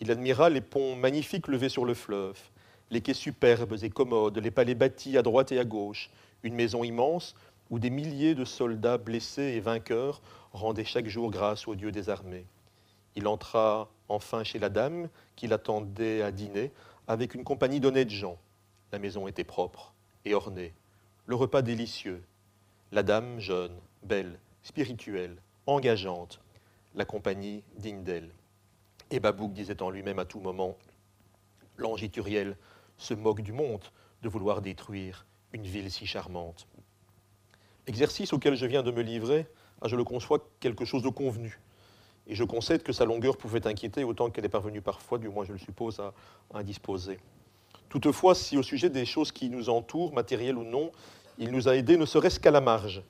[0.00, 2.38] Il admira les ponts magnifiques levés sur le fleuve,
[2.90, 6.10] les quais superbes et commodes, les palais bâtis à droite et à gauche,
[6.42, 7.34] une maison immense
[7.70, 10.20] où des milliers de soldats blessés et vainqueurs
[10.52, 12.46] rendaient chaque jour grâce au Dieu des armées.
[13.14, 16.72] Il entra enfin chez la dame qui l'attendait à dîner
[17.06, 18.38] avec une compagnie d'honnêtes gens.
[18.92, 19.94] La maison était propre
[20.24, 20.74] et ornée,
[21.26, 22.22] le repas délicieux,
[22.92, 26.40] la dame jeune, belle, spirituelle, engageante,
[26.94, 28.30] la compagnie digne d'elle.
[29.10, 30.76] Et Babouk disait en lui-même à tout moment
[31.76, 32.56] L'ange Ituriel
[32.96, 33.84] se moque du monde
[34.22, 36.66] de vouloir détruire une ville si charmante.
[37.90, 39.48] L'exercice auquel je viens de me livrer
[39.82, 41.58] a, je le conçois, quelque chose de convenu.
[42.28, 45.44] Et je concède que sa longueur pouvait inquiéter autant qu'elle est parvenue parfois, du moins
[45.44, 46.12] je le suppose, à
[46.54, 47.18] indisposer.
[47.88, 50.92] Toutefois, si au sujet des choses qui nous entourent, matérielles ou non,
[51.36, 53.02] il nous a aidés ne serait-ce qu'à la marge,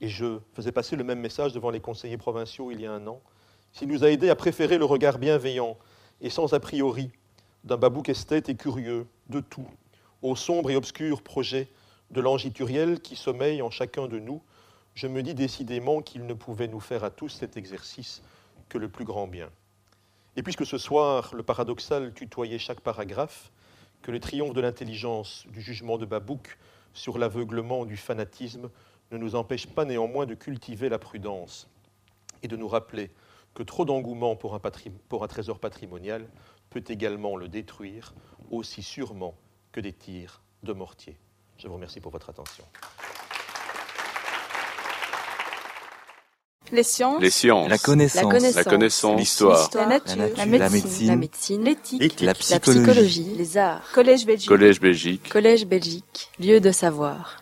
[0.00, 3.04] et je faisais passer le même message devant les conseillers provinciaux il y a un
[3.08, 3.20] an,
[3.72, 5.76] s'il nous a aidés à préférer le regard bienveillant
[6.20, 7.10] et sans a priori
[7.64, 9.66] d'un babouk esthète et curieux de tout,
[10.22, 11.68] au sombre et obscur projet
[12.12, 14.42] de l'angituriel qui sommeille en chacun de nous,
[14.94, 18.22] je me dis décidément qu'il ne pouvait nous faire à tous cet exercice
[18.68, 19.50] que le plus grand bien.
[20.36, 23.50] Et puisque ce soir, le paradoxal tutoyait chaque paragraphe,
[24.02, 26.58] que le triomphe de l'intelligence, du jugement de Babouk
[26.92, 28.70] sur l'aveuglement du fanatisme
[29.10, 31.68] ne nous empêche pas néanmoins de cultiver la prudence
[32.42, 33.10] et de nous rappeler
[33.54, 36.28] que trop d'engouement pour, un, trésor patrimonial
[36.70, 38.14] peut également le détruire
[38.50, 39.34] aussi sûrement
[39.70, 41.16] que des tirs de mortier.
[41.58, 42.64] Je vous remercie pour votre attention.
[46.72, 47.20] Les sciences.
[47.68, 48.54] La connaissance.
[48.54, 49.18] La connaissance.
[49.18, 49.70] L'histoire.
[49.74, 50.16] La, nature.
[50.36, 51.08] La médecine.
[51.08, 51.64] La médecine.
[51.64, 52.20] L'éthique.
[52.22, 53.34] La, psychologie.
[53.36, 53.82] Les arts.
[53.92, 54.48] Collège Belgique.
[54.48, 55.28] Collège Belgique.
[55.28, 56.30] Collège Belgique.
[56.40, 57.41] Lieu de savoir.